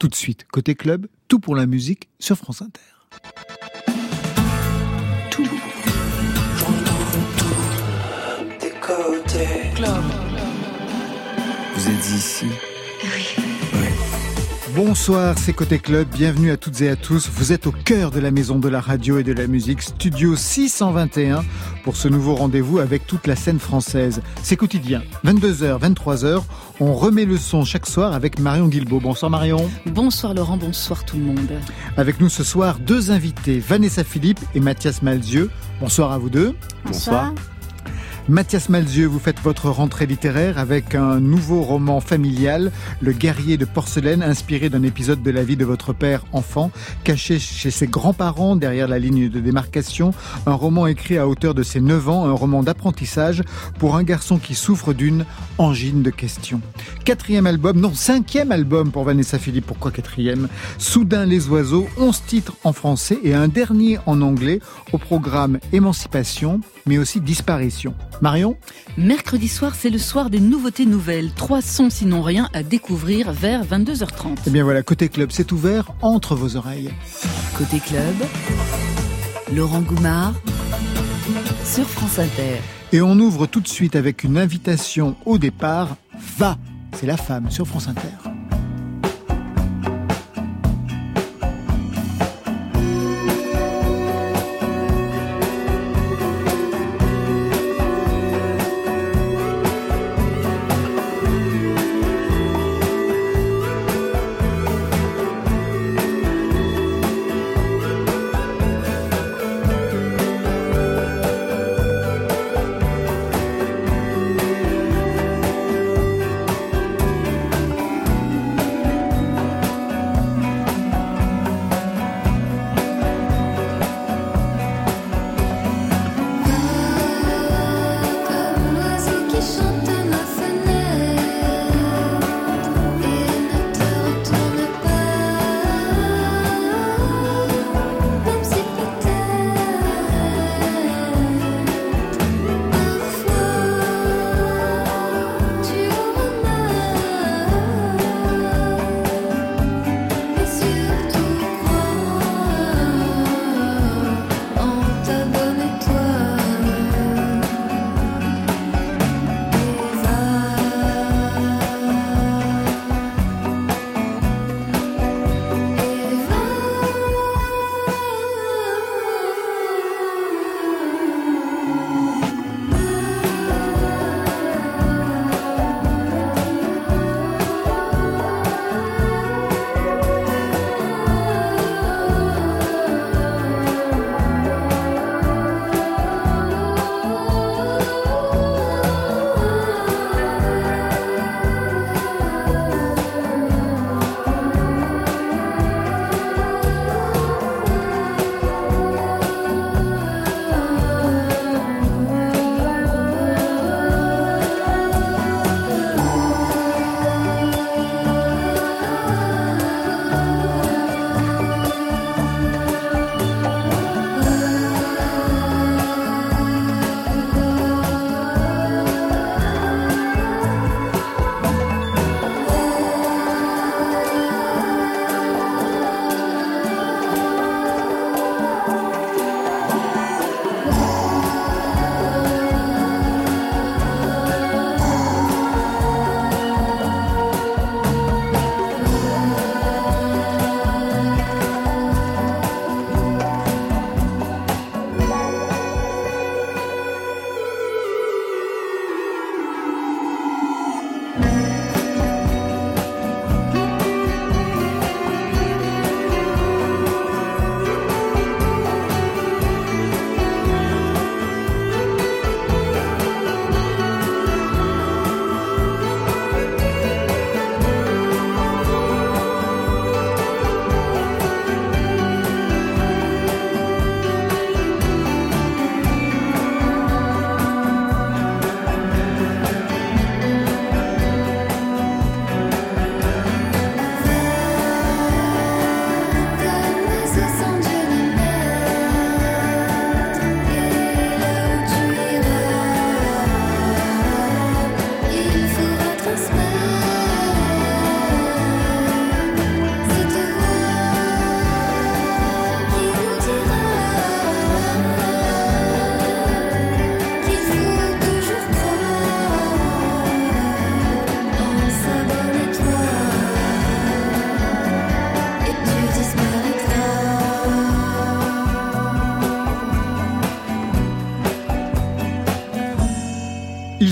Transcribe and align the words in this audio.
Tout 0.00 0.08
de 0.08 0.14
suite, 0.14 0.46
côté 0.50 0.74
club, 0.74 1.08
tout 1.28 1.40
pour 1.40 1.54
la 1.54 1.66
musique 1.66 2.08
sur 2.18 2.34
France 2.34 2.62
Inter. 2.62 2.80
Tout. 5.30 5.44
Des 8.58 8.70
côtés 8.80 9.70
club. 9.74 10.02
Vous 11.74 11.86
êtes 11.86 12.10
ici. 12.16 12.46
Bonsoir, 14.74 15.36
c'est 15.36 15.52
Côté 15.52 15.78
Club, 15.78 16.06
bienvenue 16.12 16.50
à 16.52 16.56
toutes 16.56 16.80
et 16.80 16.88
à 16.88 16.96
tous. 16.96 17.28
Vous 17.28 17.52
êtes 17.52 17.66
au 17.66 17.72
cœur 17.72 18.10
de 18.10 18.20
la 18.20 18.30
maison 18.30 18.58
de 18.58 18.68
la 18.68 18.80
radio 18.80 19.18
et 19.18 19.24
de 19.24 19.32
la 19.32 19.46
musique, 19.48 19.82
Studio 19.82 20.36
621, 20.36 21.44
pour 21.82 21.96
ce 21.96 22.06
nouveau 22.06 22.36
rendez-vous 22.36 22.78
avec 22.78 23.06
toute 23.06 23.26
la 23.26 23.34
scène 23.34 23.58
française. 23.58 24.22
C'est 24.42 24.56
quotidien, 24.56 25.02
22h, 25.24 25.80
23h, 25.80 26.42
on 26.78 26.94
remet 26.94 27.24
le 27.24 27.36
son 27.36 27.64
chaque 27.64 27.86
soir 27.86 28.12
avec 28.12 28.38
Marion 28.38 28.68
Guilbault. 28.68 29.00
Bonsoir 29.00 29.30
Marion. 29.30 29.68
Bonsoir 29.86 30.34
Laurent, 30.34 30.56
bonsoir 30.56 31.04
tout 31.04 31.16
le 31.16 31.24
monde. 31.24 31.52
Avec 31.96 32.20
nous 32.20 32.28
ce 32.28 32.44
soir, 32.44 32.78
deux 32.78 33.10
invités, 33.10 33.58
Vanessa 33.58 34.04
Philippe 34.04 34.40
et 34.54 34.60
Mathias 34.60 35.02
Malzieux. 35.02 35.50
Bonsoir 35.80 36.12
à 36.12 36.18
vous 36.18 36.30
deux. 36.30 36.54
Bonsoir. 36.84 37.32
Mathias 38.30 38.68
Malzieux, 38.68 39.08
vous 39.08 39.18
faites 39.18 39.40
votre 39.40 39.70
rentrée 39.70 40.06
littéraire 40.06 40.56
avec 40.56 40.94
un 40.94 41.18
nouveau 41.18 41.62
roman 41.62 41.98
familial, 41.98 42.70
Le 43.00 43.10
guerrier 43.10 43.56
de 43.56 43.64
porcelaine, 43.64 44.22
inspiré 44.22 44.70
d'un 44.70 44.84
épisode 44.84 45.20
de 45.20 45.32
la 45.32 45.42
vie 45.42 45.56
de 45.56 45.64
votre 45.64 45.92
père 45.92 46.24
enfant, 46.32 46.70
caché 47.02 47.40
chez 47.40 47.72
ses 47.72 47.88
grands-parents 47.88 48.54
derrière 48.54 48.86
la 48.86 49.00
ligne 49.00 49.28
de 49.28 49.40
démarcation. 49.40 50.14
Un 50.46 50.52
roman 50.52 50.86
écrit 50.86 51.18
à 51.18 51.26
hauteur 51.26 51.54
de 51.54 51.64
ses 51.64 51.80
9 51.80 52.08
ans, 52.08 52.24
un 52.24 52.32
roman 52.32 52.62
d'apprentissage 52.62 53.42
pour 53.80 53.96
un 53.96 54.04
garçon 54.04 54.38
qui 54.38 54.54
souffre 54.54 54.92
d'une 54.92 55.24
angine 55.58 56.04
de 56.04 56.10
questions. 56.10 56.60
Quatrième 57.04 57.48
album, 57.48 57.80
non, 57.80 57.94
cinquième 57.94 58.52
album 58.52 58.92
pour 58.92 59.02
Vanessa 59.02 59.40
Philippe. 59.40 59.66
Pourquoi 59.66 59.90
quatrième? 59.90 60.46
Soudain 60.78 61.26
les 61.26 61.48
oiseaux, 61.48 61.88
11 61.98 62.22
titres 62.28 62.52
en 62.62 62.72
français 62.72 63.18
et 63.24 63.34
un 63.34 63.48
dernier 63.48 63.98
en 64.06 64.22
anglais 64.22 64.60
au 64.92 64.98
programme 64.98 65.58
Émancipation, 65.72 66.60
mais 66.86 66.98
aussi 66.98 67.20
Disparition. 67.20 67.94
Marion 68.20 68.56
Mercredi 68.96 69.48
soir, 69.48 69.74
c'est 69.74 69.90
le 69.90 69.98
soir 69.98 70.30
des 70.30 70.40
nouveautés 70.40 70.86
nouvelles. 70.86 71.32
Trois 71.32 71.62
sons 71.62 71.90
sinon 71.90 72.22
rien 72.22 72.48
à 72.52 72.62
découvrir 72.62 73.32
vers 73.32 73.64
22h30. 73.64 74.38
Eh 74.46 74.50
bien 74.50 74.64
voilà, 74.64 74.82
Côté 74.82 75.08
Club, 75.08 75.30
c'est 75.32 75.52
ouvert 75.52 75.92
entre 76.02 76.34
vos 76.34 76.56
oreilles. 76.56 76.90
Côté 77.56 77.80
Club, 77.80 78.14
Laurent 79.54 79.82
Goumard 79.82 80.34
sur 81.64 81.88
France 81.88 82.18
Inter. 82.18 82.58
Et 82.92 83.00
on 83.00 83.18
ouvre 83.18 83.46
tout 83.46 83.60
de 83.60 83.68
suite 83.68 83.94
avec 83.94 84.24
une 84.24 84.38
invitation 84.38 85.16
au 85.24 85.38
départ. 85.38 85.96
Va 86.38 86.58
C'est 86.92 87.06
la 87.06 87.16
femme 87.16 87.50
sur 87.50 87.66
France 87.66 87.88
Inter. 87.88 88.29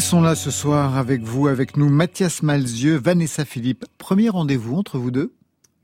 Sont 0.08 0.22
là 0.22 0.34
ce 0.34 0.50
soir 0.50 0.96
avec 0.96 1.20
vous, 1.20 1.48
avec 1.48 1.76
nous, 1.76 1.90
Mathias 1.90 2.42
Malzieux, 2.42 2.96
Vanessa 2.96 3.44
Philippe. 3.44 3.84
Premier 3.98 4.30
rendez-vous 4.30 4.74
entre 4.74 4.96
vous 4.96 5.10
deux? 5.10 5.34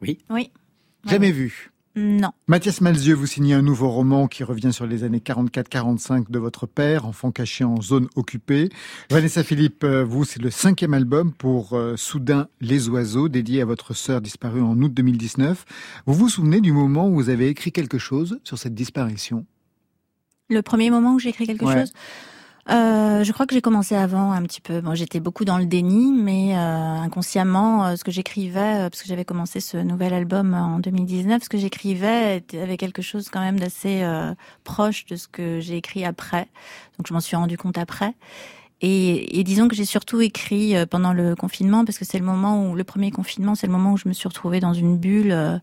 Oui. 0.00 0.16
Oui. 0.30 0.50
Jamais 1.04 1.30
vu? 1.30 1.72
Non. 1.94 2.30
Mathias 2.46 2.80
Malzieux, 2.80 3.12
vous 3.14 3.26
signez 3.26 3.52
un 3.52 3.60
nouveau 3.60 3.90
roman 3.90 4.26
qui 4.26 4.42
revient 4.42 4.72
sur 4.72 4.86
les 4.86 5.04
années 5.04 5.18
44-45 5.18 6.30
de 6.30 6.38
votre 6.38 6.66
père, 6.66 7.04
enfant 7.04 7.32
caché 7.32 7.64
en 7.64 7.82
zone 7.82 8.08
occupée. 8.16 8.70
Vanessa 9.10 9.44
Philippe, 9.44 9.84
euh, 9.84 10.04
vous, 10.04 10.24
c'est 10.24 10.40
le 10.40 10.50
cinquième 10.50 10.94
album 10.94 11.30
pour 11.30 11.74
euh, 11.74 11.96
Soudain 11.98 12.48
les 12.62 12.88
oiseaux, 12.88 13.28
dédié 13.28 13.60
à 13.60 13.66
votre 13.66 13.92
sœur 13.92 14.22
disparue 14.22 14.62
en 14.62 14.80
août 14.80 14.94
2019. 14.94 15.66
Vous 16.06 16.14
vous 16.14 16.30
souvenez 16.30 16.62
du 16.62 16.72
moment 16.72 17.08
où 17.10 17.14
vous 17.16 17.28
avez 17.28 17.48
écrit 17.48 17.72
quelque 17.72 17.98
chose 17.98 18.40
sur 18.42 18.56
cette 18.56 18.74
disparition? 18.74 19.44
Le 20.48 20.62
premier 20.62 20.88
moment 20.88 21.12
où 21.14 21.18
j'ai 21.18 21.28
écrit 21.28 21.46
quelque 21.46 21.66
Ouais. 21.66 21.80
chose? 21.80 21.92
Euh, 22.70 23.24
je 23.24 23.32
crois 23.32 23.46
que 23.46 23.54
j'ai 23.54 23.60
commencé 23.60 23.94
avant 23.94 24.32
un 24.32 24.42
petit 24.42 24.62
peu. 24.62 24.80
Bon, 24.80 24.94
j'étais 24.94 25.20
beaucoup 25.20 25.44
dans 25.44 25.58
le 25.58 25.66
déni, 25.66 26.12
mais 26.12 26.56
euh, 26.56 26.58
inconsciemment, 26.58 27.84
euh, 27.84 27.96
ce 27.96 28.04
que 28.04 28.10
j'écrivais, 28.10 28.86
euh, 28.86 28.90
parce 28.90 29.02
que 29.02 29.08
j'avais 29.08 29.26
commencé 29.26 29.60
ce 29.60 29.76
nouvel 29.76 30.14
album 30.14 30.54
en 30.54 30.78
2019, 30.78 31.42
ce 31.42 31.48
que 31.50 31.58
j'écrivais 31.58 32.42
avait 32.54 32.76
quelque 32.78 33.02
chose 33.02 33.28
quand 33.28 33.40
même 33.40 33.60
d'assez 33.60 34.02
euh, 34.02 34.34
proche 34.64 35.04
de 35.06 35.16
ce 35.16 35.28
que 35.28 35.60
j'ai 35.60 35.76
écrit 35.76 36.06
après. 36.06 36.48
Donc, 36.98 37.06
je 37.06 37.12
m'en 37.12 37.20
suis 37.20 37.36
rendu 37.36 37.58
compte 37.58 37.76
après. 37.76 38.14
Et, 38.80 39.38
et 39.38 39.44
disons 39.44 39.68
que 39.68 39.76
j'ai 39.76 39.84
surtout 39.84 40.22
écrit 40.22 40.74
pendant 40.90 41.12
le 41.12 41.36
confinement, 41.36 41.84
parce 41.84 41.98
que 41.98 42.04
c'est 42.04 42.18
le 42.18 42.24
moment 42.24 42.66
où 42.66 42.74
le 42.74 42.84
premier 42.84 43.10
confinement, 43.10 43.54
c'est 43.54 43.66
le 43.66 43.72
moment 43.72 43.92
où 43.92 43.96
je 43.98 44.08
me 44.08 44.14
suis 44.14 44.28
retrouvée 44.28 44.60
dans 44.60 44.74
une 44.74 44.96
bulle. 44.96 45.60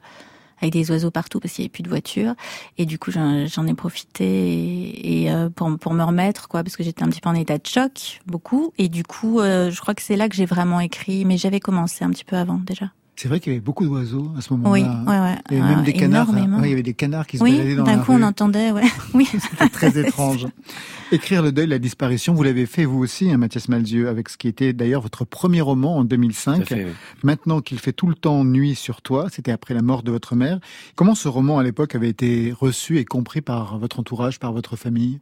Avec 0.62 0.74
des 0.74 0.90
oiseaux 0.92 1.12
partout 1.12 1.40
parce 1.40 1.54
qu'il 1.54 1.64
n'y 1.64 1.66
avait 1.66 1.72
plus 1.72 1.84
de 1.84 1.90
voiture 1.90 2.34
et 2.78 2.86
du 2.86 3.00
coup 3.00 3.12
j'en 3.12 3.68
ai 3.68 3.74
profité 3.74 4.26
et, 4.26 5.24
et, 5.24 5.32
euh, 5.32 5.50
pour 5.50 5.78
pour 5.80 5.94
me 5.94 6.04
remettre 6.04 6.48
quoi 6.48 6.64
parce 6.64 6.76
que 6.76 6.84
j'étais 6.84 7.04
un 7.04 7.10
petit 7.10 7.22
peu 7.22 7.30
en 7.30 7.36
état 7.36 7.58
de 7.58 7.66
choc 7.66 8.22
beaucoup. 8.26 8.74
Et 8.78 8.90
du 8.90 9.04
coup 9.04 9.40
euh, 9.40 9.72
je 9.72 9.82
crois 9.82 9.94
que 9.94 10.02
c'est 10.02 10.16
là 10.16 10.30
que 10.30 10.36
j'ai 10.36 10.46
vraiment 10.46 10.80
écrit 10.80 11.26
mais 11.26 11.38
j'avais 11.38 11.60
commencé 11.60 12.04
un 12.04 12.10
petit 12.10 12.26
peu 12.26 12.36
avant 12.36 12.60
déjà 12.66 12.92
C'est 13.16 13.28
vrai 13.28 13.40
qu'il 13.40 13.52
y 13.54 13.56
avait 13.56 13.62
beaucoup 13.64 13.86
d'oiseaux 13.86 14.32
à 14.38 14.42
ce 14.42 14.52
moment-là. 14.54 14.72
oui 14.72 14.82
hein. 14.84 15.04
ouais 15.06 15.20
ouais 15.20 15.38
Il 15.52 15.58
y 15.58 15.60
avait 15.62 15.70
même 15.70 15.80
euh, 15.80 15.84
des 15.84 15.94
canards. 15.94 16.30
hein. 16.34 16.60
Ouais, 16.60 16.68
il 16.68 16.70
y 16.70 16.74
avait 16.74 16.82
des 16.82 16.94
canards 16.96 17.28
qui 17.28 17.38
se 17.38 17.44
baladaient 17.44 17.64
oui 17.70 17.76
dans 17.76 17.84
d'un 17.84 17.98
la 17.98 18.04
coup 18.04 18.14
rue. 18.14 18.18
on 18.24 18.26
entendait 18.26 18.72
ouais 18.72 18.82
oui 19.14 19.28
C'était 19.32 19.70
très 19.70 20.00
étrange. 20.00 20.48
Écrire 21.12 21.44
le 21.44 21.52
deuil, 21.52 21.68
la 21.68 21.78
disparition, 21.78 22.34
vous 22.34 22.42
l'avez 22.42 22.66
fait 22.66 22.86
vous 22.86 22.98
aussi, 23.00 23.30
hein, 23.30 23.38
Mathias 23.38 23.68
Malzieux, 23.70 24.08
avec 24.08 24.30
ce 24.30 24.38
qui 24.38 24.48
était 24.48 24.74
d'ailleurs 24.74 25.02
votre 25.02 25.26
premier 25.26 25.62
roman 25.62 25.98
en 25.98 26.02
Tout 26.02 26.06
à 26.08 26.18
2005. 26.18 26.66
fait, 26.66 26.86
oui. 26.86 26.92
Maintenant 27.24 27.62
qu'il 27.62 27.80
fait 27.80 27.94
tout 27.94 28.08
le 28.08 28.16
temps 28.16 28.44
nuit 28.46 28.74
sur 28.76 29.02
toi, 29.02 29.28
c'était 29.30 29.52
après 29.52 29.74
la 29.74 29.82
mort 29.82 30.02
de 30.04 30.12
votre 30.12 30.36
mère. 30.36 30.60
Comment 30.96 31.14
ce 31.14 31.28
roman 31.28 31.60
à 31.60 31.64
l'époque 31.64 31.94
avait 31.96 32.10
été 32.10 32.54
reçu 32.58 32.98
et 32.98 33.06
compris 33.06 33.42
par 33.42 33.78
votre 33.78 34.00
entourage, 34.00 34.40
par 34.40 34.54
votre 34.54 34.76
famille? 34.78 35.20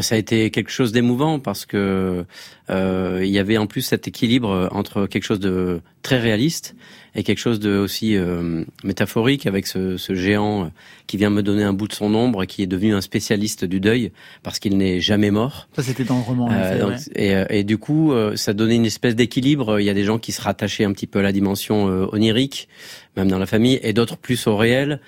Ça 0.00 0.14
a 0.14 0.18
été 0.18 0.50
quelque 0.50 0.70
chose 0.70 0.92
d'émouvant 0.92 1.40
parce 1.40 1.66
que 1.66 2.24
euh, 2.70 3.20
il 3.24 3.30
y 3.30 3.38
avait 3.38 3.58
en 3.58 3.66
plus 3.66 3.82
cet 3.82 4.06
équilibre 4.06 4.68
entre 4.72 5.06
quelque 5.06 5.24
chose 5.24 5.40
de 5.40 5.80
très 6.02 6.18
réaliste 6.18 6.76
et 7.14 7.22
quelque 7.22 7.38
chose 7.38 7.58
de 7.58 7.76
aussi 7.76 8.16
euh, 8.16 8.64
métaphorique 8.84 9.46
avec 9.46 9.66
ce, 9.66 9.96
ce 9.96 10.14
géant 10.14 10.64
euh, 10.64 10.68
qui 11.06 11.16
vient 11.16 11.30
me 11.30 11.42
donner 11.42 11.64
un 11.64 11.72
bout 11.72 11.88
de 11.88 11.92
son 11.92 12.14
ombre 12.14 12.44
et 12.44 12.46
qui 12.46 12.62
est 12.62 12.66
devenu 12.66 12.94
un 12.94 13.00
spécialiste 13.00 13.64
du 13.64 13.80
deuil 13.80 14.12
parce 14.42 14.58
qu'il 14.58 14.76
n'est 14.76 15.00
jamais 15.00 15.30
mort. 15.30 15.68
Ça, 15.74 15.82
c'était 15.82 16.04
dans 16.04 16.18
le 16.18 16.22
roman. 16.22 16.48
Euh, 16.52 16.78
donc, 16.78 17.00
et, 17.14 17.34
euh, 17.34 17.44
et 17.50 17.64
du 17.64 17.78
coup, 17.78 18.12
euh, 18.12 18.36
ça 18.36 18.52
donnait 18.52 18.76
une 18.76 18.86
espèce 18.86 19.16
d'équilibre. 19.16 19.80
Il 19.80 19.84
y 19.84 19.90
a 19.90 19.94
des 19.94 20.04
gens 20.04 20.18
qui 20.18 20.32
se 20.32 20.40
rattachaient 20.40 20.84
un 20.84 20.92
petit 20.92 21.08
peu 21.08 21.18
à 21.18 21.22
la 21.22 21.32
dimension 21.32 21.88
euh, 21.88 22.06
onirique, 22.12 22.68
même 23.16 23.28
dans 23.28 23.38
la 23.38 23.46
famille, 23.46 23.80
et 23.82 23.92
d'autres 23.92 24.16
plus 24.16 24.46
au 24.46 24.56
réel. 24.56 25.00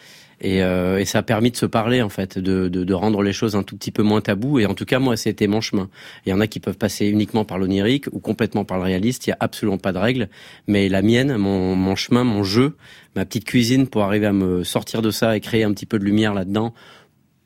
Et, 0.44 0.62
euh, 0.62 0.98
et 0.98 1.04
ça 1.04 1.18
a 1.18 1.22
permis 1.22 1.52
de 1.52 1.56
se 1.56 1.66
parler 1.66 2.02
en 2.02 2.08
fait, 2.08 2.36
de, 2.36 2.68
de, 2.68 2.82
de 2.82 2.94
rendre 2.94 3.22
les 3.22 3.32
choses 3.32 3.54
un 3.54 3.62
tout 3.62 3.76
petit 3.76 3.92
peu 3.92 4.02
moins 4.02 4.20
tabou. 4.20 4.58
Et 4.58 4.66
en 4.66 4.74
tout 4.74 4.84
cas, 4.84 4.98
moi, 4.98 5.16
c'était 5.16 5.46
mon 5.46 5.60
chemin. 5.60 5.88
Il 6.26 6.30
y 6.30 6.32
en 6.32 6.40
a 6.40 6.48
qui 6.48 6.58
peuvent 6.58 6.76
passer 6.76 7.06
uniquement 7.06 7.44
par 7.44 7.58
l'onirique 7.58 8.06
ou 8.10 8.18
complètement 8.18 8.64
par 8.64 8.78
le 8.78 8.82
réaliste. 8.84 9.26
Il 9.26 9.30
y 9.30 9.32
a 9.32 9.36
absolument 9.38 9.78
pas 9.78 9.92
de 9.92 9.98
règle. 9.98 10.28
Mais 10.66 10.88
la 10.88 11.00
mienne, 11.00 11.36
mon, 11.36 11.76
mon 11.76 11.94
chemin, 11.94 12.24
mon 12.24 12.42
jeu, 12.42 12.76
ma 13.14 13.24
petite 13.24 13.44
cuisine 13.44 13.86
pour 13.86 14.02
arriver 14.02 14.26
à 14.26 14.32
me 14.32 14.64
sortir 14.64 15.00
de 15.00 15.12
ça 15.12 15.36
et 15.36 15.40
créer 15.40 15.62
un 15.62 15.72
petit 15.72 15.86
peu 15.86 15.98
de 15.98 16.04
lumière 16.04 16.34
là-dedans, 16.34 16.74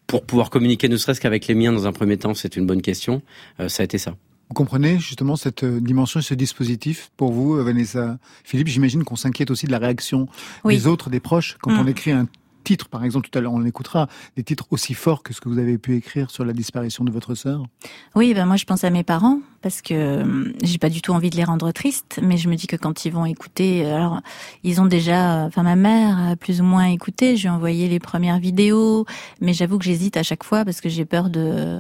pour 0.06 0.24
pouvoir 0.24 0.50
communiquer, 0.50 0.88
ne 0.88 0.96
serait-ce 0.96 1.20
qu'avec 1.20 1.46
les 1.48 1.54
miens 1.54 1.72
dans 1.72 1.86
un 1.86 1.92
premier 1.92 2.16
temps, 2.16 2.32
c'est 2.32 2.56
une 2.56 2.64
bonne 2.64 2.80
question. 2.80 3.22
Euh, 3.60 3.68
ça 3.68 3.82
a 3.82 3.84
été 3.84 3.98
ça. 3.98 4.12
Vous 4.48 4.54
comprenez 4.54 5.00
justement 5.00 5.34
cette 5.34 5.64
euh, 5.64 5.80
dimension 5.80 6.20
et 6.20 6.22
ce 6.22 6.32
dispositif 6.34 7.10
pour 7.16 7.32
vous, 7.32 7.56
euh, 7.56 7.62
Vanessa? 7.64 8.16
Philippe 8.44 8.68
J'imagine 8.68 9.02
qu'on 9.02 9.16
s'inquiète 9.16 9.50
aussi 9.50 9.66
de 9.66 9.72
la 9.72 9.78
réaction 9.78 10.28
Oui. 10.64 10.76
des 10.76 10.86
autres, 10.86 11.10
des 11.10 11.18
proches, 11.20 11.56
quand 11.60 11.72
Mm. 11.72 11.80
on 11.80 11.86
écrit 11.88 12.10
un 12.12 12.28
titre, 12.66 12.88
par 12.88 13.04
exemple, 13.04 13.28
tout 13.30 13.38
à 13.38 13.40
l'heure, 13.40 13.52
on 13.54 13.60
l'écoutera, 13.60 14.08
des 14.36 14.42
titres 14.42 14.66
aussi 14.70 14.92
forts 14.94 15.22
que 15.22 15.32
ce 15.32 15.40
que 15.40 15.48
vous 15.48 15.58
avez 15.58 15.78
pu 15.78 15.94
écrire 15.96 16.30
sur 16.30 16.44
la 16.44 16.52
disparition 16.52 17.04
de 17.04 17.12
votre 17.12 17.34
sœur. 17.36 17.62
Oui, 18.16 18.34
ben 18.34 18.44
moi 18.44 18.56
je 18.56 18.64
pense 18.64 18.82
à 18.82 18.90
mes 18.90 19.04
parents 19.04 19.38
parce 19.62 19.82
que 19.82 19.94
euh, 19.94 20.52
j'ai 20.64 20.78
pas 20.78 20.90
du 20.90 21.00
tout 21.00 21.12
envie 21.12 21.30
de 21.30 21.36
les 21.36 21.44
rendre 21.44 21.70
tristes, 21.70 22.18
mais 22.22 22.36
je 22.36 22.48
me 22.48 22.56
dis 22.56 22.66
que 22.66 22.74
quand 22.76 23.04
ils 23.04 23.12
vont 23.12 23.24
écouter, 23.24 23.86
alors 23.86 24.20
ils 24.64 24.80
ont 24.80 24.86
déjà, 24.86 25.44
euh, 25.44 25.46
enfin 25.46 25.62
ma 25.62 25.76
mère 25.76 26.18
a 26.30 26.36
plus 26.36 26.60
ou 26.60 26.64
moins 26.64 26.86
écouté, 26.86 27.36
je 27.36 27.42
lui 27.42 27.46
ai 27.46 27.50
envoyé 27.50 27.88
les 27.88 28.00
premières 28.00 28.38
vidéos, 28.40 29.06
mais 29.40 29.52
j'avoue 29.54 29.78
que 29.78 29.84
j'hésite 29.84 30.16
à 30.16 30.24
chaque 30.24 30.42
fois 30.42 30.64
parce 30.64 30.80
que 30.80 30.88
j'ai 30.88 31.04
peur 31.04 31.30
de 31.30 31.78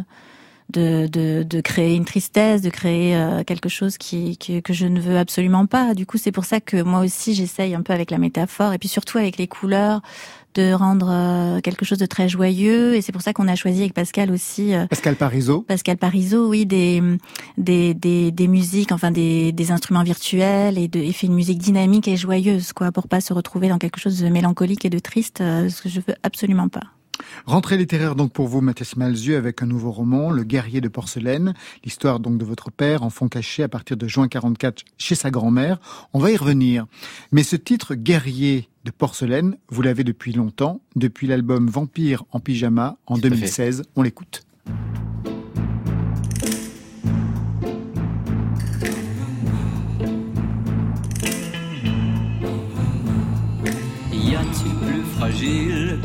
de, 0.70 1.06
de, 1.44 1.60
créer 1.60 1.94
une 1.94 2.04
tristesse, 2.04 2.60
de 2.60 2.70
créer 2.70 3.14
euh, 3.16 3.44
quelque 3.44 3.68
chose 3.68 3.96
qui- 3.98 4.36
que 4.36 4.72
je 4.72 4.86
ne 4.86 5.00
veux 5.00 5.16
absolument 5.16 5.66
pas. 5.66 5.94
Du 5.94 6.06
coup, 6.06 6.18
c'est 6.18 6.32
pour 6.32 6.44
ça 6.44 6.60
que 6.60 6.82
moi 6.82 7.00
aussi 7.00 7.34
j'essaye 7.34 7.74
un 7.74 7.82
peu 7.82 7.92
avec 7.92 8.10
la 8.10 8.18
métaphore 8.18 8.72
et 8.72 8.78
puis 8.78 8.88
surtout 8.88 9.18
avec 9.18 9.36
les 9.38 9.46
couleurs 9.46 10.00
de 10.56 10.72
rendre 10.72 11.08
euh, 11.10 11.60
quelque 11.60 11.84
chose 11.84 11.98
de 11.98 12.06
très 12.06 12.28
joyeux. 12.28 12.94
Et 12.94 13.02
c'est 13.02 13.12
pour 13.12 13.22
ça 13.22 13.32
qu'on 13.32 13.46
a 13.48 13.54
choisi 13.54 13.80
avec 13.80 13.94
Pascal 13.94 14.30
aussi. 14.30 14.74
euh, 14.74 14.86
Pascal 14.86 15.14
Parisot. 15.16 15.62
Pascal 15.62 15.96
Parisot, 15.98 16.48
oui, 16.48 16.66
des, 16.66 17.02
des, 17.58 17.94
des, 17.94 18.32
des 18.32 18.48
musiques, 18.48 18.90
enfin 18.92 19.10
des, 19.10 19.52
des 19.52 19.70
instruments 19.70 20.02
virtuels 20.02 20.78
et, 20.78 20.88
de, 20.88 20.98
et 20.98 21.12
fait 21.12 21.26
une 21.26 21.34
musique 21.34 21.58
dynamique 21.58 22.08
et 22.08 22.16
joyeuse, 22.16 22.72
quoi, 22.72 22.90
pour 22.90 23.06
pas 23.08 23.20
se 23.20 23.32
retrouver 23.32 23.68
dans 23.68 23.78
quelque 23.78 24.00
chose 24.00 24.20
de 24.20 24.28
mélancolique 24.28 24.84
et 24.84 24.90
de 24.90 24.98
triste, 24.98 25.40
euh, 25.40 25.68
ce 25.68 25.82
que 25.82 25.88
je 25.88 26.00
veux 26.00 26.14
absolument 26.22 26.68
pas. 26.68 26.82
Rentrée 27.46 27.76
littéraire 27.76 28.14
donc 28.14 28.32
pour 28.32 28.48
vous, 28.48 28.60
Mathias 28.60 28.96
Malzieux, 28.96 29.36
avec 29.36 29.62
un 29.62 29.66
nouveau 29.66 29.90
roman, 29.90 30.30
Le 30.30 30.44
guerrier 30.44 30.80
de 30.80 30.88
porcelaine, 30.88 31.54
l'histoire 31.84 32.20
donc 32.20 32.38
de 32.38 32.44
votre 32.44 32.70
père, 32.70 33.02
enfant 33.02 33.28
caché 33.28 33.62
à 33.62 33.68
partir 33.68 33.96
de 33.96 34.08
juin 34.08 34.28
44 34.28 34.84
chez 34.98 35.14
sa 35.14 35.30
grand-mère. 35.30 35.78
On 36.12 36.18
va 36.18 36.30
y 36.30 36.36
revenir. 36.36 36.86
Mais 37.32 37.42
ce 37.42 37.56
titre, 37.56 37.94
Guerrier 37.94 38.68
de 38.84 38.90
porcelaine, 38.90 39.56
vous 39.68 39.82
l'avez 39.82 40.04
depuis 40.04 40.32
longtemps, 40.32 40.80
depuis 40.94 41.26
l'album 41.26 41.68
Vampire 41.68 42.24
en 42.30 42.40
pyjama 42.40 42.98
en 43.06 43.14
Tout 43.14 43.20
à 43.20 43.22
fait. 43.22 43.30
2016. 43.30 43.82
On 43.96 44.02
l'écoute. 44.02 44.45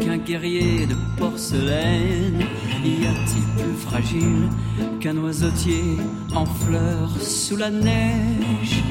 Qu'un 0.04 0.18
guerrier 0.18 0.86
de 0.86 0.96
porcelaine. 1.18 2.44
Y 2.84 3.06
a-t-il 3.06 3.64
plus 3.64 3.78
fragile 3.88 4.50
qu'un 5.00 5.18
oiseautier 5.18 5.98
en 6.34 6.46
fleurs 6.46 7.16
sous 7.22 7.58
la 7.58 7.70
neige? 7.70 8.84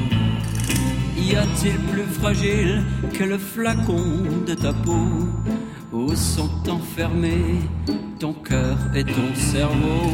Y 1.16 1.36
a-t-il 1.36 1.78
plus 1.92 2.10
fragile 2.20 2.82
que 3.12 3.24
le 3.24 3.38
flacon 3.38 4.04
de 4.46 4.54
ta 4.54 4.72
peau? 4.72 5.08
Où 5.92 6.14
sont 6.14 6.68
enfermés 6.68 7.60
ton 8.18 8.32
cœur 8.32 8.76
et 8.94 9.04
ton 9.04 9.34
cerveau? 9.34 10.12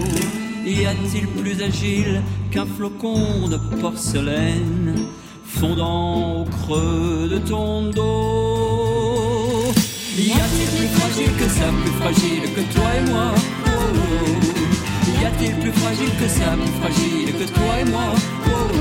Y 0.64 0.85
a-t-il 0.87 1.26
plus 1.40 1.62
agile 1.62 2.23
qu'un 2.50 2.66
flocon 2.66 3.49
de 3.49 3.59
porcelaine 3.81 4.95
fondant 5.45 6.43
au 6.43 6.45
creux 6.45 7.28
de 7.31 7.38
ton 7.38 7.90
dos? 7.90 8.65
Y 10.18 10.32
a-t-il 10.32 10.68
plus 10.78 10.88
fragile 10.99 11.32
que 11.37 11.49
ça, 11.49 11.66
plus 11.82 11.92
fragile 12.00 12.42
que 12.54 12.62
toi 12.75 12.88
et 12.96 13.11
moi 13.11 13.35
Oh, 13.66 13.70
oh. 13.70 15.20
Y 15.20 15.25
a-t-il 15.26 15.54
plus 15.56 15.73
fragile 15.73 16.11
que 16.18 16.28
ça, 16.28 16.56
plus 16.56 16.73
fragile 16.80 17.32
que 17.38 17.44
toi 17.52 17.80
et 17.80 17.85
moi 17.85 18.14
Oh, 18.46 18.50
oh. 18.50 18.76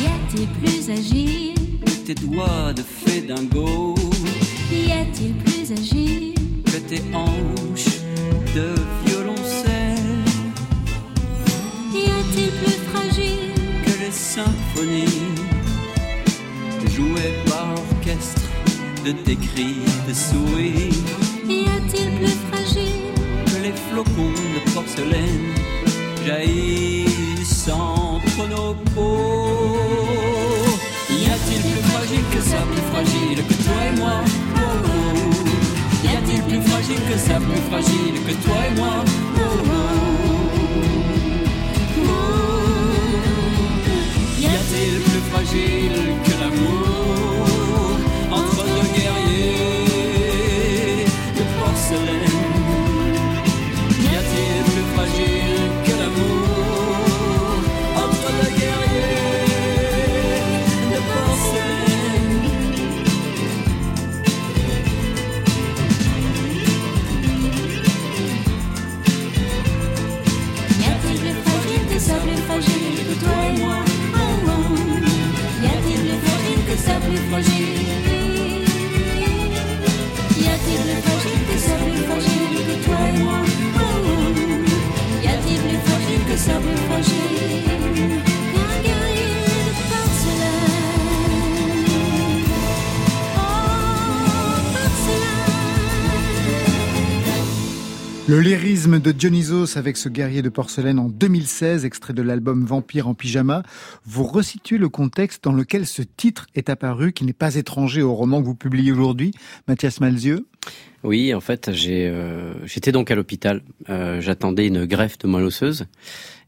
Y 0.00 0.06
a-t-il 0.06 0.48
plus 0.60 0.90
agile 0.90 1.54
Tes 2.04 2.14
doigts 2.14 2.72
de 2.74 2.82
fée 2.82 3.20
dingo 3.20 3.94
Y 4.72 4.92
a-t-il 4.92 5.34
plus 5.34 5.72
agile 5.72 6.34
que 6.64 6.78
tes 6.78 7.02
hanches 7.14 8.00
de 8.54 8.74
violoncelle 9.04 10.24
Y 11.94 12.04
a-t-il 12.10 12.50
plus 12.50 12.78
fragile 12.92 13.52
que 13.54 13.55
symphonies 14.36 15.34
jouées 16.94 17.34
par 17.48 17.68
l'orchestre 17.74 18.42
de 19.04 19.12
tes 19.12 19.36
cris 19.36 19.80
de 20.06 20.12
souris 20.12 20.92
Y 21.48 21.64
a-t-il 21.76 22.08
plus 22.18 22.36
fragile 22.50 23.06
que 23.46 23.58
les 23.64 23.74
flocons 23.88 24.36
de 24.54 24.60
porcelaine 24.74 25.54
jaillissent 26.26 27.70
entre 27.70 28.42
nos 28.50 28.74
peaux 28.94 29.78
Y 31.10 31.24
a-t-il 31.34 31.62
plus 31.70 31.84
fragile 31.90 32.26
que 32.34 32.40
ça, 32.50 32.58
plus 32.70 32.86
fragile 32.92 33.38
que 33.48 33.54
toi 33.64 33.80
et 33.88 33.98
moi? 33.98 34.16
Oh, 34.56 34.60
oh. 34.84 36.04
Y 36.04 36.08
a-t-il 36.16 36.42
plus 36.42 36.62
fragile 36.70 37.02
que 37.10 37.18
ça, 37.18 37.36
plus 37.36 37.62
fragile 37.70 38.16
que 38.26 38.34
toi 38.44 38.58
et 38.68 38.74
moi? 38.78 39.04
Oh. 39.38 39.95
Plus 46.24 46.35
fragile 77.30 77.66
que. 77.78 78.66
Y 85.22 85.26
a-t-il 85.26 85.58
plus 85.60 85.78
fragile 85.86 86.24
que 86.28 86.36
ça, 86.36 86.54
plus 86.60 86.76
fragile 86.88 87.65
Le 98.28 98.40
lyrisme 98.40 98.98
de 98.98 99.12
Dionysos 99.12 99.78
avec 99.78 99.96
ce 99.96 100.08
guerrier 100.08 100.42
de 100.42 100.48
porcelaine 100.48 100.98
en 100.98 101.08
2016, 101.08 101.84
extrait 101.84 102.12
de 102.12 102.22
l'album 102.22 102.64
Vampire 102.64 103.06
en 103.06 103.14
pyjama. 103.14 103.62
Vous 104.04 104.24
resituez 104.24 104.78
le 104.78 104.88
contexte 104.88 105.44
dans 105.44 105.52
lequel 105.52 105.86
ce 105.86 106.02
titre 106.02 106.48
est 106.56 106.68
apparu, 106.68 107.12
qui 107.12 107.24
n'est 107.24 107.32
pas 107.32 107.54
étranger 107.54 108.02
au 108.02 108.14
roman 108.14 108.40
que 108.40 108.46
vous 108.46 108.56
publiez 108.56 108.90
aujourd'hui, 108.90 109.30
Mathias 109.68 110.00
Malzieux. 110.00 110.44
Oui, 111.04 111.32
en 111.34 111.40
fait, 111.40 111.70
j'ai, 111.72 112.08
euh, 112.08 112.52
j'étais 112.66 112.90
donc 112.90 113.12
à 113.12 113.14
l'hôpital. 113.14 113.62
Euh, 113.90 114.20
j'attendais 114.20 114.66
une 114.66 114.86
greffe 114.86 115.18
de 115.18 115.28
moelle 115.28 115.44
osseuse. 115.44 115.86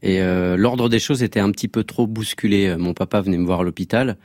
Et 0.03 0.19
euh, 0.19 0.57
l'ordre 0.57 0.89
des 0.89 0.99
choses 0.99 1.23
était 1.23 1.39
un 1.39 1.49
petit 1.51 1.69
peu 1.69 1.85
trop 1.85 2.07
bousculé. 2.07 2.75
Mon 2.77 2.93
papa 2.93 3.21
venait 3.21 3.37
me 3.37 3.45
voir 3.45 3.61
à 3.61 3.63
l'hôpital. 3.63 4.17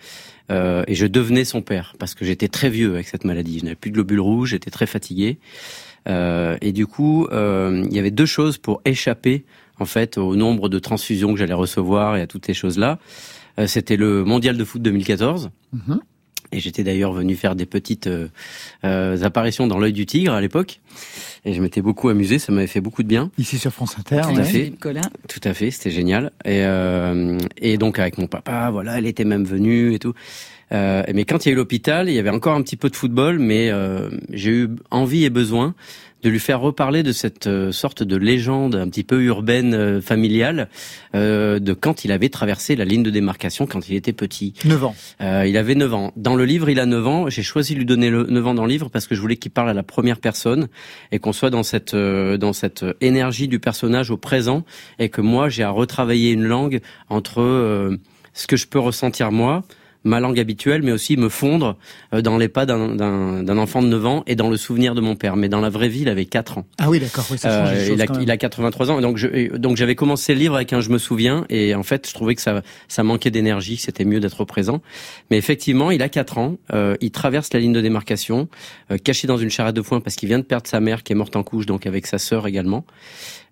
euh, 0.50 0.82
et 0.88 0.94
je 0.94 1.06
devenais 1.06 1.44
son 1.44 1.62
père 1.62 1.94
parce 1.98 2.14
que 2.14 2.24
j'étais 2.24 2.48
très 2.48 2.68
vieux 2.68 2.94
avec 2.94 3.06
cette 3.06 3.24
maladie. 3.24 3.60
Je 3.60 3.64
n'avais 3.64 3.76
plus 3.76 3.90
de 3.90 3.94
globules 3.94 4.20
rouges, 4.20 4.50
j'étais 4.50 4.70
très 4.70 4.86
fatigué. 4.86 5.38
Euh, 6.08 6.56
et 6.60 6.72
du 6.72 6.86
coup, 6.86 7.26
euh, 7.32 7.84
il 7.88 7.94
y 7.94 7.98
avait 7.98 8.10
deux 8.10 8.26
choses 8.26 8.58
pour 8.58 8.80
échapper 8.84 9.44
en 9.78 9.86
fait 9.86 10.18
au 10.18 10.36
nombre 10.36 10.68
de 10.68 10.78
transfusions 10.78 11.32
que 11.32 11.38
j'allais 11.38 11.54
recevoir 11.54 12.16
et 12.16 12.20
à 12.20 12.26
toutes 12.26 12.46
ces 12.46 12.54
choses-là. 12.54 12.98
Euh, 13.58 13.66
C'était 13.66 13.96
le 13.96 14.24
mondial 14.24 14.56
de 14.56 14.64
foot 14.64 14.82
2014. 14.82 15.50
Mhm. 15.72 16.00
Et 16.54 16.60
j'étais 16.60 16.84
d'ailleurs 16.84 17.12
venu 17.12 17.34
faire 17.34 17.56
des 17.56 17.66
petites 17.66 18.06
euh, 18.06 18.28
euh, 18.84 19.22
apparitions 19.22 19.66
dans 19.66 19.78
l'œil 19.78 19.92
du 19.92 20.06
tigre 20.06 20.32
à 20.32 20.40
l'époque. 20.40 20.80
Et 21.44 21.52
je 21.52 21.60
m'étais 21.60 21.82
beaucoup 21.82 22.08
amusé, 22.08 22.38
ça 22.38 22.52
m'avait 22.52 22.68
fait 22.68 22.80
beaucoup 22.80 23.02
de 23.02 23.08
bien. 23.08 23.30
Ici 23.38 23.58
sur 23.58 23.72
France 23.72 23.96
Inter. 23.98 24.20
Tout 24.22 24.28
à 24.28 24.32
ouais. 24.32 24.44
fait. 24.44 24.58
Philippe 24.58 24.78
Collin. 24.78 25.02
Tout 25.28 25.40
à 25.42 25.52
fait, 25.52 25.70
c'était 25.72 25.90
génial. 25.90 26.30
Et, 26.44 26.62
euh, 26.62 27.38
et 27.58 27.76
donc 27.76 27.98
avec 27.98 28.18
mon 28.18 28.28
papa, 28.28 28.70
voilà, 28.70 28.98
elle 28.98 29.06
était 29.06 29.24
même 29.24 29.44
venue 29.44 29.94
et 29.94 29.98
tout. 29.98 30.14
Euh, 30.72 31.02
mais 31.12 31.24
quand 31.24 31.44
il 31.44 31.48
y 31.48 31.50
a 31.50 31.52
eu 31.52 31.56
l'hôpital, 31.56 32.08
il 32.08 32.14
y 32.14 32.18
avait 32.18 32.30
encore 32.30 32.54
un 32.54 32.62
petit 32.62 32.76
peu 32.76 32.88
de 32.88 32.96
football, 32.96 33.38
mais 33.38 33.70
euh, 33.70 34.10
j'ai 34.30 34.50
eu 34.50 34.70
envie 34.90 35.24
et 35.24 35.30
besoin 35.30 35.74
de 36.24 36.30
lui 36.30 36.40
faire 36.40 36.60
reparler 36.60 37.02
de 37.02 37.12
cette 37.12 37.46
euh, 37.46 37.70
sorte 37.70 38.02
de 38.02 38.16
légende 38.16 38.74
un 38.74 38.88
petit 38.88 39.04
peu 39.04 39.22
urbaine, 39.22 39.74
euh, 39.74 40.00
familiale, 40.00 40.68
euh, 41.14 41.58
de 41.58 41.74
quand 41.74 42.04
il 42.04 42.12
avait 42.12 42.30
traversé 42.30 42.76
la 42.76 42.86
ligne 42.86 43.02
de 43.02 43.10
démarcation 43.10 43.66
quand 43.66 43.88
il 43.88 43.94
était 43.94 44.14
petit. 44.14 44.54
9 44.64 44.84
ans. 44.84 44.96
Euh, 45.20 45.46
il 45.46 45.56
avait 45.58 45.74
9 45.74 45.92
ans. 45.92 46.12
Dans 46.16 46.34
le 46.34 46.46
livre, 46.46 46.70
il 46.70 46.80
a 46.80 46.86
9 46.86 47.06
ans. 47.06 47.28
J'ai 47.28 47.42
choisi 47.42 47.74
de 47.74 47.78
lui 47.80 47.84
donner 47.84 48.08
le 48.08 48.24
9 48.24 48.46
ans 48.46 48.54
dans 48.54 48.64
le 48.64 48.70
livre 48.70 48.88
parce 48.88 49.06
que 49.06 49.14
je 49.14 49.20
voulais 49.20 49.36
qu'il 49.36 49.50
parle 49.50 49.68
à 49.68 49.74
la 49.74 49.82
première 49.82 50.18
personne 50.18 50.68
et 51.12 51.18
qu'on 51.18 51.34
soit 51.34 51.50
dans 51.50 51.62
cette 51.62 51.92
euh, 51.92 52.38
dans 52.38 52.54
cette 52.54 52.84
énergie 53.02 53.46
du 53.46 53.60
personnage 53.60 54.10
au 54.10 54.16
présent 54.16 54.64
et 54.98 55.10
que 55.10 55.20
moi 55.20 55.50
j'ai 55.50 55.62
à 55.62 55.70
retravailler 55.70 56.32
une 56.32 56.44
langue 56.44 56.80
entre 57.10 57.42
euh, 57.42 57.98
ce 58.32 58.46
que 58.46 58.56
je 58.56 58.66
peux 58.66 58.78
ressentir 58.78 59.30
moi 59.30 59.64
ma 60.04 60.20
langue 60.20 60.38
habituelle, 60.38 60.82
mais 60.82 60.92
aussi 60.92 61.16
me 61.16 61.28
fondre 61.28 61.76
euh, 62.12 62.20
dans 62.22 62.36
les 62.38 62.48
pas 62.48 62.66
d'un- 62.66 63.58
enfant 63.58 63.82
de 63.82 63.88
9 63.88 64.06
ans 64.06 64.22
et 64.26 64.34
dans 64.36 64.50
le 64.50 64.56
souvenir 64.56 64.94
de 64.94 65.00
mon 65.00 65.16
père. 65.16 65.36
Mais 65.36 65.48
dans 65.48 65.60
la 65.60 65.70
vraie 65.70 65.88
vie, 65.88 66.02
il 66.02 66.08
avait 66.08 66.24
4 66.26 66.58
ans. 66.58 66.66
Ah 66.78 66.90
oui, 66.90 67.00
d'accord, 67.00 67.24
oui, 67.30 67.38
Euh, 67.44 67.88
il, 67.92 68.00
a, 68.02 68.06
quand 68.06 68.14
même. 68.14 68.22
il 68.22 68.30
a 68.30 68.36
83 68.36 68.90
ans, 68.90 68.98
et 68.98 69.02
donc 69.02 69.16
je, 69.16 69.26
et 69.28 69.48
donc 69.58 69.76
j'avais 69.76 69.94
commencé 69.94 70.34
le 70.34 70.40
livre 70.40 70.54
avec 70.56 70.72
un 70.72 70.80
je 70.80 70.90
me 70.90 70.98
souviens, 70.98 71.44
et 71.48 71.74
en 71.74 71.82
fait 71.82 72.06
je 72.08 72.14
trouvais 72.14 72.34
que 72.34 72.42
ça, 72.42 72.62
ça 72.88 73.02
manquait 73.02 73.30
d'énergie, 73.30 73.76
que 73.76 73.82
c'était 73.82 74.04
mieux 74.04 74.20
d'être 74.20 74.44
présent. 74.44 74.82
Mais 75.30 75.38
effectivement, 75.38 75.90
il 75.90 76.02
a 76.02 76.08
4 76.08 76.38
ans, 76.38 76.56
euh, 76.72 76.96
il 77.00 77.10
traverse 77.10 77.52
la 77.52 77.60
ligne 77.60 77.72
de 77.72 77.80
démarcation, 77.80 78.48
euh, 78.90 78.98
caché 78.98 79.26
dans 79.26 79.38
une 79.38 79.50
charrette 79.50 79.76
de 79.76 79.82
foin 79.82 80.00
parce 80.00 80.16
qu'il 80.16 80.28
vient 80.28 80.38
de 80.38 80.44
perdre 80.44 80.66
sa 80.66 80.80
mère 80.80 81.02
qui 81.02 81.12
est 81.12 81.16
morte 81.16 81.36
en 81.36 81.42
couche, 81.42 81.66
donc 81.66 81.86
avec 81.86 82.06
sa 82.06 82.18
sœur 82.18 82.46
également. 82.46 82.84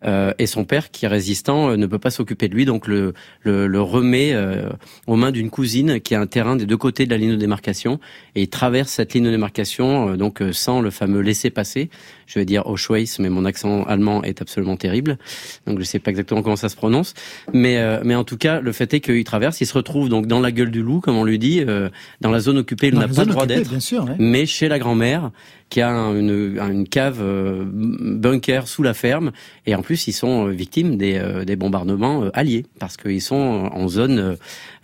Euh, 0.04 0.32
et 0.40 0.46
son 0.46 0.64
père, 0.64 0.90
qui 0.90 1.04
est 1.04 1.08
résistant, 1.08 1.70
euh, 1.70 1.76
ne 1.76 1.86
peut 1.86 2.00
pas 2.00 2.10
s'occuper 2.10 2.48
de 2.48 2.54
lui, 2.54 2.64
donc 2.64 2.88
le, 2.88 3.14
le, 3.42 3.68
le 3.68 3.80
remet 3.80 4.32
euh, 4.34 4.68
aux 5.06 5.14
mains 5.14 5.30
d'une 5.30 5.48
cousine 5.48 6.00
qui 6.00 6.16
a 6.16 6.20
un 6.20 6.26
terrain 6.42 6.56
des 6.56 6.66
deux 6.66 6.76
côtés 6.76 7.06
de 7.06 7.10
la 7.10 7.18
ligne 7.18 7.30
de 7.30 7.36
démarcation, 7.36 8.00
et 8.34 8.42
il 8.42 8.48
traverse 8.48 8.90
cette 8.90 9.14
ligne 9.14 9.24
de 9.24 9.30
démarcation 9.30 10.10
euh, 10.10 10.16
donc 10.16 10.42
euh, 10.42 10.52
sans 10.52 10.80
le 10.80 10.90
fameux 10.90 11.20
laisser-passer. 11.20 11.88
Je 12.26 12.38
vais 12.38 12.44
dire 12.44 12.66
Auschwitz, 12.66 13.18
mais 13.18 13.28
mon 13.28 13.44
accent 13.44 13.84
allemand 13.84 14.22
est 14.24 14.40
absolument 14.40 14.76
terrible, 14.76 15.18
donc 15.66 15.78
je 15.78 15.84
sais 15.84 15.98
pas 15.98 16.10
exactement 16.10 16.42
comment 16.42 16.56
ça 16.56 16.68
se 16.68 16.76
prononce. 16.76 17.14
Mais 17.52 17.76
euh, 17.78 18.00
mais 18.04 18.14
en 18.14 18.24
tout 18.24 18.36
cas, 18.36 18.60
le 18.60 18.72
fait 18.72 18.92
est 18.94 19.00
qu'il 19.00 19.24
traverse, 19.24 19.60
il 19.60 19.66
se 19.66 19.74
retrouve 19.74 20.08
donc 20.08 20.26
dans 20.26 20.40
la 20.40 20.50
gueule 20.50 20.70
du 20.70 20.82
loup, 20.82 21.00
comme 21.00 21.16
on 21.16 21.24
lui 21.24 21.38
dit, 21.38 21.62
euh, 21.66 21.88
dans 22.20 22.30
la 22.30 22.40
zone 22.40 22.58
occupée, 22.58 22.88
il 22.88 22.94
n'a 22.94 23.06
pas 23.06 23.24
le 23.24 23.30
droit 23.30 23.46
d'être 23.46 23.70
ouais. 23.72 24.14
mais 24.18 24.46
chez 24.46 24.68
la 24.68 24.78
grand-mère 24.78 25.30
qui 25.72 25.80
a 25.80 25.88
un- 25.90 26.14
une, 26.14 26.58
une 26.70 26.86
cave 26.86 27.18
euh, 27.22 27.64
bunker 27.66 28.68
sous 28.68 28.82
la 28.82 28.92
ferme 28.92 29.32
et 29.64 29.74
en 29.74 29.80
plus 29.80 30.06
ils 30.06 30.12
sont 30.12 30.48
euh, 30.48 30.50
victimes 30.50 30.98
des, 30.98 31.14
euh, 31.16 31.44
des 31.46 31.56
bombardements 31.56 32.24
euh, 32.24 32.30
alliés 32.34 32.66
parce 32.78 32.98
qu'ils 32.98 33.22
sont 33.22 33.70
en 33.72 33.88
zone 33.88 34.36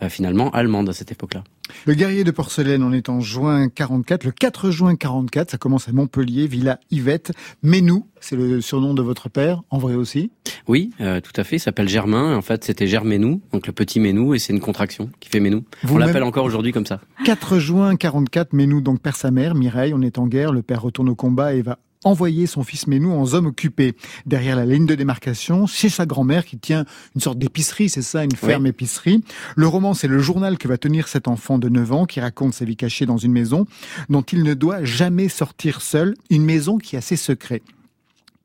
euh, 0.03 0.09
finalement 0.09 0.49
allemande 0.51 0.89
à 0.89 0.95
cette 0.95 1.13
époque-là. 1.13 1.45
Le 1.87 1.95
guerrier 1.95 2.25
de 2.25 2.31
porcelaine, 2.31 2.83
on 2.83 2.93
est 2.93 3.09
en 3.09 3.21
juin 3.21 3.69
44, 3.69 4.25
le 4.25 4.31
4 4.33 4.71
juin 4.71 4.97
44, 4.97 5.51
ça 5.51 5.59
commence 5.59 5.89
à 5.89 5.93
Montpellier, 5.93 6.47
Villa 6.47 6.81
Yvette. 6.91 7.33
Ménou, 7.63 8.07
c'est 8.21 8.37
le 8.37 8.61
surnom 8.61 8.95
de 8.95 9.03
votre 9.03 9.29
père, 9.29 9.63
en 9.71 9.79
vrai 9.79 9.95
aussi? 9.95 10.31
Oui, 10.67 10.91
euh, 11.01 11.21
tout 11.21 11.33
à 11.37 11.45
fait. 11.45 11.57
Il 11.57 11.61
s'appelle 11.61 11.89
Germain. 11.89 12.37
En 12.37 12.43
fait, 12.43 12.65
c'était 12.65 12.87
Germénou, 12.87 13.41
donc 13.53 13.67
le 13.67 13.73
petit 13.73 14.01
Ménou, 14.01 14.35
et 14.35 14.39
c'est 14.39 14.53
une 14.53 14.61
contraction 14.61 15.11
qui 15.21 15.29
fait 15.29 15.41
Ménou. 15.41 15.65
On 15.85 15.87
Vous-même- 15.89 16.07
l'appelle 16.09 16.23
encore 16.25 16.45
aujourd'hui 16.45 16.73
comme 16.73 16.87
ça. 16.87 17.01
4 17.25 17.59
juin 17.59 17.97
44, 17.97 18.53
Ménou 18.53 18.81
donc 18.81 19.01
perd 19.01 19.17
sa 19.17 19.31
mère, 19.31 19.55
Mireille, 19.55 19.93
on 19.95 20.03
est 20.03 20.19
en 20.19 20.27
guerre, 20.27 20.53
le 20.53 20.63
père 20.63 20.83
retourne 20.83 21.09
au 21.09 21.15
combat 21.15 21.55
et 21.55 21.63
va 21.63 21.79
envoyer 22.05 22.47
son 22.47 22.63
fils 22.63 22.87
Ménou 22.87 23.13
en 23.13 23.25
zone 23.25 23.47
occupée, 23.47 23.95
derrière 24.27 24.57
la 24.57 24.67
ligne 24.67 24.87
de 24.87 24.95
démarcation, 24.95 25.67
chez 25.67 25.89
sa 25.89 26.07
grand-mère 26.07 26.45
qui 26.45 26.59
tient 26.59 26.85
une 27.15 27.21
sorte 27.21 27.39
d'épicerie, 27.39 27.89
c'est 27.89 28.03
ça, 28.03 28.25
une 28.25 28.33
ferme 28.33 28.67
épicerie. 28.67 29.23
Le 29.57 29.67
roman, 29.67 29.95
c'est 29.95 30.09
le 30.09 30.19
journal 30.19 30.59
que 30.59 30.69
va 30.69 30.79
tenir 30.79 31.09
cet 31.09 31.29
enfant 31.29 31.59
de 31.59 31.69
9 31.69 31.93
ans 31.93 32.07
qui 32.07 32.21
raconte 32.21 32.55
sa 32.55 32.65
vie 32.65 32.77
cachée 32.77 33.07
dans 33.07 33.19
une 33.19 33.33
maison 33.33 33.67
dont 34.09 34.23
il 34.23 34.43
ne 34.43 34.55
doit 34.55 34.85
jamais 34.85 35.29
sortir 35.29 35.81
seul, 35.81 36.15
une 36.31 36.45
maison 36.45 36.79
qui 36.79 36.97
a 36.97 37.01
ses 37.01 37.17
secrets. 37.17 37.63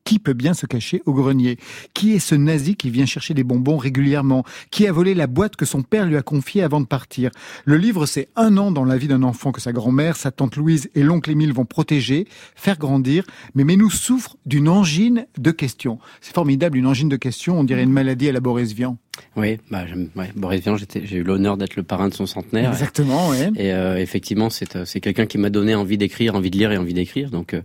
Qui 0.04 0.18
peut 0.18 0.34
bien 0.34 0.52
se 0.52 0.66
cacher 0.66 1.02
au 1.06 1.14
grenier? 1.14 1.56
Qui 1.94 2.12
est 2.12 2.18
ce 2.18 2.34
nazi 2.34 2.76
qui 2.76 2.90
vient 2.90 3.06
chercher 3.06 3.32
des 3.32 3.42
bonbons 3.42 3.78
régulièrement? 3.78 4.44
Qui 4.70 4.86
a 4.86 4.92
volé 4.92 5.14
la 5.14 5.26
boîte 5.26 5.56
que 5.56 5.64
son 5.64 5.82
père 5.82 6.04
lui 6.04 6.16
a 6.16 6.22
confiée 6.22 6.62
avant 6.62 6.82
de 6.82 6.86
partir? 6.86 7.30
Le 7.64 7.78
livre, 7.78 8.04
c'est 8.04 8.28
un 8.36 8.58
an 8.58 8.70
dans 8.70 8.84
la 8.84 8.98
vie 8.98 9.08
d'un 9.08 9.22
enfant 9.22 9.50
que 9.50 9.62
sa 9.62 9.72
grand-mère, 9.72 10.16
sa 10.16 10.30
tante 10.30 10.56
Louise 10.56 10.90
et 10.94 11.02
l'oncle 11.02 11.30
Émile 11.30 11.54
vont 11.54 11.64
protéger, 11.64 12.28
faire 12.54 12.76
grandir. 12.76 13.24
Mais 13.54 13.64
Ménou 13.64 13.88
souffre 13.88 14.36
d'une 14.44 14.68
angine 14.68 15.26
de 15.38 15.50
questions. 15.50 15.98
C'est 16.20 16.34
formidable, 16.34 16.76
une 16.76 16.86
angine 16.86 17.08
de 17.08 17.16
questions. 17.16 17.58
On 17.58 17.64
dirait 17.64 17.84
une 17.84 17.90
maladie 17.90 18.28
à 18.28 18.32
la 18.32 18.40
Boris 18.40 18.72
Vian. 18.72 18.98
Oui, 19.36 19.58
bah, 19.70 19.84
ouais, 20.16 20.30
Boris 20.36 20.62
Vian, 20.62 20.76
j'ai 20.76 21.16
eu 21.16 21.22
l'honneur 21.22 21.56
d'être 21.56 21.76
le 21.76 21.82
parrain 21.82 22.08
de 22.08 22.14
son 22.14 22.26
centenaire. 22.26 22.70
Exactement, 22.70 23.28
ouais. 23.30 23.50
Et 23.56 23.72
euh, 23.72 23.96
effectivement, 23.98 24.50
c'est 24.50 24.76
euh, 24.76 24.84
c'est 24.84 25.00
quelqu'un 25.00 25.26
qui 25.26 25.38
m'a 25.38 25.50
donné 25.50 25.74
envie 25.74 25.98
d'écrire, 25.98 26.34
envie 26.34 26.50
de 26.50 26.58
lire 26.58 26.72
et 26.72 26.76
envie 26.78 26.94
d'écrire. 26.94 27.30
Donc, 27.30 27.54
euh, 27.54 27.60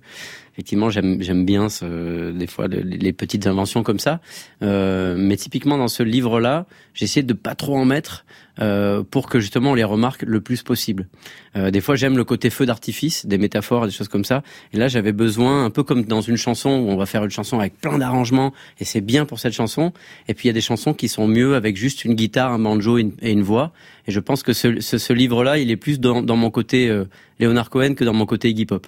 effectivement, 0.53 0.89
j'aime 0.89 1.46
bien 1.46 1.70
ce, 1.70 2.32
des 2.32 2.48
fois 2.48 2.68
le- 2.68 2.82
les 2.82 3.13
petites 3.13 3.46
inventions 3.48 3.84
comme 3.84 4.00
ça. 4.00 4.20
Euh, 4.63 5.15
mais 5.18 5.38
typiquement 5.38 5.77
dans 5.77 5.88
ce 5.88 6.03
livre-là, 6.03 6.65
j'ai 6.94 7.06
essayé 7.06 7.24
de 7.24 7.34
pas 7.34 7.56
trop 7.56 7.77
en 7.77 7.86
mettre 7.86 8.25
euh, 8.62 9.04
pour 9.04 9.30
que 9.30 9.39
justement 9.39 9.72
on 9.72 9.75
les 9.75 9.84
remarque 9.84 10.24
le 10.24 10.42
plus 10.42 10.63
possible. 10.63 11.08
Euh, 11.56 11.72
des 11.72 11.82
fois, 11.82 11.96
j'aime 11.96 12.18
le 12.18 12.24
côté 12.24 12.50
feu 12.50 12.66
d'artifice, 12.66 13.25
des 13.25 13.38
métaphores, 13.38 13.86
des 13.86 13.92
choses 13.92 14.08
comme 14.08 14.25
ça. 14.25 14.44
Et 14.74 14.78
là, 14.78 14.88
j'avais 14.88 15.12
besoin, 15.12 15.66
un 15.66 15.70
peu 15.70 15.84
comme 15.84 16.04
dans 16.04 16.22
une 16.22 16.38
chanson 16.38 16.70
où 16.70 16.89
on 16.89 16.98
va 16.98 17.06
faire 17.06 17.24
une 17.24 17.32
chanson 17.32 17.60
avec 17.60 17.80
plein 17.80 17.98
d'arrangements 17.98 18.54
et 18.80 18.86
c'est 18.86 19.01
bien 19.01 19.25
pour 19.25 19.39
cette 19.39 19.54
chanson. 19.54 19.94
Et 20.28 20.34
puis 20.34 20.48
il 20.48 20.50
y 20.50 20.51
a 20.51 20.54
des 20.54 20.62
chansons 20.62 20.94
qui 20.94 21.08
sont 21.08 21.28
mieux 21.28 21.56
avec 21.56 21.78
juste 21.78 22.06
une 22.06 22.13
guitare, 22.13 22.51
un 22.51 22.60
banjo 22.60 22.98
et 22.98 23.32
une 23.32 23.42
voix. 23.42 23.72
Et 24.10 24.12
je 24.12 24.20
pense 24.20 24.42
que 24.42 24.54
ce, 24.54 24.82
ce, 24.82 24.98
ce 24.98 25.13
livre-là, 25.13 25.60
il 25.60 25.70
est 25.70 25.78
plus 25.78 26.00
dans, 26.00 26.24
dans 26.24 26.36
mon 26.36 26.50
côté 26.50 26.89
euh, 26.89 27.06
Leonard 27.39 27.70
Cohen 27.70 27.94
que 27.94 28.04
dans 28.04 28.16
mon 28.16 28.25
côté 28.25 28.50
Iggy 28.50 28.66
Pop. 28.66 28.88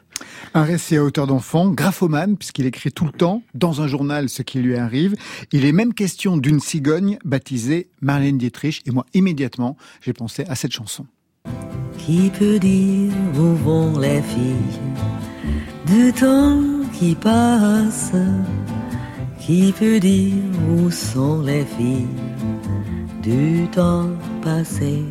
Un 0.56 0.63
récit 0.63 0.98
à 0.98 1.04
hauteur 1.04 1.28
d'enfant, 1.28 1.70
graphomane, 1.70 2.38
puisqu'il 2.38 2.66
écrit 2.66 2.92
tout 2.92 3.06
le 3.06 3.12
temps 3.12 3.44
dans 3.54 3.84
un 3.84 3.88
journal 3.88 4.30
ce 4.30 4.42
qui 4.42 4.58
lui 4.58 4.75
arrive. 4.78 5.13
Il 5.51 5.63
est 5.63 5.74
même 5.74 5.94
question 5.94 6.38
d'une 6.38 6.60
cigogne 6.60 7.20
baptisée 7.24 7.88
Marlène 8.01 8.40
Dietrich. 8.40 8.82
Et 8.88 8.90
moi, 8.90 9.06
immédiatement, 9.13 9.78
j'ai 10.01 10.13
pensé 10.13 10.44
à 10.48 10.56
cette 10.56 10.72
chanson. 10.72 11.06
Qui 12.00 12.32
peut 12.40 12.58
dire 12.58 13.13
où 13.36 13.54
vont 13.63 14.00
les 14.00 14.24
filles 14.24 14.80
du 15.86 16.12
temps 16.13 16.63
qui 16.98 17.13
passe? 17.13 18.13
Qui 19.40 19.72
peut 19.72 20.00
dire 20.00 20.34
où 20.72 20.90
sont 20.90 21.44
les 21.44 21.63
filles 21.63 22.08
du 23.22 23.68
temps 23.68 24.10
passé 24.44 25.04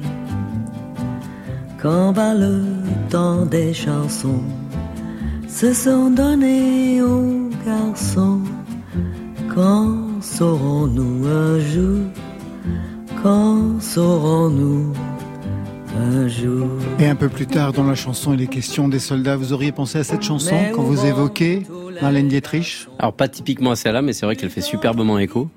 Quand 1.80 2.12
va 2.12 2.34
le 2.34 2.62
temps 3.08 3.46
des 3.46 3.72
chansons 3.72 4.42
Se 5.48 5.72
sont 5.72 6.10
donnés 6.10 7.02
aux 7.02 7.48
garçons 7.66 8.40
Quand 9.54 9.96
saurons-nous 10.20 11.26
un 11.26 11.58
jour 11.60 12.00
Quand 13.22 13.80
saurons-nous 13.80 14.92
un 15.98 16.28
jour? 16.28 16.66
Et 16.98 17.06
un 17.08 17.16
peu 17.16 17.28
plus 17.28 17.46
tard 17.46 17.72
dans 17.72 17.82
la 17.84 17.96
chanson, 17.96 18.32
il 18.32 18.40
est 18.40 18.46
question 18.46 18.88
des 18.88 19.00
soldats. 19.00 19.36
Vous 19.36 19.52
auriez 19.52 19.72
pensé 19.72 19.98
à 19.98 20.04
cette 20.04 20.22
chanson 20.22 20.54
Mais 20.54 20.70
quand 20.74 20.82
vous 20.82 21.04
évoquez 21.04 21.56
les- 21.60 21.66
Marlène 22.02 22.28
Dietrich 22.28 22.86
Alors 22.98 23.12
pas 23.12 23.28
typiquement 23.28 23.72
à 23.72 23.76
celle-là, 23.76 24.02
mais 24.02 24.12
c'est 24.12 24.24
vrai 24.24 24.36
qu'elle 24.36 24.50
fait 24.50 24.60
superbement 24.60 25.18
écho. 25.18 25.50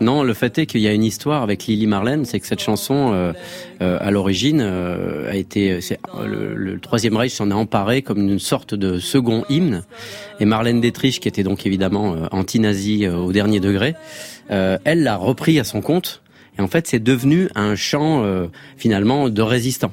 Non, 0.00 0.22
le 0.22 0.34
fait 0.34 0.58
est 0.58 0.66
qu'il 0.66 0.80
y 0.80 0.88
a 0.88 0.92
une 0.92 1.04
histoire 1.04 1.42
avec 1.42 1.66
Lily 1.66 1.86
Marlène, 1.86 2.24
c'est 2.24 2.40
que 2.40 2.46
cette 2.46 2.60
chanson, 2.60 3.12
euh, 3.12 3.32
euh, 3.80 3.98
à 4.00 4.10
l'origine, 4.10 4.60
euh, 4.60 5.30
a 5.30 5.36
été, 5.36 5.78
le, 6.24 6.54
le 6.54 6.80
Troisième 6.80 7.16
Reich 7.16 7.32
s'en 7.32 7.50
a 7.50 7.54
emparé 7.54 8.02
comme 8.02 8.18
une 8.18 8.38
sorte 8.38 8.74
de 8.74 8.98
second 8.98 9.44
hymne. 9.48 9.84
Et 10.40 10.44
Marlène 10.44 10.80
Dietrich, 10.80 11.20
qui 11.20 11.28
était 11.28 11.42
donc 11.42 11.66
évidemment 11.66 12.14
euh, 12.14 12.26
anti-nazi 12.32 13.04
euh, 13.04 13.16
au 13.16 13.32
dernier 13.32 13.60
degré, 13.60 13.94
euh, 14.50 14.78
elle 14.84 15.02
l'a 15.02 15.16
repris 15.16 15.60
à 15.60 15.64
son 15.64 15.80
compte. 15.80 16.22
Et 16.58 16.62
en 16.62 16.68
fait, 16.68 16.86
c'est 16.86 17.02
devenu 17.02 17.48
un 17.56 17.74
chant 17.74 18.24
finalement 18.76 19.28
de 19.28 19.42
résistant. 19.42 19.92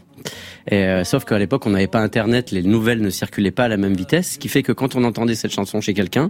Et, 0.68 0.84
euh, 0.86 1.04
sauf 1.04 1.26
qu'à 1.26 1.40
l'époque, 1.40 1.66
on 1.66 1.72
n'avait 1.72 1.88
pas 1.88 2.00
Internet, 2.00 2.52
les 2.52 2.62
nouvelles 2.62 3.02
ne 3.02 3.10
circulaient 3.10 3.52
pas 3.52 3.64
à 3.64 3.68
la 3.68 3.78
même 3.78 3.94
vitesse, 3.94 4.34
ce 4.34 4.40
qui 4.40 4.48
fait 4.48 4.62
que 4.64 4.72
quand 4.72 4.96
on 4.96 5.04
entendait 5.04 5.36
cette 5.36 5.52
chanson 5.52 5.82
chez 5.82 5.94
quelqu'un, 5.94 6.30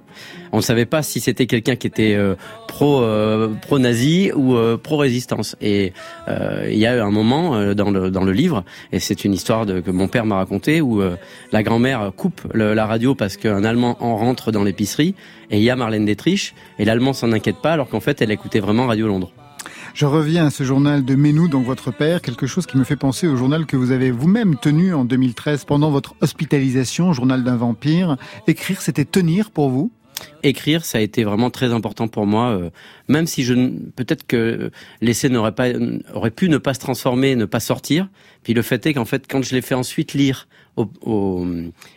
on 0.52 0.58
ne 0.58 0.62
savait 0.62 0.86
pas 0.86 1.04
si 1.04 1.20
c'était 1.20 1.48
quelqu'un 1.48 1.76
qui 1.76 1.88
était 1.88 2.16
euh, 2.16 2.36
pro 2.68 3.02
euh, 3.02 3.50
pro 3.62 3.80
nazi 3.80 4.32
ou 4.34 4.56
euh, 4.56 4.78
pro 4.78 4.98
résistance. 4.98 5.56
Et 5.62 5.94
euh, 6.28 6.68
il 6.72 6.78
y 6.78 6.86
a 6.86 6.96
eu 6.96 7.00
un 7.00 7.12
moment 7.12 7.56
euh, 7.56 7.74
dans 7.74 7.92
le 7.92 8.10
dans 8.12 8.24
le 8.24 8.32
livre, 8.32 8.64
et 8.92 9.00
c'est 9.00 9.26
une 9.26 9.34
histoire 9.34 9.66
de, 9.66 9.80
que 9.82 9.92
mon 9.92 10.08
père 10.08 10.26
m'a 10.26 10.36
raconté 10.38 10.82
où 10.82 11.02
la 11.52 11.64
grand-mère 11.64 12.12
coupe 12.16 12.42
le- 12.54 12.74
la 12.74 12.86
radio 12.86 13.16
parce 13.16 13.38
qu'un 13.38 13.64
Allemand 13.64 13.98
en 14.00 14.16
rentre 14.16 14.52
dans 14.52 14.64
l'épicerie 14.64 15.16
et 15.50 15.58
il 15.58 15.64
y 15.64 15.70
a 15.70 15.76
Marlène 15.76 16.06
Dietrich 16.06 16.54
et 16.80 16.86
l'Allemand 16.86 17.14
s'en 17.14 17.32
inquiète 17.32 17.58
pas 17.62 17.74
alors 17.74 17.90
qu'en 17.90 18.00
fait 18.00 18.22
elle 18.22 18.32
écoutait 18.32 18.60
vraiment 18.60 18.88
Radio 18.88 19.08
Londres. 19.08 19.32
Je 19.94 20.06
reviens 20.06 20.48
à 20.48 20.50
ce 20.50 20.64
journal 20.64 21.04
de 21.04 21.16
Menou, 21.16 21.48
donc 21.48 21.66
votre 21.66 21.92
père, 21.92 22.22
quelque 22.22 22.48
chose 22.48 22.66
qui 22.66 22.78
me 22.78 22.84
fait 22.84 22.96
penser 22.96 23.28
au 23.28 23.36
journal 23.36 23.66
que 23.66 23.76
vous 23.76 23.92
avez 23.92 24.10
vous-même 24.10 24.56
tenu 24.56 24.94
en 24.94 25.06
2013 25.06 25.66
pendant 25.66 25.92
votre 25.92 26.16
hospitalisation, 26.22 27.14
journal 27.14 27.44
d'un 27.44 27.58
vampire. 27.58 28.18
Écrire, 28.48 28.82
c'était 28.82 29.06
tenir 29.06 29.52
pour 29.52 29.70
vous? 29.70 29.92
Écrire, 30.44 30.86
ça 30.86 31.00
a 31.00 31.02
été 31.02 31.24
vraiment 31.24 31.50
très 31.50 31.74
important 31.74 32.08
pour 32.08 32.26
moi. 32.26 32.52
euh, 32.52 32.70
même 33.08 33.28
si 33.28 33.44
je, 33.44 33.54
peut-être 33.96 34.26
que 34.26 34.72
l'essai 35.02 35.30
n'aurait 35.30 35.54
pas, 35.54 35.68
aurait 36.14 36.32
pu 36.32 36.48
ne 36.48 36.58
pas 36.58 36.74
se 36.74 36.80
transformer, 36.80 37.36
ne 37.36 37.46
pas 37.46 37.60
sortir. 37.60 38.08
Puis 38.44 38.54
le 38.54 38.62
fait 38.62 38.86
est 38.86 38.94
qu'en 38.94 39.06
fait, 39.06 39.26
quand 39.30 39.42
je 39.42 39.54
l'ai 39.54 39.62
fait 39.62 39.76
ensuite 39.76 40.14
lire 40.14 40.48
au, 40.78 40.88
au, 41.02 41.46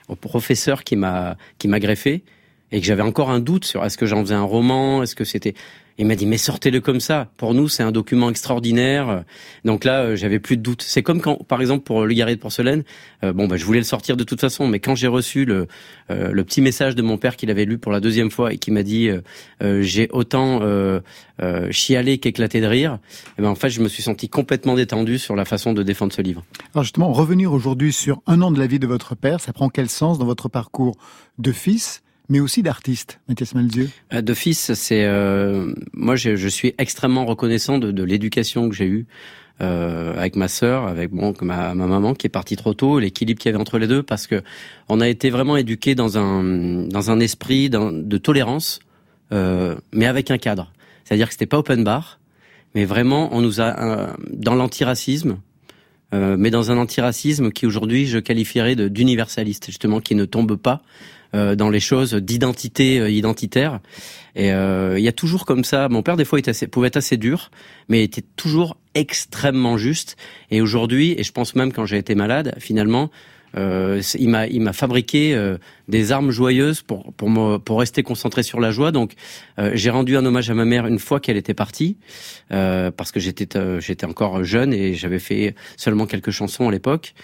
au 0.08 0.16
professeur 0.16 0.84
qui 0.84 0.96
m'a, 0.96 1.36
qui 1.58 1.68
m'a 1.68 1.80
greffé, 1.80 2.24
et 2.72 2.80
que 2.80 2.86
j'avais 2.86 3.02
encore 3.02 3.30
un 3.30 3.40
doute 3.40 3.64
sur 3.64 3.84
est-ce 3.84 3.98
que 3.98 4.06
j'en 4.06 4.20
faisais 4.22 4.34
un 4.34 4.42
roman, 4.42 5.02
est-ce 5.02 5.14
que 5.14 5.24
c'était, 5.24 5.54
il 5.96 6.06
m'a 6.06 6.16
dit 6.16 6.26
mais 6.26 6.38
sortez-le 6.38 6.80
comme 6.80 6.98
ça. 6.98 7.28
Pour 7.36 7.54
nous, 7.54 7.68
c'est 7.68 7.84
un 7.84 7.92
document 7.92 8.28
extraordinaire. 8.28 9.22
Donc 9.64 9.84
là, 9.84 10.00
euh, 10.00 10.16
j'avais 10.16 10.40
plus 10.40 10.56
de 10.56 10.62
doute. 10.62 10.82
C'est 10.82 11.02
comme 11.02 11.20
quand, 11.20 11.44
par 11.46 11.60
exemple, 11.60 11.84
pour 11.84 12.04
le 12.04 12.12
guerrier 12.12 12.34
de 12.34 12.40
porcelaine, 12.40 12.82
euh, 13.22 13.32
bon, 13.32 13.46
bah, 13.46 13.56
je 13.56 13.64
voulais 13.64 13.78
le 13.78 13.84
sortir 13.84 14.16
de 14.16 14.24
toute 14.24 14.40
façon, 14.40 14.66
mais 14.66 14.80
quand 14.80 14.96
j'ai 14.96 15.06
reçu 15.06 15.44
le, 15.44 15.68
euh, 16.10 16.42
petit 16.42 16.60
message 16.60 16.94
de 16.94 17.02
mon 17.02 17.16
père 17.16 17.36
qu'il 17.36 17.50
avait 17.50 17.64
lu 17.64 17.78
pour 17.78 17.92
la 17.92 18.00
deuxième 18.00 18.30
fois 18.30 18.52
et 18.52 18.58
qui 18.58 18.70
m'a 18.70 18.82
dit 18.82 19.08
euh, 19.08 19.20
euh, 19.62 19.82
j'ai 19.82 20.08
autant 20.10 20.60
euh, 20.62 21.00
euh, 21.42 21.70
chialé 21.70 22.18
qu'éclaté 22.18 22.60
de 22.60 22.66
rire, 22.66 22.98
et 23.38 23.42
ben 23.42 23.48
en 23.48 23.54
fait, 23.54 23.70
je 23.70 23.80
me 23.80 23.88
suis 23.88 24.02
senti 24.02 24.28
complètement 24.28 24.74
détendu 24.74 25.18
sur 25.18 25.36
la 25.36 25.44
façon 25.44 25.72
de 25.72 25.82
défendre 25.82 26.12
ce 26.12 26.22
livre. 26.22 26.44
Alors 26.74 26.84
justement, 26.84 27.12
revenir 27.12 27.52
aujourd'hui 27.52 27.92
sur 27.92 28.20
un 28.26 28.42
an 28.42 28.50
de 28.50 28.58
la 28.58 28.66
vie 28.66 28.78
de 28.78 28.86
votre 28.86 29.14
père, 29.14 29.40
ça 29.40 29.52
prend 29.52 29.68
quel 29.68 29.88
sens 29.88 30.18
dans 30.18 30.26
votre 30.26 30.48
parcours 30.48 30.96
de 31.38 31.52
fils, 31.52 32.02
mais 32.28 32.40
aussi 32.40 32.62
d'artiste, 32.62 33.20
Mathias 33.28 33.54
Malzieu 33.54 33.88
Euh, 34.12 34.34
fils, 34.34 34.72
c'est 34.74 35.04
euh, 35.04 35.74
moi, 35.92 36.16
je, 36.16 36.36
je 36.36 36.48
suis 36.48 36.74
extrêmement 36.78 37.26
reconnaissant 37.26 37.78
de, 37.78 37.90
de 37.90 38.02
l'éducation 38.02 38.68
que 38.68 38.74
j'ai 38.74 38.86
eue. 38.86 39.06
euh, 39.60 40.16
avec 40.16 40.36
ma 40.36 40.48
sœur, 40.48 40.86
avec 40.86 41.10
bon, 41.10 41.32
ma, 41.42 41.74
ma 41.74 41.86
maman 41.86 42.14
qui 42.14 42.26
est 42.26 42.30
partie 42.30 42.56
trop 42.56 42.74
tôt, 42.74 42.98
l'équilibre 42.98 43.40
qu'il 43.40 43.50
y 43.50 43.54
avait 43.54 43.60
entre 43.60 43.78
les 43.78 43.86
deux, 43.86 44.02
parce 44.02 44.26
que 44.26 44.42
on 44.88 45.00
a 45.00 45.08
été 45.08 45.30
vraiment 45.30 45.56
éduqués 45.56 45.94
dans 45.94 46.18
un 46.18 46.42
dans 46.88 47.10
un 47.10 47.20
esprit 47.20 47.70
de 47.70 48.18
tolérance, 48.18 48.80
euh, 49.32 49.76
mais 49.92 50.06
avec 50.06 50.30
un 50.30 50.38
cadre. 50.38 50.72
C'est-à-dire 51.04 51.28
que 51.28 51.34
c'était 51.34 51.46
pas 51.46 51.58
open 51.58 51.84
bar, 51.84 52.18
mais 52.74 52.84
vraiment 52.84 53.28
on 53.32 53.40
nous 53.40 53.60
a 53.60 53.78
euh, 53.78 54.12
dans 54.32 54.54
l'antiracisme, 54.54 55.38
euh, 56.12 56.36
mais 56.38 56.50
dans 56.50 56.70
un 56.70 56.78
antiracisme 56.78 57.52
qui 57.52 57.66
aujourd'hui 57.66 58.06
je 58.06 58.18
qualifierais 58.18 58.74
d'universaliste, 58.74 59.66
justement, 59.66 60.00
qui 60.00 60.14
ne 60.14 60.24
tombe 60.24 60.56
pas 60.56 60.82
dans 61.34 61.68
les 61.68 61.80
choses 61.80 62.14
d'identité 62.14 63.00
euh, 63.00 63.10
identitaire. 63.10 63.80
Et 64.36 64.52
euh, 64.52 64.98
il 64.98 65.04
y 65.04 65.08
a 65.08 65.12
toujours 65.12 65.46
comme 65.46 65.64
ça. 65.64 65.88
Mon 65.88 66.02
père 66.02 66.16
des 66.16 66.24
fois 66.24 66.38
était 66.38 66.66
pouvait 66.66 66.88
être 66.88 66.96
assez 66.96 67.16
dur, 67.16 67.50
mais 67.88 68.02
était 68.02 68.24
toujours 68.36 68.76
extrêmement 68.94 69.76
juste. 69.76 70.16
Et 70.50 70.60
aujourd'hui, 70.60 71.14
et 71.16 71.22
je 71.22 71.32
pense 71.32 71.54
même 71.54 71.72
quand 71.72 71.86
j'ai 71.86 71.98
été 71.98 72.14
malade, 72.14 72.54
finalement, 72.58 73.10
euh, 73.56 74.02
il 74.18 74.28
m'a 74.28 74.46
il 74.46 74.60
m'a 74.60 74.72
fabriqué 74.72 75.34
euh, 75.34 75.58
des 75.88 76.12
armes 76.12 76.30
joyeuses 76.30 76.82
pour 76.82 77.12
pour 77.14 77.28
me, 77.30 77.58
pour 77.58 77.78
rester 77.80 78.02
concentré 78.02 78.42
sur 78.42 78.60
la 78.60 78.70
joie. 78.70 78.92
Donc 78.92 79.12
euh, 79.58 79.70
j'ai 79.74 79.90
rendu 79.90 80.16
un 80.16 80.24
hommage 80.24 80.50
à 80.50 80.54
ma 80.54 80.64
mère 80.64 80.86
une 80.86 80.98
fois 80.98 81.20
qu'elle 81.20 81.36
était 81.36 81.54
partie 81.54 81.96
euh, 82.52 82.90
parce 82.90 83.12
que 83.12 83.20
j'étais 83.20 83.56
euh, 83.58 83.80
j'étais 83.80 84.06
encore 84.06 84.44
jeune 84.44 84.72
et 84.72 84.94
j'avais 84.94 85.18
fait 85.18 85.54
seulement 85.76 86.06
quelques 86.06 86.30
chansons 86.30 86.68
à 86.68 86.72
l'époque. 86.72 87.14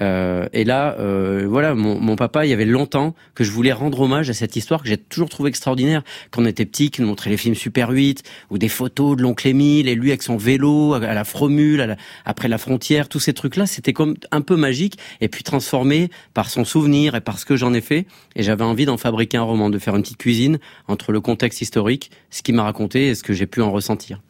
Euh, 0.00 0.48
et 0.52 0.64
là 0.64 0.96
euh, 0.98 1.46
voilà 1.48 1.74
mon, 1.74 1.98
mon 2.00 2.16
papa 2.16 2.46
il 2.46 2.50
y 2.50 2.52
avait 2.52 2.64
longtemps 2.64 3.14
que 3.34 3.44
je 3.44 3.50
voulais 3.50 3.72
rendre 3.72 4.00
hommage 4.00 4.30
à 4.30 4.34
cette 4.34 4.56
histoire 4.56 4.82
que 4.82 4.88
j'ai 4.88 4.96
toujours 4.96 5.28
trouvé 5.28 5.48
extraordinaire 5.48 6.02
quand 6.30 6.42
on 6.42 6.46
était 6.46 6.66
petit 6.66 6.90
qu'il 6.90 7.02
nous 7.04 7.08
montrait 7.10 7.30
les 7.30 7.36
films 7.36 7.54
Super 7.54 7.90
8 7.90 8.22
ou 8.50 8.58
des 8.58 8.68
photos 8.68 9.16
de 9.16 9.22
l'oncle 9.22 9.46
Émile 9.48 9.88
et 9.88 9.94
lui 9.94 10.10
avec 10.10 10.22
son 10.22 10.36
vélo 10.36 10.94
à 10.94 11.00
la 11.14 11.24
Fromule 11.24 11.80
à 11.80 11.86
la- 11.86 11.96
après 12.24 12.48
la 12.48 12.58
frontière 12.58 13.08
tous 13.08 13.20
ces 13.20 13.32
trucs 13.32 13.56
là 13.56 13.66
c'était 13.66 13.92
comme 13.92 14.14
un 14.30 14.40
peu 14.40 14.56
magique 14.56 14.98
et 15.20 15.28
puis 15.28 15.42
transformé 15.42 16.10
par 16.34 16.50
son 16.50 16.64
souvenir 16.64 17.14
et 17.14 17.20
par 17.20 17.38
ce 17.38 17.44
que 17.44 17.56
j'en 17.56 17.74
ai 17.74 17.80
fait 17.80 18.06
et 18.36 18.42
j'avais 18.42 18.64
envie 18.64 18.86
d'en 18.86 18.96
fabriquer 18.96 19.36
un 19.36 19.42
roman 19.42 19.70
de 19.70 19.78
faire 19.78 19.96
une 19.96 20.02
petite 20.02 20.18
cuisine 20.18 20.58
entre 20.86 21.12
le 21.12 21.20
contexte 21.20 21.60
historique 21.60 22.10
ce 22.30 22.42
qu'il 22.42 22.54
m'a 22.54 22.64
raconté 22.64 23.08
et 23.08 23.14
ce 23.14 23.22
que 23.22 23.32
j'ai 23.32 23.46
pu 23.46 23.62
en 23.62 23.70
ressentir 23.70 24.20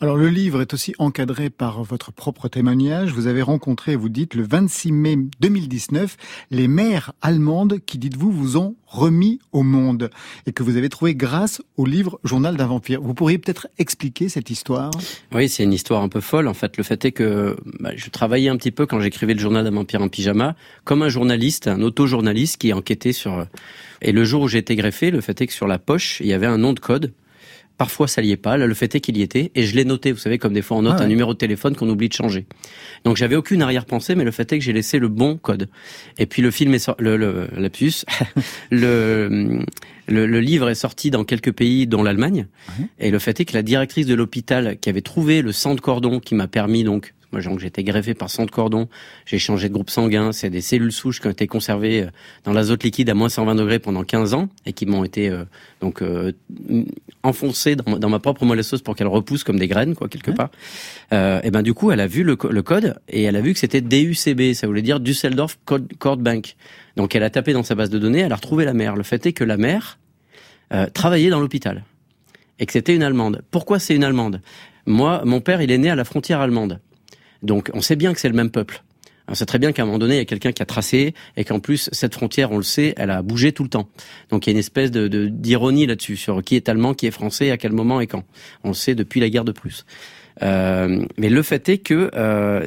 Alors 0.00 0.16
le 0.16 0.28
livre 0.28 0.60
est 0.60 0.74
aussi 0.74 0.94
encadré 0.98 1.50
par 1.50 1.82
votre 1.82 2.12
propre 2.12 2.48
témoignage. 2.48 3.12
Vous 3.12 3.26
avez 3.26 3.42
rencontré, 3.42 3.96
vous 3.96 4.08
dites, 4.08 4.34
le 4.34 4.42
26 4.42 4.92
mai 4.92 5.16
2019, 5.40 6.16
les 6.50 6.68
mères 6.68 7.12
allemandes 7.22 7.78
qui, 7.84 7.98
dites-vous, 7.98 8.30
vous 8.30 8.56
ont 8.56 8.76
remis 8.86 9.40
au 9.52 9.62
monde 9.62 10.10
et 10.46 10.52
que 10.52 10.62
vous 10.62 10.76
avez 10.76 10.88
trouvé 10.88 11.14
grâce 11.14 11.62
au 11.76 11.86
livre 11.86 12.20
Journal 12.24 12.56
d'un 12.56 12.66
vampire. 12.66 13.00
Vous 13.00 13.14
pourriez 13.14 13.38
peut-être 13.38 13.68
expliquer 13.78 14.28
cette 14.28 14.50
histoire? 14.50 14.90
Oui, 15.32 15.48
c'est 15.48 15.64
une 15.64 15.72
histoire 15.72 16.02
un 16.02 16.08
peu 16.08 16.20
folle. 16.20 16.48
En 16.48 16.54
fait, 16.54 16.76
le 16.76 16.84
fait 16.84 17.04
est 17.04 17.12
que 17.12 17.56
bah, 17.80 17.90
je 17.96 18.08
travaillais 18.10 18.48
un 18.48 18.56
petit 18.56 18.70
peu 18.70 18.86
quand 18.86 19.00
j'écrivais 19.00 19.34
le 19.34 19.40
journal 19.40 19.64
d'un 19.64 19.70
vampire 19.70 20.02
en 20.02 20.08
pyjama, 20.08 20.56
comme 20.84 21.02
un 21.02 21.08
journaliste, 21.08 21.68
un 21.68 21.82
auto-journaliste 21.82 22.58
qui 22.58 22.72
enquêtait 22.72 23.12
sur. 23.12 23.46
Et 24.02 24.12
le 24.12 24.24
jour 24.24 24.42
où 24.42 24.48
j'ai 24.48 24.58
été 24.58 24.76
greffé, 24.76 25.10
le 25.10 25.20
fait 25.20 25.40
est 25.40 25.46
que 25.46 25.52
sur 25.52 25.66
la 25.66 25.78
poche, 25.78 26.20
il 26.20 26.26
y 26.26 26.32
avait 26.32 26.46
un 26.46 26.58
nom 26.58 26.72
de 26.72 26.80
code. 26.80 27.12
Parfois, 27.78 28.08
ça 28.08 28.22
n'y 28.22 28.30
est 28.30 28.36
pas. 28.38 28.56
Là, 28.56 28.66
le 28.66 28.74
fait 28.74 28.94
est 28.94 29.00
qu'il 29.00 29.16
y 29.18 29.22
était, 29.22 29.50
et 29.54 29.64
je 29.64 29.76
l'ai 29.76 29.84
noté. 29.84 30.12
Vous 30.12 30.18
savez, 30.18 30.38
comme 30.38 30.54
des 30.54 30.62
fois 30.62 30.78
on 30.78 30.82
note 30.82 30.94
Ah 30.96 30.98
ouais. 31.00 31.04
un 31.04 31.08
numéro 31.08 31.34
de 31.34 31.38
téléphone 31.38 31.76
qu'on 31.76 31.88
oublie 31.88 32.08
de 32.08 32.14
changer. 32.14 32.46
Donc, 33.04 33.16
j'avais 33.16 33.36
aucune 33.36 33.60
arrière-pensée, 33.60 34.14
mais 34.14 34.24
le 34.24 34.30
fait 34.30 34.50
est 34.52 34.58
que 34.58 34.64
j'ai 34.64 34.72
laissé 34.72 34.98
le 34.98 35.08
bon 35.08 35.36
code. 35.36 35.68
Et 36.18 36.26
puis 36.26 36.40
le 36.42 36.50
film 36.50 36.72
est 36.74 36.78
sorti, 36.78 37.02
le, 37.02 37.16
le 37.16 37.48
lapsus, 37.58 38.04
le, 38.70 39.60
le 40.08 40.26
le 40.26 40.40
livre 40.40 40.68
est 40.70 40.74
sorti 40.74 41.10
dans 41.10 41.24
quelques 41.24 41.52
pays, 41.52 41.86
dont 41.86 42.02
l'Allemagne. 42.02 42.46
Et 42.98 43.10
le 43.10 43.18
fait 43.18 43.40
est 43.40 43.44
que 43.44 43.54
la 43.54 43.62
directrice 43.62 44.06
de 44.06 44.14
l'hôpital 44.14 44.78
qui 44.80 44.88
avait 44.88 45.00
trouvé 45.02 45.42
le 45.42 45.52
sang 45.52 45.74
de 45.74 45.80
cordon 45.80 46.20
qui 46.20 46.34
m'a 46.34 46.46
permis 46.48 46.84
donc 46.84 47.12
Moi, 47.32 47.40
genre, 47.40 47.58
j'étais 47.58 47.82
greffé 47.82 48.14
par 48.14 48.30
sang 48.30 48.44
de 48.44 48.50
cordon, 48.50 48.88
j'ai 49.24 49.38
changé 49.38 49.68
de 49.68 49.74
groupe 49.74 49.90
sanguin, 49.90 50.30
c'est 50.30 50.48
des 50.48 50.60
cellules 50.60 50.92
souches 50.92 51.20
qui 51.20 51.26
ont 51.26 51.30
été 51.30 51.48
conservées 51.48 52.02
euh, 52.02 52.10
dans 52.44 52.52
l'azote 52.52 52.84
liquide 52.84 53.10
à 53.10 53.14
moins 53.14 53.28
120 53.28 53.56
degrés 53.56 53.78
pendant 53.80 54.04
15 54.04 54.34
ans 54.34 54.48
et 54.64 54.72
qui 54.72 54.86
m'ont 54.86 55.02
été 55.02 55.28
euh, 55.28 55.44
donc 55.80 56.02
euh, 56.02 56.32
enfoncées 57.24 57.74
dans, 57.74 57.98
dans, 57.98 58.08
ma 58.08 58.20
propre 58.20 58.44
moelle 58.44 58.60
osseuse 58.60 58.80
pour 58.80 58.94
qu'elles 58.94 59.08
repoussent 59.08 59.42
comme 59.42 59.58
des 59.58 59.66
graines, 59.66 59.96
quoi, 59.96 60.08
quelque 60.08 60.30
part. 60.30 60.50
Euh, 61.12 61.40
et 61.42 61.50
ben 61.50 61.62
du 61.62 61.74
coup, 61.74 61.90
elle 61.90 62.00
a 62.00 62.06
vu 62.06 62.22
le, 62.22 62.38
le, 62.48 62.62
code 62.62 62.96
et 63.08 63.24
elle 63.24 63.36
a 63.36 63.40
vu 63.40 63.52
que 63.52 63.58
c'était 63.58 63.80
DUCB, 63.80 64.52
ça 64.54 64.68
voulait 64.68 64.82
dire 64.82 65.00
Düsseldorf 65.00 65.58
Code 65.64 66.20
Bank. 66.20 66.54
Donc, 66.96 67.14
elle 67.16 67.24
a 67.24 67.30
tapé 67.30 67.52
dans 67.52 67.64
sa 67.64 67.74
base 67.74 67.90
de 67.90 67.98
données, 67.98 68.20
elle 68.20 68.32
a 68.32 68.36
retrouvé 68.36 68.64
la 68.64 68.72
mère. 68.72 68.94
Le 68.94 69.02
fait 69.02 69.26
est 69.26 69.32
que 69.32 69.44
la 69.44 69.56
mère 69.56 69.98
travaillait 70.94 71.30
dans 71.30 71.40
l'hôpital 71.40 71.84
et 72.58 72.66
que 72.66 72.72
c'était 72.72 72.94
une 72.94 73.02
Allemande. 73.02 73.42
Pourquoi 73.50 73.78
c'est 73.78 73.94
une 73.94 74.04
Allemande? 74.04 74.40
Moi, 74.86 75.22
mon 75.24 75.40
père, 75.40 75.60
il 75.60 75.70
est 75.70 75.78
né 75.78 75.90
à 75.90 75.96
la 75.96 76.04
frontière 76.04 76.40
allemande. 76.40 76.80
Donc 77.46 77.70
on 77.74 77.80
sait 77.80 77.96
bien 77.96 78.12
que 78.12 78.20
c'est 78.20 78.28
le 78.28 78.34
même 78.34 78.50
peuple. 78.50 78.82
On 79.28 79.34
sait 79.34 79.46
très 79.46 79.58
bien 79.58 79.72
qu'à 79.72 79.82
un 79.82 79.86
moment 79.86 79.98
donné, 79.98 80.14
il 80.14 80.18
y 80.18 80.22
a 80.22 80.24
quelqu'un 80.24 80.52
qui 80.52 80.62
a 80.62 80.66
tracé 80.66 81.14
et 81.36 81.44
qu'en 81.44 81.58
plus, 81.58 81.88
cette 81.92 82.14
frontière, 82.14 82.52
on 82.52 82.58
le 82.58 82.62
sait, 82.62 82.94
elle 82.96 83.10
a 83.10 83.22
bougé 83.22 83.52
tout 83.52 83.64
le 83.64 83.68
temps. 83.68 83.88
Donc 84.30 84.46
il 84.46 84.50
y 84.50 84.52
a 84.52 84.54
une 84.54 84.58
espèce 84.58 84.90
de 84.90 85.26
d'ironie 85.26 85.86
là-dessus, 85.86 86.16
sur 86.16 86.42
qui 86.42 86.54
est 86.54 86.68
allemand, 86.68 86.94
qui 86.94 87.06
est 87.06 87.10
français, 87.10 87.50
à 87.50 87.56
quel 87.56 87.72
moment 87.72 88.00
et 88.00 88.06
quand. 88.06 88.24
On 88.62 88.68
le 88.68 88.74
sait 88.74 88.94
depuis 88.94 89.18
la 89.20 89.28
guerre 89.28 89.44
de 89.44 89.52
Prusse. 89.52 89.84
Euh, 90.42 91.02
mais 91.16 91.30
le 91.30 91.42
fait 91.42 91.66
est 91.70 91.78
que 91.78 92.10
euh, 92.14 92.66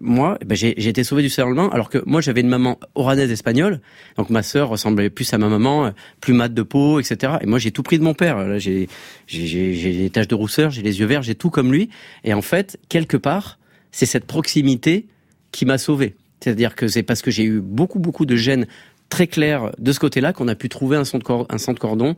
moi, 0.00 0.38
ben 0.44 0.56
j'ai 0.56 0.88
été 0.88 1.04
sauvé 1.04 1.22
du 1.22 1.32
allemand 1.38 1.70
alors 1.70 1.88
que 1.88 2.02
moi 2.04 2.20
j'avais 2.20 2.40
une 2.40 2.48
maman 2.48 2.80
oranaise 2.96 3.30
espagnole, 3.30 3.80
donc 4.16 4.28
ma 4.28 4.42
sœur 4.42 4.68
ressemblait 4.68 5.08
plus 5.08 5.32
à 5.32 5.38
ma 5.38 5.48
maman, 5.48 5.92
plus 6.20 6.32
mate 6.32 6.52
de 6.52 6.62
peau, 6.62 6.98
etc. 6.98 7.34
Et 7.42 7.46
moi 7.46 7.60
j'ai 7.60 7.70
tout 7.70 7.84
pris 7.84 8.00
de 8.00 8.04
mon 8.04 8.14
père. 8.14 8.58
J'ai 8.58 8.88
j'ai 9.28 9.92
des 9.92 10.10
taches 10.10 10.26
de 10.26 10.34
rousseur, 10.34 10.70
j'ai 10.70 10.82
les 10.82 10.98
yeux 10.98 11.06
verts, 11.06 11.22
j'ai 11.22 11.36
tout 11.36 11.50
comme 11.50 11.72
lui. 11.72 11.90
Et 12.24 12.34
en 12.34 12.42
fait, 12.42 12.76
quelque 12.88 13.16
part, 13.16 13.58
c'est 13.92 14.06
cette 14.06 14.26
proximité 14.26 15.06
qui 15.52 15.64
m'a 15.64 15.78
sauvé. 15.78 16.16
C'est-à-dire 16.40 16.74
que 16.74 16.88
c'est 16.88 17.02
parce 17.02 17.22
que 17.22 17.30
j'ai 17.30 17.44
eu 17.44 17.60
beaucoup 17.60 17.98
beaucoup 17.98 18.26
de 18.26 18.36
gènes 18.36 18.66
très 19.08 19.26
clairs 19.26 19.72
de 19.78 19.92
ce 19.92 20.00
côté-là 20.00 20.32
qu'on 20.32 20.48
a 20.48 20.54
pu 20.54 20.68
trouver 20.68 20.96
un 20.96 21.04
son 21.04 21.18
de, 21.18 21.24
cordon, 21.24 21.46
un 21.50 21.58
sang 21.58 21.72
de 21.72 21.78
cordon 21.78 22.16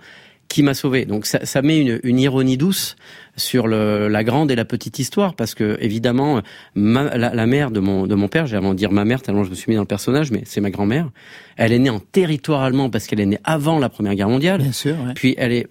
qui 0.48 0.62
m'a 0.62 0.72
sauvé. 0.74 1.04
Donc 1.04 1.26
ça, 1.26 1.44
ça 1.44 1.60
met 1.60 1.78
une, 1.78 2.00
une, 2.02 2.18
ironie 2.18 2.56
douce 2.56 2.96
sur 3.36 3.66
le, 3.66 4.08
la 4.08 4.24
grande 4.24 4.50
et 4.50 4.56
la 4.56 4.64
petite 4.64 4.98
histoire, 4.98 5.34
parce 5.34 5.54
que 5.54 5.76
évidemment, 5.80 6.40
ma, 6.74 7.16
la, 7.16 7.34
la, 7.34 7.46
mère 7.46 7.70
de 7.70 7.80
mon, 7.80 8.06
de 8.06 8.14
mon 8.14 8.28
père, 8.28 8.46
j'ai 8.46 8.56
avant 8.56 8.72
de 8.72 8.78
dire 8.78 8.90
ma 8.90 9.04
mère 9.04 9.20
tellement 9.20 9.44
je 9.44 9.50
me 9.50 9.54
suis 9.54 9.70
mis 9.70 9.76
dans 9.76 9.82
le 9.82 9.86
personnage, 9.86 10.30
mais 10.30 10.42
c'est 10.46 10.62
ma 10.62 10.70
grand-mère. 10.70 11.10
Elle 11.56 11.72
est 11.72 11.78
née 11.78 11.90
en 11.90 12.00
territoire 12.00 12.62
allemand 12.62 12.88
parce 12.88 13.06
qu'elle 13.06 13.20
est 13.20 13.26
née 13.26 13.38
avant 13.44 13.78
la 13.78 13.90
Première 13.90 14.14
Guerre 14.14 14.30
mondiale. 14.30 14.62
Bien 14.62 14.72
sûr. 14.72 14.96
Ouais. 15.04 15.12
Puis 15.14 15.34
elle 15.36 15.52
est 15.52 15.66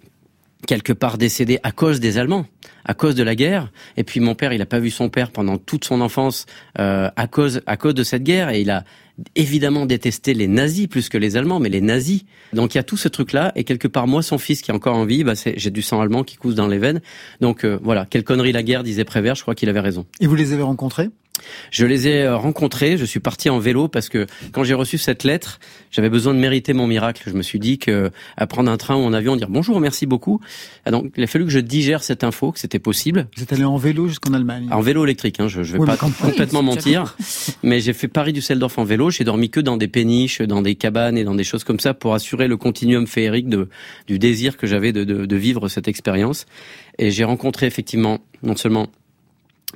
quelque 0.67 0.93
part 0.93 1.17
décédée 1.17 1.59
à 1.63 1.71
cause 1.71 1.99
des 1.99 2.19
Allemands, 2.19 2.45
à 2.85 2.93
cause 2.93 3.15
de 3.15 3.23
la 3.23 3.33
guerre. 3.33 3.71
Et 3.95 4.03
puis 4.03 4.19
mon 4.19 4.35
père, 4.35 4.53
il 4.53 4.59
n'a 4.59 4.67
pas 4.67 4.79
vu 4.79 4.91
son 4.91 5.09
père 5.09 5.31
pendant 5.31 5.57
toute 5.57 5.85
son 5.85 6.01
enfance 6.01 6.45
euh, 6.77 7.09
à 7.15 7.25
cause 7.25 7.61
à 7.65 7.77
cause 7.77 7.95
de 7.95 8.03
cette 8.03 8.23
guerre, 8.23 8.49
et 8.51 8.61
il 8.61 8.69
a 8.69 8.83
évidemment 9.35 9.87
détesté 9.87 10.35
les 10.35 10.47
nazis 10.47 10.87
plus 10.87 11.09
que 11.09 11.17
les 11.17 11.37
Allemands, 11.37 11.59
mais 11.59 11.69
les 11.69 11.81
nazis. 11.81 12.23
Donc 12.53 12.75
il 12.75 12.77
y 12.77 12.79
a 12.79 12.83
tout 12.83 12.97
ce 12.97 13.07
truc-là, 13.07 13.51
et 13.55 13.63
quelque 13.63 13.87
part 13.87 14.05
moi, 14.05 14.21
son 14.21 14.37
fils 14.37 14.61
qui 14.61 14.69
est 14.69 14.73
encore 14.75 14.95
en 14.95 15.05
vie, 15.05 15.23
bah, 15.23 15.33
j'ai 15.35 15.71
du 15.71 15.81
sang 15.81 16.01
allemand 16.01 16.23
qui 16.23 16.35
coule 16.35 16.53
dans 16.53 16.67
les 16.67 16.77
veines. 16.77 17.01
Donc 17.41 17.63
euh, 17.63 17.79
voilà, 17.81 18.05
quelle 18.07 18.23
connerie 18.23 18.51
la 18.51 18.61
guerre, 18.61 18.83
disait 18.83 19.05
Prévert. 19.05 19.35
Je 19.35 19.41
crois 19.41 19.55
qu'il 19.55 19.69
avait 19.69 19.79
raison. 19.79 20.05
Et 20.19 20.27
vous 20.27 20.35
les 20.35 20.53
avez 20.53 20.63
rencontrés? 20.63 21.09
Je 21.71 21.85
les 21.85 22.07
ai 22.07 22.23
euh, 22.23 22.37
rencontrés, 22.37 22.97
je 22.97 23.05
suis 23.05 23.19
parti 23.19 23.49
en 23.49 23.59
vélo 23.59 23.87
parce 23.87 24.09
que 24.09 24.27
quand 24.51 24.63
j'ai 24.63 24.73
reçu 24.73 24.97
cette 24.97 25.23
lettre, 25.23 25.59
j'avais 25.91 26.09
besoin 26.09 26.33
de 26.33 26.39
mériter 26.39 26.73
mon 26.73 26.87
miracle. 26.87 27.23
Je 27.27 27.33
me 27.33 27.41
suis 27.41 27.59
dit 27.59 27.77
que 27.77 28.11
à 28.35 28.47
prendre 28.47 28.71
un 28.71 28.77
train 28.77 28.95
ou 28.95 29.05
un 29.05 29.13
avion, 29.13 29.35
dire 29.35 29.49
bonjour, 29.49 29.79
merci 29.79 30.05
beaucoup. 30.05 30.39
Ah, 30.85 30.91
donc 30.91 31.11
il 31.17 31.23
a 31.23 31.27
fallu 31.27 31.45
que 31.45 31.51
je 31.51 31.59
digère 31.59 32.03
cette 32.03 32.23
info, 32.23 32.51
que 32.51 32.59
c'était 32.59 32.79
possible. 32.79 33.27
Vous 33.35 33.43
êtes 33.43 33.53
allé 33.53 33.63
en 33.63 33.77
vélo 33.77 34.07
jusqu'en 34.07 34.33
Allemagne 34.33 34.67
En 34.71 34.81
vélo 34.81 35.03
électrique, 35.03 35.39
hein, 35.39 35.47
je, 35.47 35.63
je 35.63 35.73
vais 35.73 35.79
oui, 35.79 35.85
pas 35.85 35.97
complètement 35.97 36.59
oui, 36.61 36.65
mentir. 36.65 37.15
Mais 37.63 37.79
j'ai 37.79 37.93
fait 37.93 38.07
Paris 38.07 38.33
Düsseldorf 38.33 38.77
en 38.77 38.83
vélo, 38.83 39.09
j'ai 39.09 39.23
dormi 39.23 39.49
que 39.49 39.59
dans 39.59 39.77
des 39.77 39.87
péniches, 39.87 40.41
dans 40.41 40.61
des 40.61 40.75
cabanes 40.75 41.17
et 41.17 41.23
dans 41.23 41.35
des 41.35 41.43
choses 41.43 41.63
comme 41.63 41.79
ça 41.79 41.93
pour 41.93 42.13
assurer 42.13 42.47
le 42.47 42.57
continuum 42.57 43.07
féerique 43.07 43.49
de, 43.49 43.69
du 44.07 44.19
désir 44.19 44.57
que 44.57 44.67
j'avais 44.67 44.91
de, 44.91 45.03
de, 45.03 45.25
de 45.25 45.35
vivre 45.35 45.67
cette 45.67 45.87
expérience. 45.87 46.45
Et 46.97 47.11
j'ai 47.11 47.23
rencontré 47.23 47.65
effectivement 47.65 48.19
non 48.43 48.55
seulement 48.55 48.87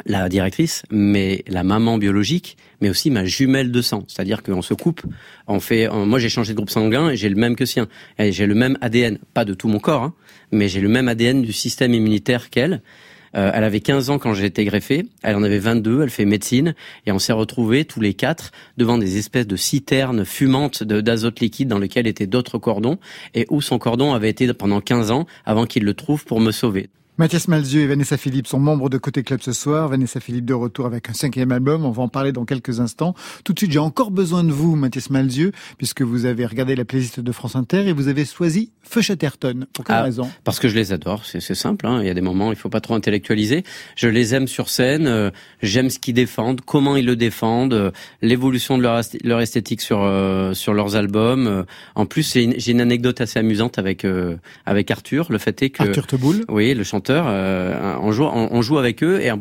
la 0.06 0.30
directrice, 0.30 0.84
mais 0.90 1.44
la 1.48 1.64
maman 1.64 1.98
biologique, 1.98 2.58
mais 2.80 2.90
aussi 2.90 3.12
ma 3.12 3.26
jumelle 3.26 3.72
de 3.72 3.82
sang. 3.82 4.06
C'est-à-dire 4.08 4.42
qu'on 4.42 4.62
se 4.62 4.74
coupe, 4.74 5.02
on 5.48 5.60
fait. 5.60 5.90
Moi, 5.90 6.20
j'ai 6.20 6.30
changé 6.30 6.54
de 6.54 6.58
groupe 6.58 6.70
sanguin 6.70 7.10
et 7.10 7.18
j'ai 7.18 7.30
le 7.30 7.36
même 7.36 7.56
que 7.56 7.66
sien. 7.66 7.88
J'ai 8.18 8.46
le 8.46 8.56
même 8.56 8.78
ADN, 8.82 9.20
pas 9.34 9.46
de 9.46 9.54
tout 9.54 9.68
mon 9.68 9.80
corps, 9.80 10.04
hein, 10.04 10.14
mais 10.52 10.70
j'ai 10.70 10.82
le 10.82 10.90
même 10.90 11.08
ADN 11.08 11.42
du 11.42 11.54
système 11.54 11.94
immunitaire 11.94 12.50
qu'elle. 12.50 12.82
Euh, 13.36 13.52
elle 13.54 13.64
avait 13.64 13.80
15 13.80 14.10
ans 14.10 14.20
quand 14.20 14.34
j'ai 14.34 14.46
été 14.46 14.66
greffé, 14.66 15.06
elle 15.24 15.36
en 15.36 15.44
avait 15.44 15.60
22, 15.60 16.04
elle 16.04 16.10
fait 16.10 16.26
médecine, 16.26 16.76
et 17.06 17.12
on 17.12 17.20
s'est 17.20 17.34
retrouvés 17.34 17.86
tous 17.86 18.02
les 18.02 18.14
quatre 18.14 18.52
devant 18.78 18.98
des 18.98 19.18
espèces 19.18 19.48
de 19.48 19.56
citernes 19.56 20.26
fumantes 20.26 20.84
d'azote 20.84 21.40
liquide 21.40 21.70
dans 21.70 21.80
lesquelles 21.80 22.08
étaient 22.08 22.28
d'autres 22.28 22.58
cordons, 22.58 22.98
et 23.34 23.46
où 23.50 23.62
son 23.62 23.80
cordon 23.80 24.14
avait 24.14 24.30
été 24.30 24.52
pendant 24.54 24.82
15 24.82 25.12
ans 25.12 25.28
avant 25.46 25.66
qu'il 25.66 25.84
le 25.84 25.94
trouve 25.94 26.26
pour 26.26 26.42
me 26.42 26.52
sauver. 26.52 26.90
Mathias 27.17 27.50
Malzieu 27.50 27.82
et 27.82 27.88
Vanessa 27.88 28.15
Philippe 28.15 28.47
sont 28.47 28.58
membres 28.58 28.89
de 28.89 28.97
Côté 28.97 29.21
Club 29.21 29.41
ce 29.41 29.52
soir. 29.52 29.89
Vanessa 29.89 30.21
Philippe 30.21 30.45
de 30.45 30.54
retour 30.54 30.86
avec 30.86 31.10
un 31.10 31.13
cinquième 31.13 31.52
album. 31.52 31.86
On 31.86 31.91
va 31.91 32.04
en 32.04 32.08
parler 32.08 32.32
dans 32.32 32.45
quelques 32.45 32.80
instants. 32.80 33.13
Tout 33.43 33.52
de 33.52 33.60
suite, 33.60 33.71
j'ai 33.71 33.80
encore 33.80 34.12
besoin 34.12 34.45
de 34.45 34.52
vous, 34.52 34.78
Mathias 34.78 35.10
Malzieu, 35.10 35.52
puisque 35.78 36.02
vous 36.04 36.26
avez 36.26 36.45
regardé 36.45 36.74
la 36.74 36.86
playlist 36.86 37.19
de 37.19 37.32
France 37.34 37.58
Inter 37.58 37.86
et 37.88 37.91
vous 37.91 38.08
avez 38.08 38.24
choisi 38.24 38.71
Feu 38.82 39.02
Chatterton. 39.02 39.65
Pour 39.74 39.84
quelle 39.84 39.97
ah, 39.97 40.04
raison? 40.04 40.32
Parce 40.45 40.60
que 40.60 40.69
je 40.69 40.76
les 40.76 40.93
adore. 40.93 41.26
C'est 41.26 41.41
simple. 41.54 41.86
Hein. 41.86 42.00
Il 42.02 42.08
y 42.08 42.10
a 42.10 42.13
des 42.13 42.21
moments, 42.21 42.52
il 42.52 42.58
faut 42.58 42.69
pas 42.69 42.82
trop 42.82 42.95
intellectualiser. 42.95 43.63
Je 43.97 44.08
les 44.08 44.34
aime 44.34 44.47
sur 44.47 44.69
scène. 44.69 45.06
Euh, 45.06 45.32
J'aime 45.62 45.89
ce 45.89 46.00
qu'ils 46.00 46.13
défendent, 46.13 46.62
comment 46.62 46.95
ils 46.95 47.06
le 47.06 47.15
défendent, 47.15 47.74
euh, 47.74 47.91
l'évolution 48.21 48.78
de 48.78 48.84
leur, 48.84 49.02
leur, 49.24 49.41
esthétique 49.41 49.82
sur 49.82 50.02
euh, 50.02 50.54
sur 50.54 50.74
leurs 50.74 50.95
albums. 50.95 51.65
En 51.95 52.06
plus, 52.06 52.34
j'ai 52.34 52.43
une, 52.43 52.56
une, 52.65 52.82
anecdote 52.82 53.21
assez 53.21 53.38
amusante 53.38 53.78
avec 53.78 54.08
avec 54.65 54.89
Arthur. 54.89 55.28
Le 55.30 55.38
fait 55.38 55.62
est 55.62 55.69
que 55.71 55.84
Arthur 55.84 56.08
Teboul, 56.08 56.45
oui, 56.50 56.74
le 56.74 56.84
chanteur 56.84 57.01
euh, 57.10 57.96
on, 58.02 58.12
joue, 58.62 58.78
avec 58.78 59.04
eux 59.04 59.22
et 59.22 59.32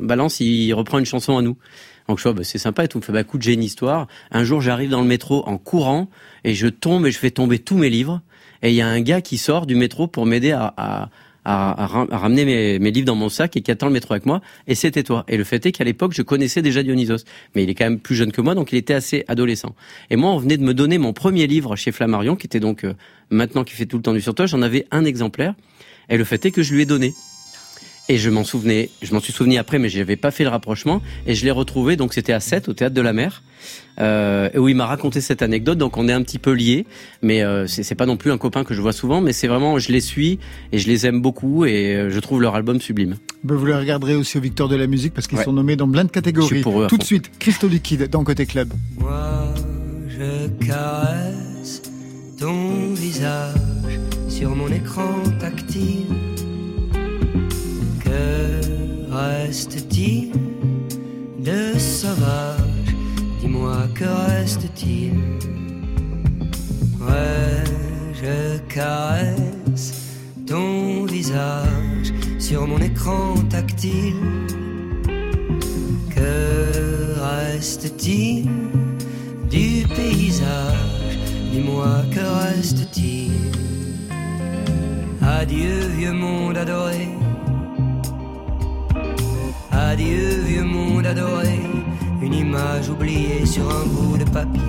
balance, 0.00 0.40
il 0.40 0.72
reprend 0.72 0.98
une 0.98 1.04
chanson 1.04 1.36
à 1.36 1.42
nous. 1.42 1.56
Donc 2.08 2.18
je 2.18 2.24
vois, 2.24 2.32
bah, 2.32 2.44
c'est 2.44 2.58
sympa 2.58 2.84
et 2.84 2.88
tout. 2.88 2.98
Me 2.98 3.02
fait, 3.02 3.12
bah, 3.12 3.24
coup 3.24 3.38
j'ai 3.40 3.54
une 3.54 3.62
histoire. 3.62 4.06
Un 4.30 4.44
jour, 4.44 4.60
j'arrive 4.60 4.90
dans 4.90 5.00
le 5.00 5.06
métro 5.06 5.42
en 5.46 5.58
courant 5.58 6.08
et 6.44 6.54
je 6.54 6.68
tombe 6.68 7.06
et 7.06 7.10
je 7.10 7.18
fais 7.18 7.30
tomber 7.30 7.58
tous 7.58 7.76
mes 7.76 7.90
livres. 7.90 8.20
Et 8.62 8.70
il 8.70 8.74
y 8.74 8.80
a 8.80 8.86
un 8.86 9.00
gars 9.00 9.20
qui 9.20 9.38
sort 9.38 9.66
du 9.66 9.74
métro 9.74 10.06
pour 10.06 10.26
m'aider 10.26 10.52
à, 10.52 11.10
ramener 11.44 12.78
mes, 12.78 12.90
livres 12.92 13.06
dans 13.06 13.16
mon 13.16 13.28
sac 13.28 13.56
et 13.56 13.62
qui 13.62 13.70
attend 13.72 13.86
le 13.86 13.92
métro 13.92 14.14
avec 14.14 14.26
moi. 14.26 14.40
Et 14.68 14.76
c'était 14.76 15.02
toi. 15.02 15.24
Et 15.26 15.36
le 15.36 15.42
fait 15.42 15.64
est 15.66 15.72
qu'à 15.72 15.82
l'époque, 15.84 16.12
je 16.14 16.22
connaissais 16.22 16.62
déjà 16.62 16.82
Dionysos. 16.82 17.24
Mais 17.54 17.64
il 17.64 17.70
est 17.70 17.74
quand 17.74 17.84
même 17.84 17.98
plus 17.98 18.14
jeune 18.14 18.30
que 18.30 18.40
moi, 18.40 18.54
donc 18.54 18.72
il 18.72 18.76
était 18.76 18.94
assez 18.94 19.24
adolescent. 19.26 19.74
Et 20.10 20.16
moi, 20.16 20.30
on 20.30 20.38
venait 20.38 20.56
de 20.56 20.62
me 20.62 20.74
donner 20.74 20.98
mon 20.98 21.12
premier 21.12 21.48
livre 21.48 21.74
chez 21.74 21.90
Flammarion, 21.90 22.36
qui 22.36 22.46
était 22.46 22.60
donc 22.60 22.84
euh, 22.84 22.94
maintenant 23.30 23.64
qui 23.64 23.74
fait 23.74 23.86
tout 23.86 23.96
le 23.96 24.02
temps 24.02 24.12
du 24.12 24.20
surtoit. 24.20 24.46
J'en 24.46 24.62
avais 24.62 24.86
un 24.92 25.04
exemplaire. 25.04 25.54
Et 26.12 26.18
le 26.18 26.24
fait 26.24 26.44
est 26.44 26.50
que 26.50 26.62
je 26.62 26.74
lui 26.74 26.82
ai 26.82 26.86
donné. 26.86 27.14
Et 28.08 28.18
je 28.18 28.28
m'en 28.28 28.44
souvenais, 28.44 28.90
je 29.00 29.14
m'en 29.14 29.20
suis 29.20 29.32
souvenu 29.32 29.56
après, 29.56 29.78
mais 29.78 29.88
j'avais 29.88 30.16
pas 30.16 30.30
fait 30.30 30.44
le 30.44 30.50
rapprochement. 30.50 31.00
Et 31.26 31.34
je 31.34 31.44
l'ai 31.44 31.50
retrouvé, 31.50 31.96
donc 31.96 32.12
c'était 32.12 32.34
à 32.34 32.40
7 32.40 32.68
au 32.68 32.74
théâtre 32.74 32.94
de 32.94 33.00
la 33.00 33.14
Mer, 33.14 33.42
euh, 33.98 34.50
où 34.56 34.68
il 34.68 34.76
m'a 34.76 34.84
raconté 34.84 35.22
cette 35.22 35.40
anecdote. 35.40 35.78
Donc 35.78 35.96
on 35.96 36.08
est 36.08 36.12
un 36.12 36.20
petit 36.22 36.38
peu 36.38 36.52
liés, 36.52 36.84
mais 37.22 37.42
euh, 37.42 37.66
c'est 37.66 37.94
pas 37.94 38.04
non 38.04 38.18
plus 38.18 38.30
un 38.30 38.36
copain 38.36 38.62
que 38.62 38.74
je 38.74 38.82
vois 38.82 38.92
souvent, 38.92 39.22
mais 39.22 39.32
c'est 39.32 39.46
vraiment, 39.46 39.78
je 39.78 39.90
les 39.90 40.00
suis 40.00 40.38
et 40.72 40.78
je 40.78 40.86
les 40.86 41.06
aime 41.06 41.22
beaucoup 41.22 41.64
et 41.64 41.94
euh, 41.94 42.10
je 42.10 42.18
trouve 42.18 42.42
leur 42.42 42.56
album 42.56 42.78
sublime. 42.78 43.16
Ben 43.42 43.54
vous 43.54 43.64
les 43.64 43.74
regarderez 43.74 44.14
aussi 44.14 44.36
au 44.36 44.42
Victor 44.42 44.68
de 44.68 44.76
la 44.76 44.86
musique 44.86 45.14
parce 45.14 45.26
qu'ils 45.26 45.38
ouais. 45.38 45.44
sont 45.44 45.54
nommés 45.54 45.76
dans 45.76 45.88
plein 45.88 46.04
de 46.04 46.10
catégories. 46.10 46.60
Pour 46.60 46.82
eux 46.82 46.88
Tout 46.88 46.98
de 46.98 47.04
suite, 47.04 47.30
Christo 47.38 47.68
Liquide 47.68 48.10
dans 48.10 48.22
Côté 48.22 48.44
Club. 48.44 48.70
Moi, 48.98 49.54
je 50.08 50.66
caresse 50.66 51.80
ton 52.38 52.92
visage 52.92 53.54
sur 54.42 54.56
mon 54.56 54.72
écran 54.72 55.22
tactile. 55.38 56.06
Que 58.04 58.58
reste-t-il 59.08 60.32
de 61.38 61.78
sauvage? 61.78 62.88
Dis-moi 63.40 63.86
que 63.94 64.04
reste-t-il? 64.32 65.12
Ouais, 67.06 67.62
je 68.20 68.58
caresse 68.74 70.10
ton 70.44 71.04
visage 71.04 72.12
sur 72.40 72.66
mon 72.66 72.78
écran 72.78 73.34
tactile? 73.48 74.24
Que 76.16 77.14
reste-t-il 77.30 78.48
du 79.48 79.86
paysage? 79.94 81.16
Dis-moi 81.52 81.94
que 82.12 82.24
reste-t-il 82.44 83.21
Adieu 85.42 85.88
vieux 85.98 86.12
monde 86.12 86.56
adoré 86.56 87.08
Adieu 89.72 90.40
vieux 90.46 90.62
monde 90.62 91.04
adoré, 91.04 91.58
une 92.22 92.32
image 92.32 92.88
oubliée 92.88 93.44
sur 93.44 93.68
un 93.68 93.84
bout 93.86 94.18
de 94.18 94.24
papier. 94.30 94.62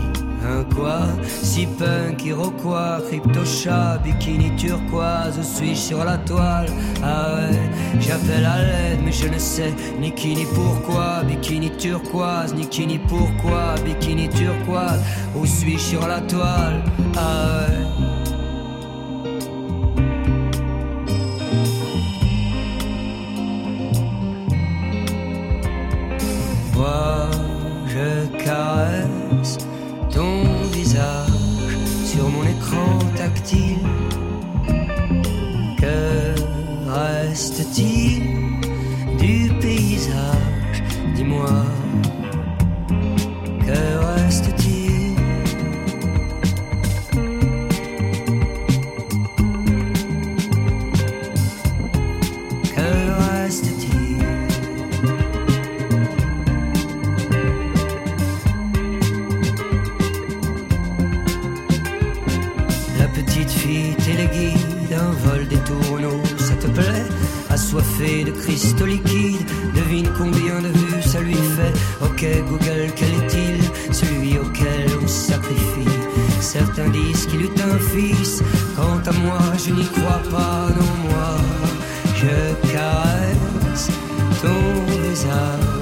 Un 0.44 0.64
quoi? 0.74 1.02
Si 1.28 1.68
punk, 1.68 2.26
iroquois, 2.26 3.04
crypto-chat, 3.08 4.00
bikini 4.04 4.56
turquoise, 4.56 5.38
où 5.38 5.44
suis-je 5.44 5.80
sur 5.80 6.04
la 6.04 6.18
toile? 6.18 6.66
Ah 7.04 7.36
ouais, 7.36 7.60
j'appelle 8.00 8.44
à 8.44 8.64
l'aide, 8.64 9.00
mais 9.06 9.12
je 9.12 9.28
ne 9.28 9.38
sais 9.38 9.76
ni 10.00 10.12
qui 10.12 10.34
ni 10.34 10.46
pourquoi. 10.56 11.22
Bikini 11.24 11.70
turquoise, 11.78 12.56
ni 12.56 12.68
qui 12.68 12.88
ni 12.88 12.98
pourquoi. 12.98 13.76
Bikini 13.86 14.28
turquoise, 14.28 15.04
où 15.36 15.46
suis-je 15.46 15.78
sur 15.78 16.08
la 16.08 16.20
toile? 16.22 16.84
Ah 17.16 17.60
ouais. 17.70 18.13
Je 28.54 29.03
De 68.04 68.32
cristaux 68.32 68.86
liquides, 68.86 69.48
devine 69.74 70.10
combien 70.18 70.62
de 70.62 70.68
vues 70.68 71.02
ça 71.02 71.22
lui 71.22 71.36
fait. 71.36 71.74
Ok 72.02 72.26
Google, 72.50 72.92
quel 72.98 73.14
est-il? 73.14 73.64
Celui 73.94 74.38
auquel 74.38 74.90
on 75.02 75.08
sacrifie. 75.08 75.88
Certains 76.42 76.90
disent 76.90 77.26
qu'il 77.28 77.44
eut 77.44 77.62
un 77.64 77.80
fils, 77.80 78.44
quant 78.76 79.00
à 79.10 79.14
moi 79.14 79.40
je 79.58 79.74
n'y 79.74 79.86
crois 79.86 80.22
pas, 80.30 80.68
non 80.78 81.08
moi. 81.08 81.38
Je 82.18 82.72
caresse 82.74 83.90
ton 84.42 85.02
visage 85.02 85.73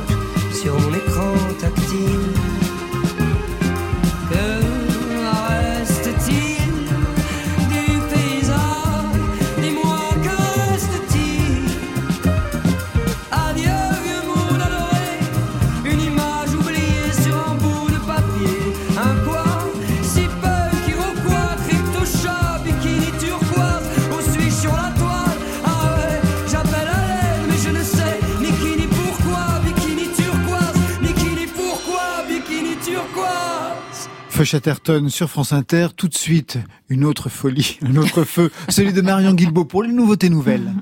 Chatterton 34.51 35.07
sur 35.07 35.29
France 35.29 35.53
Inter, 35.53 35.87
tout 35.95 36.09
de 36.09 36.13
suite, 36.13 36.57
une 36.89 37.05
autre 37.05 37.29
folie, 37.29 37.79
un 37.85 37.95
autre 37.95 38.25
feu, 38.25 38.51
celui 38.67 38.91
de 38.91 38.99
Marion 38.99 39.31
Guilbault 39.31 39.63
pour 39.63 39.81
les 39.81 39.93
nouveautés 39.93 40.29
nouvelles. 40.29 40.73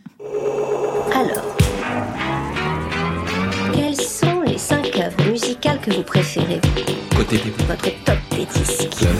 Alors, 1.14 1.56
quelles 3.72 3.96
sont 3.96 4.42
les 4.42 4.58
cinq 4.58 4.98
œuvres 4.98 5.32
musicales 5.32 5.80
que 5.82 5.94
vous 5.94 6.02
préférez 6.02 6.60
Côté 7.16 7.38
Votre 7.68 8.04
top 8.06 8.18
des 8.32 8.48
disques 8.48 8.90
club. 8.98 9.16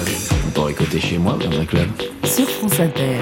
On 0.48 0.50
pourrait 0.50 0.74
côté 0.74 1.00
chez 1.00 1.20
moi 1.20 1.38
dans 1.38 1.60
un 1.60 1.66
club. 1.66 1.88
Sur 2.24 2.50
France 2.50 2.80
Inter. 2.80 3.20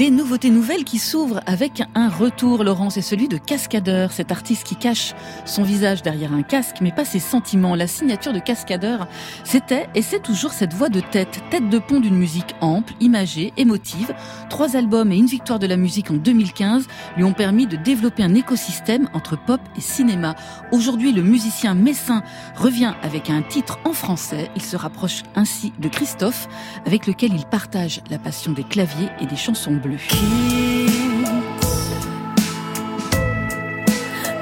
Des 0.00 0.10
nouveautés 0.10 0.48
nouvelles 0.48 0.84
qui 0.84 0.98
s'ouvrent 0.98 1.42
avec 1.44 1.82
un 1.94 2.08
retour, 2.08 2.64
Laurent, 2.64 2.88
c'est 2.88 3.02
celui 3.02 3.28
de 3.28 3.36
Cascadeur, 3.36 4.12
cet 4.12 4.32
artiste 4.32 4.64
qui 4.64 4.74
cache 4.74 5.14
son 5.44 5.62
visage 5.62 6.00
derrière 6.00 6.32
un 6.32 6.42
casque, 6.42 6.76
mais 6.80 6.90
pas 6.90 7.04
ses 7.04 7.18
sentiments. 7.18 7.74
La 7.74 7.86
signature 7.86 8.32
de 8.32 8.38
Cascadeur, 8.38 9.08
c'était 9.44 9.90
et 9.94 10.00
c'est 10.00 10.22
toujours 10.22 10.52
cette 10.52 10.72
voix 10.72 10.88
de 10.88 11.00
tête, 11.00 11.42
tête 11.50 11.68
de 11.68 11.78
pont 11.78 12.00
d'une 12.00 12.16
musique 12.16 12.54
ample, 12.62 12.94
imagée, 13.00 13.52
émotive. 13.58 14.14
Trois 14.48 14.74
albums 14.74 15.12
et 15.12 15.18
une 15.18 15.26
victoire 15.26 15.58
de 15.58 15.66
la 15.66 15.76
musique 15.76 16.10
en 16.10 16.14
2015 16.14 16.86
lui 17.18 17.24
ont 17.24 17.34
permis 17.34 17.66
de 17.66 17.76
développer 17.76 18.22
un 18.22 18.34
écosystème 18.34 19.10
entre 19.12 19.36
pop 19.36 19.60
et 19.76 19.82
cinéma. 19.82 20.34
Aujourd'hui, 20.72 21.12
le 21.12 21.22
musicien 21.22 21.74
messin 21.74 22.22
revient 22.56 22.94
avec 23.02 23.28
un 23.28 23.42
titre 23.42 23.78
en 23.84 23.92
français. 23.92 24.50
Il 24.56 24.62
se 24.62 24.78
rapproche 24.78 25.24
ainsi 25.34 25.74
de 25.78 25.90
Christophe, 25.90 26.48
avec 26.86 27.06
lequel 27.06 27.34
il 27.34 27.44
partage 27.44 28.00
la 28.08 28.18
passion 28.18 28.52
des 28.52 28.64
claviers 28.64 29.10
et 29.20 29.26
des 29.26 29.36
chansons 29.36 29.74
bleues. 29.74 29.89
Le 29.90 29.98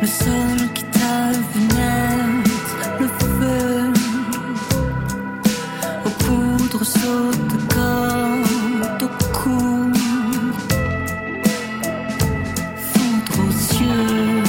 sol 0.06 0.58
qui 0.74 0.84
t'a 0.84 1.32
le 3.00 3.08
feu. 3.08 3.92
Aux 6.04 6.10
poudres 6.22 6.84
saute 6.84 7.54
cordes 7.74 9.02
au 9.02 9.08
cou, 9.38 9.90
fondre 12.90 13.36
aux 13.40 13.52
cieux. 13.52 14.42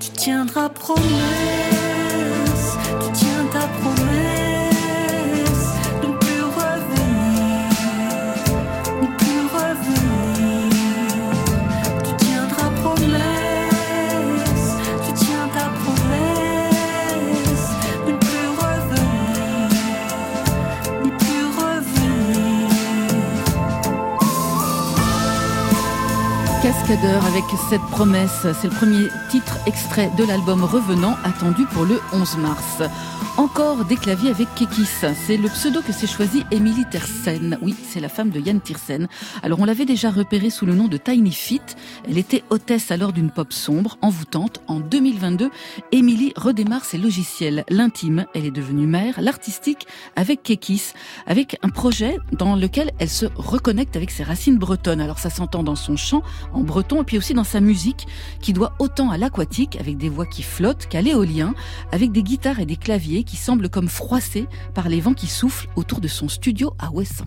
Tu 0.00 0.08
tiendras 0.10 0.68
promesse, 0.70 1.63
Avec 27.02 27.42
cette 27.68 27.82
promesse, 27.90 28.46
c'est 28.60 28.68
le 28.68 28.70
premier 28.70 29.08
titre 29.28 29.58
extrait 29.66 30.12
de 30.16 30.22
l'album 30.22 30.62
Revenant 30.62 31.16
attendu 31.24 31.66
pour 31.66 31.84
le 31.84 32.00
11 32.12 32.36
mars. 32.36 32.82
Encore 33.36 33.84
des 33.84 33.96
claviers 33.96 34.30
avec 34.30 34.46
Kekis, 34.54 34.86
c'est 35.26 35.36
le 35.36 35.48
pseudo 35.48 35.82
que 35.82 35.92
s'est 35.92 36.06
choisi 36.06 36.44
Émilie 36.52 36.84
Tersen. 36.88 37.58
Oui, 37.62 37.74
c'est 37.82 37.98
la 37.98 38.08
femme 38.08 38.30
de 38.30 38.38
Yann 38.38 38.60
Tiersen. 38.60 39.08
Alors 39.42 39.58
on 39.58 39.64
l'avait 39.64 39.86
déjà 39.86 40.12
repérée 40.12 40.50
sous 40.50 40.66
le 40.66 40.74
nom 40.76 40.86
de 40.86 40.96
Tiny 40.96 41.32
Fit. 41.32 41.60
Elle 42.08 42.16
était 42.16 42.44
hôtesse 42.50 42.92
alors 42.92 43.12
d'une 43.12 43.32
pop 43.32 43.52
sombre, 43.52 43.98
envoûtante. 44.02 44.60
En 44.68 44.78
2022, 44.78 45.50
Émilie 45.90 46.32
redémarre 46.36 46.84
ses 46.84 46.96
logiciels. 46.96 47.64
L'intime, 47.70 48.24
elle 48.34 48.44
est 48.44 48.52
devenue 48.52 48.86
mère, 48.86 49.20
l'artistique 49.20 49.88
avec 50.14 50.44
Kekis, 50.44 50.92
avec 51.26 51.58
un 51.62 51.70
projet 51.70 52.18
dans 52.30 52.54
lequel 52.54 52.92
elle 53.00 53.10
se 53.10 53.26
reconnecte 53.34 53.96
avec 53.96 54.12
ses 54.12 54.22
racines 54.22 54.58
bretonnes. 54.58 55.00
Alors 55.00 55.18
ça 55.18 55.28
s'entend 55.28 55.64
dans 55.64 55.74
son 55.74 55.96
chant 55.96 56.22
en 56.52 56.60
breton 56.60 57.02
et 57.02 57.04
puis 57.04 57.18
aussi 57.18 57.34
dans 57.34 57.42
sa 57.42 57.60
musique 57.60 58.06
qui 58.40 58.52
doit 58.52 58.74
autant 58.78 59.10
à 59.10 59.18
l'aquatique 59.18 59.76
avec 59.80 59.96
des 59.96 60.08
voix 60.08 60.26
qui 60.26 60.44
flottent 60.44 60.86
qu'à 60.86 61.02
l'éolien 61.02 61.52
avec 61.90 62.12
des 62.12 62.22
guitares 62.22 62.60
et 62.60 62.66
des 62.66 62.76
claviers 62.76 63.23
qui 63.24 63.36
semblent 63.36 63.68
comme 63.68 63.88
froissés 63.88 64.46
par 64.74 64.88
les 64.88 65.00
vents 65.00 65.14
qui 65.14 65.26
soufflent 65.26 65.68
autour 65.76 66.00
de 66.00 66.08
son 66.08 66.28
studio 66.28 66.74
à 66.78 66.90
Ouessant. 66.90 67.26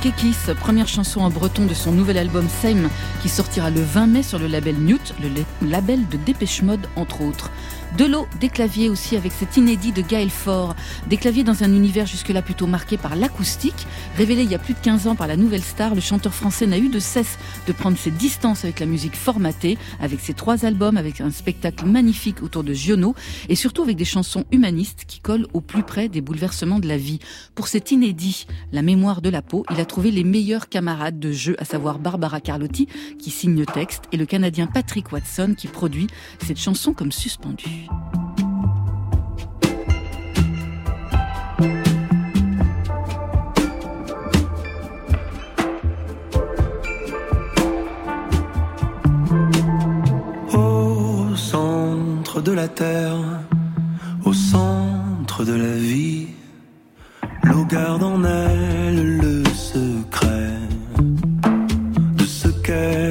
Kekis, 0.00 0.36
première 0.58 0.88
chanson 0.88 1.20
en 1.20 1.30
breton 1.30 1.66
de 1.66 1.74
son 1.74 1.92
nouvel 1.92 2.18
album 2.18 2.48
Same 2.48 2.88
qui 3.22 3.28
sortira 3.28 3.70
le 3.70 3.80
20 3.80 4.06
mai 4.06 4.22
sur 4.22 4.38
le 4.38 4.46
label 4.46 4.76
Newt, 4.76 5.14
le 5.20 5.68
label 5.68 6.06
de 6.08 6.16
Dépêche 6.16 6.62
Mode 6.62 6.86
entre 6.96 7.20
autres. 7.20 7.50
De 7.96 8.06
l'eau, 8.06 8.26
des 8.40 8.48
claviers 8.48 8.88
aussi 8.88 9.16
avec 9.16 9.30
cet 9.30 9.56
inédit 9.56 9.92
de 9.92 10.02
Gaël 10.02 10.28
Faure. 10.28 10.74
Des 11.08 11.16
claviers 11.16 11.44
dans 11.44 11.62
un 11.62 11.72
univers 11.72 12.06
jusque-là 12.06 12.42
plutôt 12.42 12.66
marqué 12.66 12.96
par 12.96 13.14
l'acoustique. 13.14 13.86
Révélé 14.16 14.42
il 14.42 14.50
y 14.50 14.54
a 14.56 14.58
plus 14.58 14.74
de 14.74 14.80
15 14.80 15.06
ans 15.06 15.14
par 15.14 15.28
la 15.28 15.36
nouvelle 15.36 15.62
star, 15.62 15.94
le 15.94 16.00
chanteur 16.00 16.34
français 16.34 16.66
n'a 16.66 16.78
eu 16.78 16.88
de 16.88 16.98
cesse 16.98 17.38
de 17.68 17.72
prendre 17.72 17.96
ses 17.96 18.10
distances 18.10 18.64
avec 18.64 18.80
la 18.80 18.86
musique 18.86 19.14
formatée, 19.14 19.78
avec 20.00 20.18
ses 20.18 20.34
trois 20.34 20.64
albums, 20.64 20.96
avec 20.96 21.20
un 21.20 21.30
spectacle 21.30 21.86
magnifique 21.86 22.42
autour 22.42 22.64
de 22.64 22.74
Giono 22.74 23.14
et 23.48 23.54
surtout 23.54 23.82
avec 23.82 23.96
des 23.96 24.04
chansons 24.04 24.44
humanistes 24.50 25.04
qui 25.06 25.20
collent 25.20 25.46
au 25.52 25.60
plus 25.60 25.84
près 25.84 26.08
des 26.08 26.20
bouleversements 26.20 26.80
de 26.80 26.88
la 26.88 26.96
vie. 26.96 27.20
Pour 27.54 27.68
cet 27.68 27.92
inédit, 27.92 28.48
La 28.72 28.82
mémoire 28.82 29.22
de 29.22 29.28
la 29.28 29.40
peau, 29.40 29.64
il 29.70 29.78
a 29.78 29.84
trouvé 29.84 30.10
les 30.10 30.24
meilleurs 30.24 30.68
camarades 30.68 31.20
de 31.20 31.30
jeu, 31.30 31.54
à 31.60 31.64
savoir 31.64 32.00
Barbara 32.00 32.40
Carlotti 32.40 32.88
qui 33.20 33.30
signe 33.30 33.56
le 33.56 33.66
texte 33.66 34.02
et 34.10 34.16
le 34.16 34.26
Canadien 34.26 34.66
Patrick 34.66 35.12
Watson 35.12 35.54
qui 35.56 35.68
produit 35.68 36.08
cette 36.44 36.58
chanson 36.58 36.92
comme 36.92 37.12
suspendue. 37.12 37.83
Au 50.52 51.36
centre 51.36 52.40
de 52.40 52.52
la 52.52 52.68
terre, 52.68 53.16
au 54.24 54.32
centre 54.32 55.44
de 55.44 55.54
la 55.54 55.74
vie, 55.74 56.28
l'eau 57.42 57.64
garde 57.64 58.02
en 58.02 58.24
elle 58.24 59.18
le 59.18 59.44
secret 59.44 60.58
de 62.16 62.24
ce 62.24 62.48
qu'elle 62.48 63.03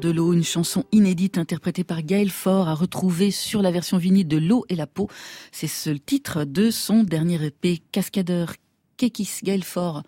De 0.00 0.10
l'eau, 0.10 0.34
une 0.34 0.44
chanson 0.44 0.84
inédite 0.92 1.38
interprétée 1.38 1.82
par 1.82 2.02
Gaël 2.02 2.30
Faure 2.30 2.68
à 2.68 2.74
retrouver 2.74 3.30
sur 3.30 3.62
la 3.62 3.70
version 3.70 3.96
vinyle 3.96 4.28
de 4.28 4.36
L'eau 4.36 4.66
et 4.68 4.74
la 4.74 4.86
peau. 4.86 5.08
C'est 5.52 5.68
ce 5.68 5.88
le 5.88 5.98
titre 5.98 6.44
de 6.44 6.70
son 6.70 7.02
dernier 7.02 7.42
EP 7.42 7.80
Cascadeur 7.92 8.54
Kekis 8.98 9.40
Gaël 9.42 9.64
Faure? 9.64 10.02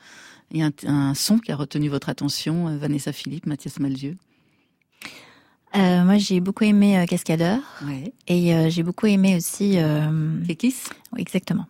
Et 0.53 0.62
un, 0.62 0.72
un 0.84 1.14
son 1.14 1.39
qui 1.39 1.53
a 1.53 1.57
retenu 1.57 1.89
votre 1.89 2.11
attention, 2.11 2.68
euh, 2.68 2.76
Vanessa 2.76 3.12
Philippe, 3.12 3.47
Mathias 3.47 3.80
Malzieu. 3.80 4.16
Euh, 5.76 6.05
moi, 6.05 6.18
j'ai 6.18 6.41
beaucoup 6.41 6.64
aimé 6.64 6.99
euh, 6.99 7.07
Cascadeur. 7.07 7.61
Ouais. 7.86 8.12
Et 8.26 8.55
euh, 8.55 8.68
j'ai 8.68 8.82
beaucoup 8.82 9.07
aimé 9.07 9.36
aussi. 9.36 9.78
Euh... 9.78 10.39
Kekis 10.47 10.76
Oui, 11.12 11.22
exactement. 11.22 11.66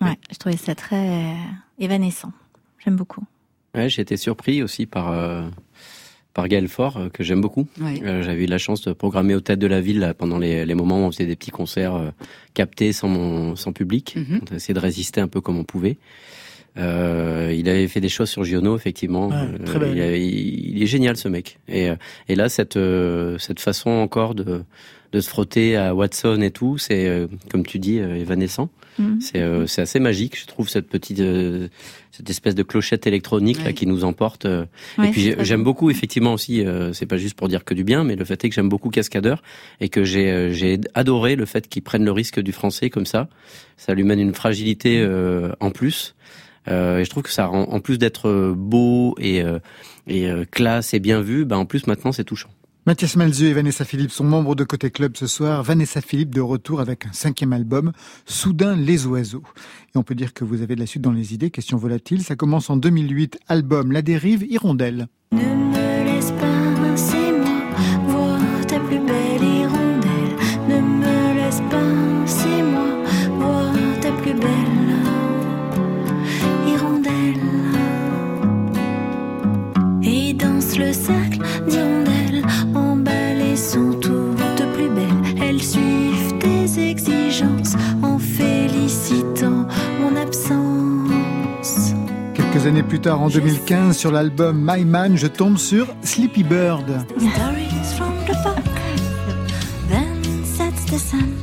Ouais, 0.00 0.18
je 0.30 0.36
trouvais 0.36 0.56
ça 0.56 0.74
très 0.74 1.32
euh, 1.32 1.34
évanescent. 1.78 2.32
J'aime 2.84 2.96
beaucoup. 2.96 3.24
Ouais, 3.74 3.88
j'ai 3.88 4.02
été 4.02 4.16
surpris 4.16 4.62
aussi 4.62 4.86
par 4.86 5.10
euh, 5.10 5.48
par 6.34 6.48
Gaël 6.48 6.68
Faure, 6.68 6.96
euh, 6.98 7.08
que 7.08 7.22
j'aime 7.24 7.40
beaucoup. 7.40 7.66
Ouais. 7.80 8.00
Euh, 8.04 8.22
J'avais 8.22 8.44
eu 8.44 8.46
la 8.46 8.58
chance 8.58 8.82
de 8.82 8.92
programmer 8.92 9.34
au 9.34 9.40
Tête 9.40 9.58
de 9.60 9.66
la 9.66 9.80
Ville 9.80 10.00
là, 10.00 10.12
pendant 10.14 10.38
les, 10.38 10.66
les 10.66 10.74
moments 10.74 10.98
où 10.98 11.04
on 11.06 11.10
faisait 11.12 11.26
des 11.26 11.36
petits 11.36 11.50
concerts 11.52 11.94
euh, 11.94 12.10
captés 12.54 12.92
sans 12.92 13.08
mon 13.08 13.56
sans 13.56 13.72
public. 13.72 14.14
Mhm. 14.16 14.40
On 14.50 14.52
a 14.52 14.56
essayé 14.56 14.74
de 14.74 14.80
résister 14.80 15.20
un 15.20 15.28
peu 15.28 15.40
comme 15.40 15.56
on 15.58 15.64
pouvait. 15.64 15.96
Euh, 16.76 17.54
il 17.56 17.68
avait 17.68 17.86
fait 17.86 18.00
des 18.00 18.08
choses 18.08 18.30
sur 18.30 18.42
Giono, 18.44 18.76
effectivement. 18.76 19.28
Ouais, 19.28 19.36
Euh, 19.36 19.64
très 19.64 19.78
belle. 19.78 19.96
il, 19.96 20.02
a- 20.02 20.16
il- 20.16 20.76
il 20.76 20.82
est 20.82 20.86
génial 20.86 21.16
ce 21.16 21.28
mec. 21.28 21.58
Et, 21.68 21.88
euh, 21.88 21.94
et 22.28 22.34
là, 22.34 22.48
cette 22.48 22.76
euh, 22.76 23.38
cette 23.38 23.60
façon 23.60 23.90
encore 23.90 24.34
de 24.34 24.62
de 25.14 25.20
se 25.20 25.28
frotter 25.28 25.76
à 25.76 25.94
Watson 25.94 26.40
et 26.42 26.50
tout, 26.50 26.76
c'est 26.76 27.06
euh, 27.06 27.26
comme 27.50 27.64
tu 27.64 27.78
dis, 27.78 27.98
euh, 27.98 28.16
évanescent. 28.16 28.68
C'est 29.18 29.40
euh, 29.40 29.66
c'est 29.66 29.82
assez 29.82 29.98
magique, 29.98 30.38
je 30.38 30.46
trouve 30.46 30.68
cette 30.68 30.88
petite 30.88 31.18
euh, 31.18 31.66
cette 32.12 32.30
espèce 32.30 32.54
de 32.54 32.62
clochette 32.62 33.08
électronique 33.08 33.64
là 33.64 33.72
qui 33.72 33.88
nous 33.88 34.04
emporte. 34.04 34.44
Ouais, 34.44 35.08
et 35.08 35.10
puis 35.10 35.34
j'aime 35.40 35.64
beau. 35.64 35.72
beaucoup 35.72 35.90
effectivement 35.90 36.32
aussi. 36.32 36.64
c'est 36.92 37.06
pas 37.06 37.16
juste 37.16 37.36
pour 37.36 37.48
dire 37.48 37.64
que 37.64 37.74
du 37.74 37.82
bien, 37.82 38.04
mais 38.04 38.14
le 38.14 38.24
fait 38.24 38.44
est 38.44 38.48
que 38.48 38.54
j'aime 38.54 38.68
beaucoup 38.68 38.90
Cascadeur 38.90 39.42
et 39.80 39.88
que 39.88 40.04
j'ai 40.04 40.52
j'ai 40.52 40.78
adoré 40.94 41.34
le 41.34 41.44
fait 41.44 41.68
qu'il 41.68 41.82
prenne 41.82 42.04
le 42.04 42.12
risque 42.12 42.38
du 42.38 42.52
français 42.52 42.88
comme 42.88 43.06
ça. 43.06 43.28
Ça 43.76 43.94
lui 43.94 44.04
mène 44.04 44.20
une 44.20 44.34
fragilité 44.34 45.04
en 45.58 45.70
plus. 45.70 46.14
Euh, 46.68 46.98
et 46.98 47.04
je 47.04 47.10
trouve 47.10 47.22
que 47.22 47.30
ça 47.30 47.46
rend, 47.46 47.64
en 47.64 47.80
plus 47.80 47.98
d'être 47.98 48.54
beau 48.56 49.14
et, 49.18 49.42
euh, 49.42 49.58
et 50.06 50.28
euh, 50.30 50.44
classe 50.50 50.94
et 50.94 51.00
bien 51.00 51.20
vu, 51.20 51.44
bah 51.44 51.58
en 51.58 51.66
plus 51.66 51.86
maintenant 51.86 52.12
c'est 52.12 52.24
touchant. 52.24 52.50
Mathias 52.86 53.16
Malzieu 53.16 53.48
et 53.48 53.54
Vanessa 53.54 53.86
Philippe 53.86 54.10
sont 54.10 54.24
membres 54.24 54.54
de 54.54 54.62
Côté 54.62 54.90
Club 54.90 55.16
ce 55.16 55.26
soir. 55.26 55.62
Vanessa 55.62 56.02
Philippe 56.02 56.34
de 56.34 56.42
retour 56.42 56.80
avec 56.80 57.06
un 57.06 57.12
cinquième 57.12 57.54
album, 57.54 57.92
Soudain 58.26 58.76
les 58.76 59.06
oiseaux. 59.06 59.42
Et 59.94 59.98
on 59.98 60.02
peut 60.02 60.14
dire 60.14 60.34
que 60.34 60.44
vous 60.44 60.60
avez 60.60 60.74
de 60.74 60.80
la 60.80 60.86
suite 60.86 61.02
dans 61.02 61.10
les 61.10 61.32
idées. 61.32 61.50
Question 61.50 61.78
volatile. 61.78 62.22
Ça 62.22 62.36
commence 62.36 62.68
en 62.68 62.76
2008. 62.76 63.38
Album 63.48 63.90
La 63.90 64.02
Dérive, 64.02 64.44
Hirondelle. 64.46 65.08
Quelques 92.64 92.76
années 92.78 92.88
plus 92.88 93.00
tard, 93.00 93.20
en 93.20 93.28
2015, 93.28 93.94
sur 93.94 94.10
l'album 94.10 94.56
My 94.58 94.86
Man, 94.86 95.18
je 95.18 95.26
tombe 95.26 95.58
sur 95.58 95.86
Sleepy 96.02 96.42
Bird. 96.42 97.04
Stories 97.18 97.94
from 97.94 98.14
the 98.26 98.32
park. 98.42 98.64
Then 99.90 100.22
sets 100.44 100.86
the 100.86 100.98
sun. 100.98 101.34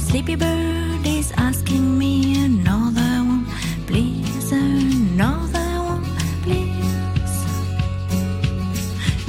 Sleepy 0.00 0.34
bird 0.34 1.06
is 1.06 1.32
asking 1.36 1.96
me 1.96 2.44
another 2.44 3.22
one, 3.24 3.44
please, 3.86 4.50
another 4.50 5.60
one, 5.86 6.02
please. 6.42 6.74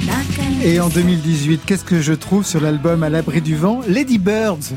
Like 0.04 0.64
a 0.64 0.66
Et 0.66 0.80
en 0.80 0.88
2018, 0.88 1.60
qu'est-ce 1.64 1.84
que 1.84 2.00
je 2.00 2.12
trouve 2.12 2.44
sur 2.44 2.60
l'album 2.60 3.04
À 3.04 3.08
l'abri 3.08 3.40
du 3.40 3.54
vent? 3.54 3.82
Lady 3.86 4.18
Birds. 4.18 4.74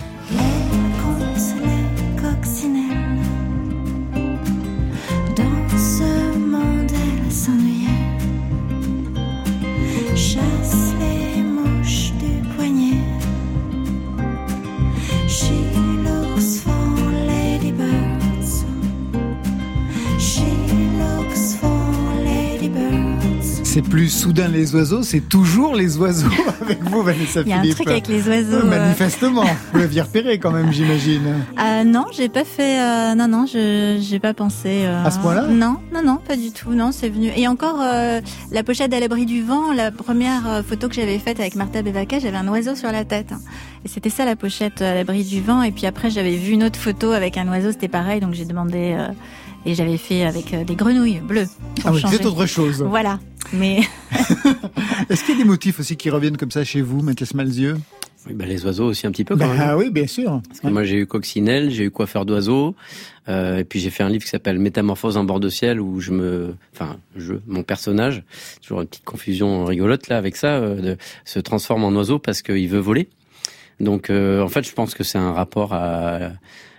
Soudain 24.32 24.48
les 24.48 24.74
oiseaux, 24.76 25.04
c'est 25.04 25.20
toujours 25.28 25.76
les 25.76 25.98
oiseaux 25.98 26.30
avec 26.62 26.82
vous, 26.84 27.02
Vanessa 27.04 27.42
Il 27.42 27.50
y 27.50 27.52
a 27.52 27.58
un 27.58 27.62
Philippe. 27.62 27.76
truc 27.76 27.88
avec 27.90 28.08
les 28.08 28.26
oiseaux. 28.30 28.66
Euh, 28.66 28.70
Manifestement, 28.70 29.44
vous 29.74 29.80
l'aviez 29.80 30.00
repéré 30.02 30.40
quand 30.40 30.52
même, 30.52 30.72
j'imagine. 30.72 31.22
Euh, 31.60 31.84
non, 31.84 32.06
j'ai 32.16 32.30
pas 32.30 32.46
fait. 32.46 32.80
euh, 32.80 33.14
non, 33.16 33.28
non, 33.28 33.46
je 33.46 33.98
j'ai 34.00 34.20
pas 34.20 34.34
pensé. 34.34 34.84
euh, 34.86 35.04
À 35.04 35.12
ce 35.12 35.20
point-là 35.20 35.48
Non, 35.48 35.80
non, 35.94 36.02
non, 36.06 36.18
pas 36.26 36.38
du 36.38 36.52
tout. 36.54 36.72
Non, 36.72 36.94
c'est 36.94 37.10
venu. 37.10 37.30
Et 37.36 37.46
encore, 37.50 37.80
la 37.80 38.64
pochette 38.64 38.94
à 38.94 39.02
l'abri 39.02 39.26
du 39.26 39.44
vent, 39.44 39.74
la 39.74 39.92
première 39.92 40.64
photo 40.66 40.88
que 40.88 40.96
j'avais 40.96 41.20
faite 41.20 41.42
avec 41.42 41.56
Martha 41.56 41.82
Bevaca, 41.82 42.20
j'avais 42.20 42.38
un 42.38 42.48
oiseau 42.48 42.76
sur 42.76 42.90
la 42.92 43.04
tête. 43.04 43.34
Et 43.84 43.90
c'était 43.90 44.10
ça 44.10 44.24
la 44.24 44.38
pochette 44.38 44.82
à 44.82 44.94
l'abri 44.96 45.26
du 45.26 45.42
vent. 45.42 45.62
Et 45.62 45.72
puis 45.72 45.88
après, 45.88 46.10
j'avais 46.10 46.38
vu 46.38 46.54
une 46.54 46.64
autre 46.64 46.80
photo 46.80 47.12
avec 47.12 47.36
un 47.36 47.50
oiseau, 47.50 47.72
c'était 47.74 47.90
pareil. 47.90 48.22
Donc 48.22 48.34
j'ai 48.34 48.46
demandé. 48.46 48.96
Et 49.66 49.76
j'avais 49.76 49.98
fait 49.98 50.24
avec 50.24 50.54
euh, 50.54 50.64
des 50.64 50.76
grenouilles 50.76 51.20
bleues. 51.20 51.48
Ah 51.86 51.92
oui, 51.92 52.02
c'est 52.10 52.26
autre 52.26 52.46
chose. 52.46 52.82
Voilà. 52.88 53.20
Mais 53.54 53.80
Est-ce 55.10 55.24
qu'il 55.26 55.36
y 55.36 55.40
a 55.40 55.44
des 55.44 55.48
motifs 55.50 55.80
aussi 55.80 55.96
qui 55.98 56.10
reviennent 56.10 56.38
comme 56.38 56.52
ça 56.52 56.64
chez 56.64 56.82
vous, 56.82 57.02
Mathias 57.02 57.34
Malzieu? 57.34 57.78
Oui, 58.28 58.34
bah, 58.36 58.46
les 58.46 58.64
oiseaux 58.66 58.86
aussi 58.86 59.08
un 59.08 59.12
petit 59.12 59.24
peu 59.24 59.36
quand 59.36 59.48
même. 59.52 59.78
oui, 59.78 59.90
bien 59.90 60.06
sûr. 60.06 60.42
Parce 60.48 60.60
que 60.60 60.68
moi 60.68 60.84
j'ai 60.84 60.98
eu 60.98 61.08
coccinelle, 61.08 61.72
j'ai 61.72 61.86
eu 61.86 61.92
coiffeur 61.92 62.24
d'oiseaux, 62.24 62.76
euh, 63.30 63.58
et 63.58 63.64
puis 63.64 63.80
j'ai 63.80 63.90
fait 63.90 64.04
un 64.04 64.10
livre 64.10 64.24
qui 64.24 64.30
s'appelle 64.30 64.60
Métamorphose 64.60 65.18
en 65.18 65.24
bord 65.24 65.40
de 65.40 65.50
ciel 65.50 65.82
où 65.82 66.00
je 66.00 66.12
me, 66.12 66.54
enfin 66.76 66.98
je, 67.16 67.34
mon 67.48 67.64
personnage, 67.64 68.22
toujours 68.62 68.82
une 68.82 68.88
petite 68.88 69.06
confusion 69.06 69.66
rigolote 69.66 70.08
là 70.08 70.18
avec 70.18 70.36
ça, 70.36 70.58
euh, 70.58 70.76
de- 70.82 70.98
se 71.26 71.40
transforme 71.40 71.84
en 71.84 71.90
oiseau 71.94 72.20
parce 72.20 72.44
qu'il 72.44 72.70
veut 72.70 72.80
voler. 72.80 73.10
Donc 73.80 74.12
euh, 74.12 74.44
en 74.44 74.50
fait 74.50 74.68
je 74.68 74.74
pense 74.74 74.94
que 74.94 75.04
c'est 75.04 75.18
un 75.18 75.34
rapport 75.34 75.74
à, 75.74 76.20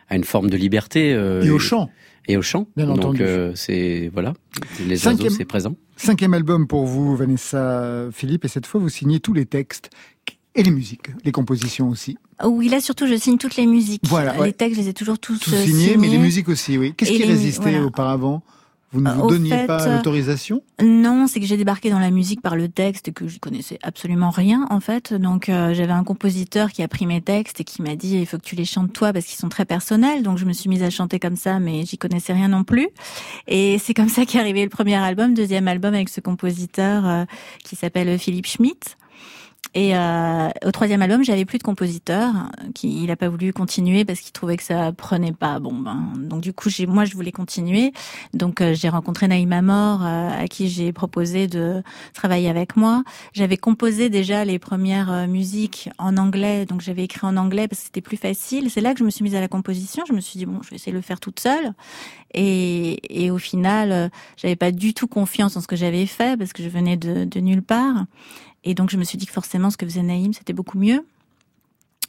à 0.09 0.15
une 0.17 0.23
forme 0.25 0.49
de 0.49 0.57
liberté. 0.57 1.13
euh, 1.13 1.43
Et 1.43 1.51
au 1.51 1.59
chant. 1.59 1.91
Et 2.29 2.37
au 2.37 2.43
chant. 2.43 2.67
Bien 2.77 2.87
Donc 2.87 2.99
entendu. 2.99 3.23
euh, 3.23 3.53
c'est 3.57 4.11
voilà, 4.15 4.33
les 4.87 4.97
Cinquième- 4.97 5.25
oiseaux 5.27 5.37
c'est 5.39 5.45
présent. 5.45 5.75
Cinquième 5.97 6.35
album 6.35 6.67
pour 6.69 6.87
vous, 6.87 7.17
Vanessa 7.17 8.09
Philippe, 8.13 8.45
et 8.45 8.49
cette 8.49 8.67
fois 8.67 8.81
vous 8.81 8.89
signez 8.89 9.19
tous 9.21 9.33
les 9.33 9.45
textes 9.47 9.91
et 10.55 10.63
les 10.63 10.71
musiques, 10.71 11.09
les 11.25 11.33
compositions 11.33 11.89
aussi. 11.89 12.19
oui, 12.45 12.69
là 12.69 12.81
surtout, 12.81 13.07
je 13.07 13.17
signe 13.17 13.39
toutes 13.39 13.57
les 13.57 13.67
musiques. 13.67 14.03
Voilà, 14.07 14.35
les 14.35 14.39
ouais. 14.41 14.53
textes, 14.53 14.77
je 14.77 14.83
les 14.83 14.89
ai 14.91 14.93
toujours 14.95 15.19
tous 15.19 15.39
Tout 15.39 15.51
euh, 15.53 15.65
signé, 15.65 15.97
mais 15.97 16.03
les 16.07 16.13
signés. 16.13 16.19
musiques 16.19 16.49
aussi, 16.49 16.77
oui. 16.79 16.95
Qu'est-ce 16.97 17.11
qui 17.13 17.19
les 17.19 17.25
résistait 17.25 17.71
voilà. 17.71 17.85
auparavant? 17.87 18.43
Vous 18.93 19.01
ne 19.01 19.09
Euh, 19.09 19.15
vous 19.15 19.29
donniez 19.29 19.51
fait, 19.51 19.67
pas 19.67 19.87
euh, 19.87 19.97
l'autorisation? 19.97 20.63
Non, 20.83 21.27
c'est 21.27 21.41
que 21.41 21.47
j'ai 21.47 21.57
débarqué 21.57 21.91
dans 21.91 21.99
la 21.99 22.11
musique 22.11 22.43
par 22.43 22.57
le 22.57 22.69
texte 22.69 23.09
et 23.09 23.13
que 23.13 23.27
je 23.27 23.39
connaissais 23.39 23.79
absolument 23.83 24.31
rien 24.31 24.67
en 24.71 24.81
fait. 24.81 25.15
Donc 25.15 25.49
euh, 25.49 25.73
j'avais 25.73 25.93
un 25.93 26.05
compositeur 26.05 26.71
qui 26.71 26.83
a 26.83 26.89
pris 26.89 27.07
mes 27.07 27.21
textes 27.21 27.61
et 27.61 27.65
qui 27.65 27.81
m'a 27.83 27.97
dit 27.97 28.19
il 28.19 28.27
faut 28.27 28.37
que 28.37 28.43
tu 28.43 28.55
les 28.55 28.65
chantes 28.65 28.93
toi 28.93 29.13
parce 29.13 29.25
qu'ils 29.25 29.39
sont 29.39 29.49
très 29.49 29.65
personnels. 29.65 30.23
Donc 30.23 30.39
je 30.39 30.45
me 30.45 30.53
suis 30.53 30.69
mise 30.69 30.83
à 30.83 30.91
chanter 30.91 31.19
comme 31.19 31.37
ça, 31.37 31.59
mais 31.59 31.85
j'y 31.87 31.97
connaissais 31.99 32.33
rien 32.35 32.49
non 32.49 32.65
plus. 32.65 32.89
Et 33.49 33.79
c'est 33.79 33.95
comme 33.95 34.09
ça 34.11 34.27
qu'est 34.27 34.39
arrivé 34.39 34.63
le 34.63 34.71
premier 34.71 34.97
album, 34.97 35.35
deuxième 35.35 35.69
album 35.69 35.95
avec 35.95 36.09
ce 36.09 36.21
compositeur 36.21 37.07
euh, 37.07 37.25
qui 37.65 37.77
s'appelle 37.77 38.19
Philippe 38.19 38.47
Schmitt. 38.47 38.97
Et 39.75 39.97
euh, 39.97 40.51
au 40.67 40.71
troisième 40.71 41.01
album, 41.01 41.25
j'avais 41.25 41.47
plus 41.47 41.57
de 41.57 41.63
compositeur, 41.63 42.35
qui 42.75 43.05
il 43.05 43.11
a 43.11 43.17
pas 43.17 43.31
voulu 43.31 43.55
continuer 43.55 44.05
parce 44.05 44.21
qu'il 44.21 44.33
trouvait 44.33 44.59
que 44.59 44.63
ça 44.63 44.93
prenait 44.93 45.33
pas. 45.33 45.61
Bon 45.61 45.73
ben, 45.73 46.13
donc 46.19 46.43
du 46.43 46.53
coup, 46.53 46.69
j'ai 46.69 46.85
moi 46.87 47.07
je 47.07 47.15
voulais 47.15 47.33
continuer. 47.33 47.93
Donc 48.35 48.61
euh, 48.61 48.75
j'ai 48.75 48.91
rencontré 48.91 49.29
Naïma 49.29 49.63
Mort, 49.63 50.05
euh, 50.05 50.29
à 50.43 50.47
qui 50.47 50.69
j'ai 50.69 50.93
proposé 50.93 51.47
de 51.47 51.83
travailler 52.13 52.51
avec 52.51 52.77
moi. 52.77 53.03
J'avais 53.33 53.57
composé 53.57 54.11
déjà 54.11 54.45
les 54.45 54.59
premières 54.59 55.11
euh, 55.11 55.27
musiques 55.27 55.89
en 55.97 56.19
anglais, 56.19 56.67
donc 56.67 56.83
j'avais 56.83 57.05
écrit 57.05 57.27
en 57.27 57.39
anglais 57.39 57.67
parce 57.67 57.81
que 57.81 57.87
c'était 57.87 58.03
plus 58.03 58.19
facile. 58.19 58.71
C'est 58.71 58.83
là 58.83 58.93
que 58.93 58.99
je 58.99 59.05
me 59.05 59.11
suis 59.11 59.25
mise 59.25 59.35
à 59.37 59.41
la 59.41 59.49
composition. 59.49 60.05
Je 60.07 60.13
me 60.13 60.21
suis 60.21 60.39
dit 60.39 60.45
bon, 60.45 60.61
je 60.63 60.69
vais 60.69 60.77
essayer 60.77 60.93
de 60.93 60.99
le 60.99 61.03
faire 61.03 61.19
toute 61.19 61.41
seule. 61.41 61.73
Et, 62.35 63.25
et 63.25 63.31
au 63.31 63.39
final, 63.39 64.11
j'avais 64.37 64.57
pas 64.57 64.71
du 64.71 64.93
tout 64.93 65.07
confiance 65.07 65.57
en 65.57 65.63
ce 65.63 65.67
que 65.67 65.77
j'avais 65.77 66.05
fait 66.07 66.39
parce 66.39 66.53
que 66.53 66.63
je 66.63 66.69
venais 66.69 66.99
de, 66.99 67.25
de 67.25 67.41
nulle 67.41 67.63
part. 67.63 68.05
Et 68.65 68.75
donc 68.75 68.91
je 68.91 68.97
me 68.97 69.05
suis 69.05 69.19
dit 69.19 69.27
que 69.27 69.33
forcément 69.33 69.71
ce 69.71 69.77
que 69.77 69.87
faisait 69.87 70.03
Naïm 70.03 70.33
c'était 70.33 70.53
beaucoup 70.53 70.79
mieux. 70.79 71.05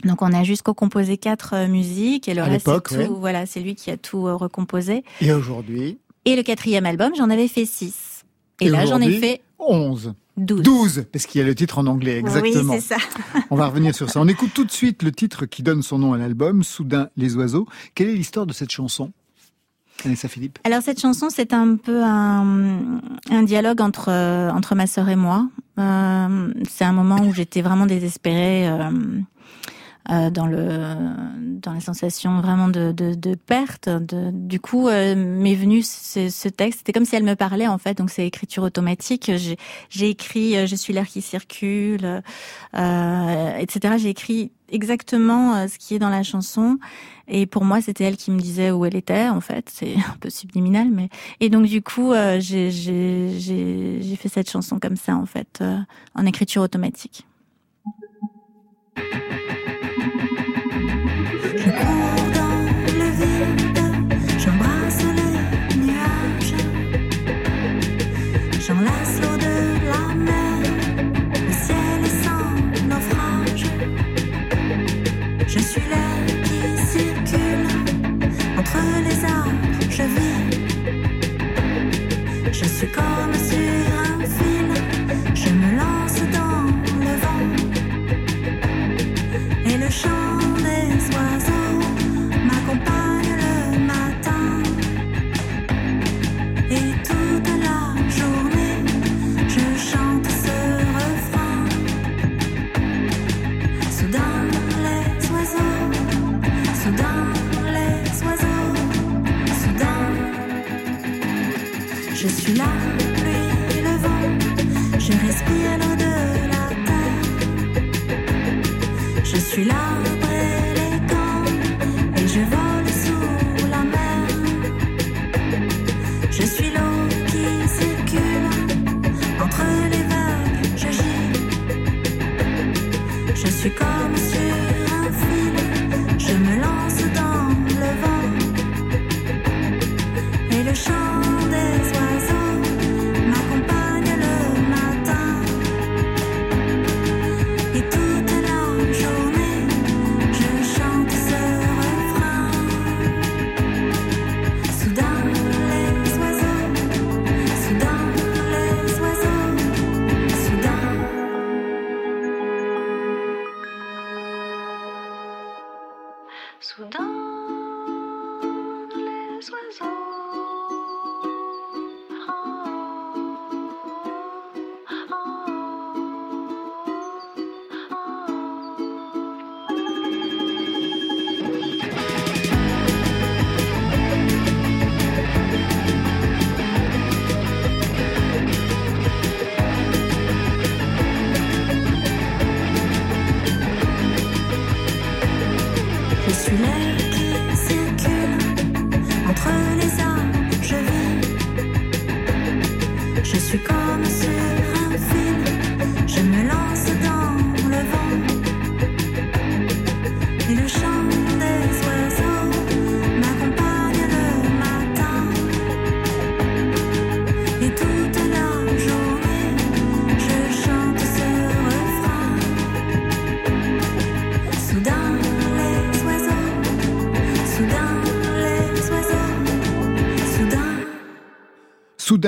Donc 0.03 0.21
on 0.21 0.33
a 0.33 0.43
juste 0.43 0.63
co-composé 0.63 1.17
quatre 1.17 1.53
euh, 1.53 1.67
musiques 1.67 2.27
et 2.27 2.33
le 2.33 2.41
À 2.41 2.45
reste 2.45 2.67
l'époque, 2.67 2.87
c'est 2.89 3.05
tout. 3.05 3.13
ouais. 3.13 3.19
Voilà, 3.19 3.45
c'est 3.45 3.61
lui 3.61 3.75
qui 3.75 3.89
a 3.91 3.97
tout 3.97 4.27
euh, 4.27 4.35
recomposé. 4.35 5.03
Et 5.21 5.31
aujourd'hui 5.31 5.97
Et 6.25 6.35
le 6.35 6.43
quatrième 6.43 6.85
album, 6.85 7.13
j'en 7.15 7.29
avais 7.29 7.47
fait 7.47 7.65
six. 7.65 8.25
Et, 8.59 8.69
là 8.69 8.85
j'en 8.85 9.01
ai 9.01 9.19
fait 9.19 9.41
11. 9.59 10.13
12. 10.35 10.63
12, 10.63 11.05
parce 11.11 11.27
qu'il 11.27 11.39
y 11.39 11.43
a 11.43 11.47
le 11.47 11.53
titre 11.53 11.77
en 11.77 11.85
anglais, 11.85 12.17
exactement. 12.17 12.73
Oui, 12.73 12.79
c'est 12.81 12.95
ça. 12.95 12.97
On 13.51 13.55
va 13.55 13.67
revenir 13.67 13.93
sur 13.93 14.09
ça. 14.09 14.19
On 14.19 14.27
écoute 14.27 14.49
tout 14.53 14.65
de 14.65 14.71
suite 14.71 15.03
le 15.03 15.11
titre 15.11 15.45
qui 15.45 15.61
donne 15.61 15.83
son 15.83 15.99
nom 15.99 16.13
à 16.13 16.17
l'album, 16.17 16.63
Soudain 16.63 17.09
les 17.17 17.35
oiseaux. 17.35 17.67
Quelle 17.93 18.09
est 18.09 18.15
l'histoire 18.15 18.47
de 18.47 18.53
cette 18.53 18.71
chanson? 18.71 19.11
Alors 20.63 20.81
cette 20.81 20.99
chanson, 20.99 21.27
c'est 21.29 21.53
un 21.53 21.75
peu 21.77 22.03
un, 22.03 22.99
un 23.29 23.43
dialogue 23.43 23.81
entre 23.81 24.09
euh, 24.09 24.49
entre 24.51 24.75
ma 24.75 24.87
sœur 24.87 25.07
et 25.09 25.15
moi. 25.15 25.47
Euh, 25.79 26.51
c'est 26.69 26.83
un 26.85 26.91
moment 26.93 27.17
où 27.21 27.33
j'étais 27.33 27.61
vraiment 27.61 27.85
désespérée. 27.85 28.67
euh, 28.67 28.89
euh, 30.09 30.29
dans 30.29 30.47
le 30.47 30.77
dans 31.37 31.73
la 31.73 31.79
sensation 31.79 32.41
vraiment 32.41 32.67
de, 32.67 32.91
de, 32.91 33.13
de 33.13 33.35
perte. 33.35 33.87
De, 33.87 34.31
du 34.31 34.59
coup, 34.59 34.89
euh, 34.89 35.15
m'est 35.15 35.55
venu 35.55 35.81
ce, 35.81 36.29
ce 36.29 36.49
texte. 36.49 36.79
C'était 36.79 36.91
comme 36.93 37.05
si 37.05 37.15
elle 37.15 37.23
me 37.23 37.35
parlait 37.35 37.67
en 37.67 37.77
fait. 37.77 37.97
Donc 37.97 38.09
c'est 38.09 38.27
écriture 38.27 38.63
automatique. 38.63 39.31
J'ai, 39.89 40.09
écrit 40.09 40.57
euh, 40.57 40.67
"Je 40.67 40.75
suis 40.75 40.93
l'air 40.93 41.07
qui 41.07 41.21
circule", 41.21 42.21
euh, 42.75 43.57
etc. 43.57 43.95
J'ai 43.97 44.09
écrit 44.09 44.51
exactement 44.73 45.55
euh, 45.55 45.67
ce 45.67 45.77
qui 45.77 45.95
est 45.95 45.99
dans 45.99 46.09
la 46.09 46.23
chanson. 46.23 46.77
Et 47.27 47.45
pour 47.45 47.63
moi, 47.63 47.81
c'était 47.81 48.03
elle 48.03 48.17
qui 48.17 48.31
me 48.31 48.39
disait 48.39 48.71
où 48.71 48.85
elle 48.85 48.95
était. 48.95 49.29
En 49.29 49.39
fait, 49.39 49.69
c'est 49.71 49.95
un 50.09 50.17
peu 50.19 50.29
subliminal, 50.29 50.89
mais 50.91 51.09
et 51.39 51.49
donc 51.49 51.65
du 51.65 51.81
coup, 51.81 52.11
euh, 52.11 52.39
j'ai 52.39 52.71
fait 54.19 54.29
cette 54.29 54.49
chanson 54.49 54.79
comme 54.79 54.97
ça 54.97 55.15
en 55.15 55.25
fait, 55.25 55.59
euh, 55.61 55.77
en 56.15 56.25
écriture 56.25 56.61
automatique. 56.61 57.25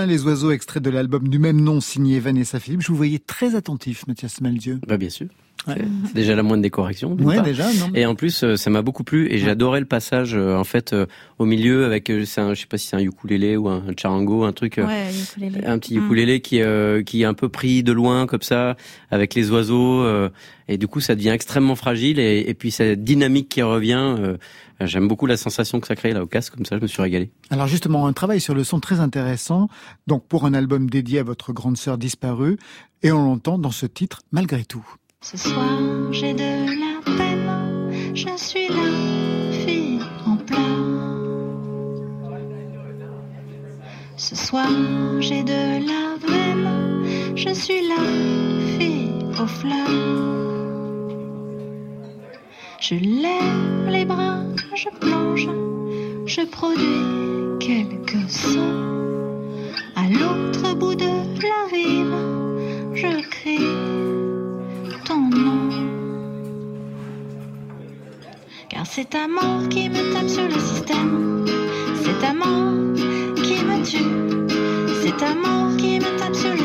Les 0.06 0.24
oiseaux, 0.24 0.52
extrait 0.52 0.80
de 0.80 0.90
l'album 0.90 1.28
du 1.28 1.40
même 1.40 1.60
nom 1.62 1.82
signé 1.82 2.20
Vanessa 2.20 2.60
Philippe. 2.60 2.82
Je 2.82 2.88
vous 2.90 2.96
voyais 2.98 3.20
très 3.20 3.56
attentif, 3.56 4.06
Mathias 4.08 4.40
Malzieu. 4.42 4.80
Bah 4.88 4.98
bien 4.98 5.10
sûr. 5.10 5.28
Ouais. 5.68 5.78
C'est 6.06 6.14
déjà 6.14 6.36
la 6.36 6.44
moindre 6.44 6.62
des 6.62 6.70
corrections. 6.70 7.14
Ouais, 7.20 7.42
déjà, 7.42 7.64
non, 7.74 7.90
mais- 7.92 8.02
Et 8.02 8.06
en 8.06 8.14
plus, 8.14 8.44
euh, 8.44 8.56
ça 8.56 8.70
m'a 8.70 8.84
beaucoup 8.84 9.04
plu 9.04 9.32
et 9.32 9.38
j'adorais 9.40 9.80
le 9.80 9.88
passage 9.88 10.36
euh, 10.36 10.56
en 10.56 10.64
fait 10.66 10.94
euh, 10.94 11.08
au 11.40 11.46
milieu 11.46 11.86
avec, 11.86 12.12
c'est 12.26 12.42
un, 12.42 12.54
je 12.54 12.60
sais 12.62 12.68
pas 12.68 12.78
si 12.78 12.88
c'est 12.88 12.96
un 12.98 13.00
ukulélé 13.00 13.58
ou 13.58 13.68
un 13.70 13.82
charango, 14.00 14.44
un 14.44 14.52
truc, 14.52 14.76
Ouais, 14.86 15.08
ukulélé. 15.12 15.66
un 15.66 15.80
petit 15.80 15.98
Mm. 15.98 16.06
ukulélé 16.06 16.40
qui 16.42 16.62
euh, 16.62 17.02
qui 17.02 17.24
est 17.24 17.26
un 17.26 17.34
peu 17.34 17.50
pris 17.50 17.82
de 17.82 17.94
loin 17.94 18.28
comme 18.28 18.42
ça 18.44 18.76
avec 19.10 19.34
les 19.34 19.50
oiseaux 19.50 20.02
euh, 20.04 20.30
et 20.68 20.78
du 20.78 20.88
coup 20.88 21.00
ça 21.00 21.16
devient 21.16 21.30
extrêmement 21.30 21.76
fragile 21.76 22.20
et, 22.20 22.44
et 22.48 22.54
puis 22.54 22.70
cette 22.70 23.04
dynamique 23.04 23.50
qui 23.50 23.62
revient. 23.64 24.16
euh, 24.20 24.38
J'aime 24.82 25.08
beaucoup 25.08 25.26
la 25.26 25.38
sensation 25.38 25.80
que 25.80 25.88
ça 25.88 25.96
crée 25.96 26.12
là 26.12 26.22
au 26.22 26.28
casque 26.28 26.56
comme 26.56 26.66
ça, 26.66 26.76
je 26.76 26.82
me 26.82 26.88
suis 26.88 27.02
régalé. 27.02 27.32
Alors 27.50 27.68
justement, 27.68 28.08
un 28.08 28.14
travail 28.14 28.42
sur 28.42 28.54
le 28.54 28.64
son 28.64 28.80
très 28.80 29.00
intéressant, 29.00 29.70
donc 30.06 30.28
pour 30.28 30.46
un 30.46 30.54
album 30.54 30.90
dédié 30.90 31.20
à 31.20 31.24
votre 31.24 31.54
grande 31.54 31.78
sœur 31.78 31.98
disparue, 31.98 32.58
et 33.02 33.12
on 33.12 33.24
l'entend 33.24 33.58
dans 33.58 33.72
ce 33.72 33.86
titre 33.86 34.22
malgré 34.32 34.66
tout. 34.66 34.86
Ce 35.22 35.38
soir, 35.38 35.80
j'ai 36.12 36.34
de 36.34 36.40
la 36.40 37.16
peine, 37.18 38.16
je 38.16 38.38
suis 38.38 38.68
la 38.68 39.54
fille 39.66 40.00
en 40.26 40.36
pleurs. 40.38 40.60
Ce 44.18 44.36
soir, 44.36 44.70
j'ai 45.20 45.44
de 45.44 45.88
la 45.88 46.16
veine, 46.28 47.36
je 47.36 47.54
suis 47.54 47.88
la 47.88 48.78
fille 48.78 49.12
aux 49.42 49.48
fleurs. 49.48 50.55
Je 52.80 52.96
lève 52.96 53.90
les 53.90 54.06
bras, 54.06 54.40
je 54.76 54.90
plonge, 55.00 55.48
je 56.26 56.42
produis 56.42 57.60
quelques 57.60 58.30
sons. 58.30 58.84
À 59.96 60.08
l'autre 60.10 60.76
bout 60.76 60.94
de 60.96 61.06
la 61.06 61.62
rive, 61.72 62.16
je 62.94 63.22
crie 63.30 63.60
ton 65.06 65.22
nom. 65.30 65.70
Car 68.70 68.86
c'est 68.86 69.10
ta 69.10 69.28
mort 69.28 69.68
qui 69.70 69.90
me 69.90 70.14
tape 70.14 70.30
sur 70.30 70.44
le 70.44 70.60
système. 70.60 71.46
C'est 72.04 72.20
ta 72.20 72.34
mort 72.34 72.94
qui 73.38 73.64
me 73.64 73.84
tue. 73.84 74.54
C'est 75.02 75.18
ta 75.18 75.34
mort 75.34 75.76
qui 75.78 76.00
me 76.00 76.18
tape 76.20 76.36
sur 76.36 76.54
le 76.54 76.65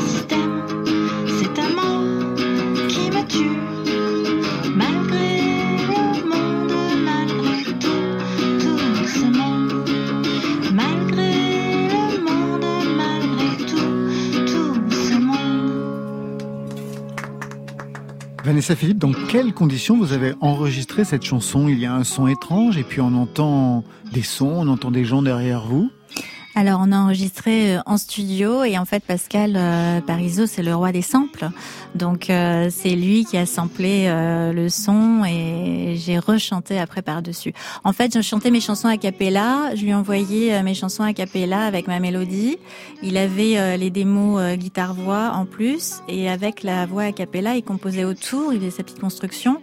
Vanessa 18.51 18.75
Philippe, 18.75 18.99
dans 18.99 19.13
quelles 19.13 19.55
conditions 19.55 19.97
vous 19.97 20.13
avez 20.13 20.35
enregistré 20.41 21.05
cette 21.05 21.23
chanson? 21.23 21.69
Il 21.69 21.79
y 21.79 21.87
a 21.87 21.95
un 21.95 22.03
son 22.03 22.27
étrange 22.27 22.79
et 22.79 22.83
puis 22.83 23.01
on 23.01 23.15
entend 23.15 23.85
des 24.13 24.23
sons, 24.23 24.53
on 24.57 24.67
entend 24.67 24.91
des 24.91 25.05
gens 25.05 25.23
derrière 25.23 25.61
vous? 25.61 25.93
Alors 26.57 26.81
on 26.83 26.91
a 26.91 26.99
enregistré 26.99 27.77
euh, 27.77 27.81
en 27.87 27.97
studio 27.97 28.65
et 28.65 28.77
en 28.77 28.85
fait 28.85 29.05
Pascal 29.05 29.55
euh, 29.57 30.01
c'est 30.47 30.63
le 30.63 30.75
roi 30.75 30.91
des 30.91 31.01
samples. 31.01 31.49
Donc 31.95 32.29
euh, 32.29 32.69
c'est 32.71 32.97
lui 32.97 33.25
qui 33.25 33.37
a 33.37 33.47
samplé 33.47 34.07
euh, 34.09 34.53
le 34.53 34.69
son 34.69 35.25
et 35.25 35.95
j'ai 35.97 36.19
rechanté 36.19 36.79
après 36.79 37.03
par-dessus. 37.03 37.55
En 37.85 37.93
fait, 37.93 38.15
je 38.15 38.21
chantais 38.21 38.51
mes 38.51 38.61
chansons 38.61 38.89
a 38.89 38.97
cappella, 38.97 39.75
je 39.77 39.85
lui 39.85 39.95
envoyais 39.95 40.55
euh, 40.55 40.63
mes 40.63 40.75
chansons 40.75 41.05
a 41.05 41.13
cappella 41.13 41.67
avec 41.67 41.87
ma 41.87 42.01
mélodie. 42.01 42.59
Il 43.03 43.17
avait 43.17 43.57
euh, 43.57 43.77
les 43.77 43.91
démos 43.91 44.41
euh, 44.41 44.57
guitare-voix 44.57 45.33
en 45.35 45.47
plus 45.47 46.03
et 46.09 46.29
avec 46.29 46.65
la 46.65 46.85
voix 46.85 47.05
a 47.05 47.13
cappella, 47.13 47.55
il 47.55 47.63
composait 47.63 48.05
autour, 48.05 48.53
il 48.53 48.59
faisait 48.59 48.71
sa 48.71 48.83
petite 48.83 49.01
construction 49.01 49.63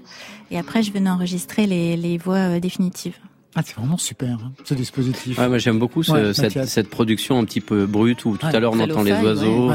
et 0.52 0.58
après 0.58 0.84
je 0.84 0.94
venais 0.94 1.10
enregistrer 1.10 1.68
les, 1.68 1.98
les 1.98 2.18
voix 2.18 2.60
définitives. 2.60 3.18
Ah, 3.60 3.62
c'est 3.66 3.76
vraiment 3.76 3.98
super, 3.98 4.30
hein, 4.44 4.52
ce 4.64 4.76
dispositif. 4.76 5.38
Ouais, 5.40 5.48
moi 5.50 5.58
j'aime 5.58 5.80
beaucoup 5.80 6.04
ce- 6.04 6.12
Ouais, 6.12 6.34
cette, 6.34 6.66
cette 6.68 6.90
production 6.90 7.40
un 7.40 7.44
petit 7.44 7.60
peu 7.60 7.88
brute 7.88 8.24
où 8.26 8.38
tout 8.38 8.46
Ouais, 8.46 8.56
à 8.56 8.60
l'heure 8.60 8.74
on 8.74 8.80
entend 8.80 9.02
les 9.04 9.12
oiseaux. 9.14 9.72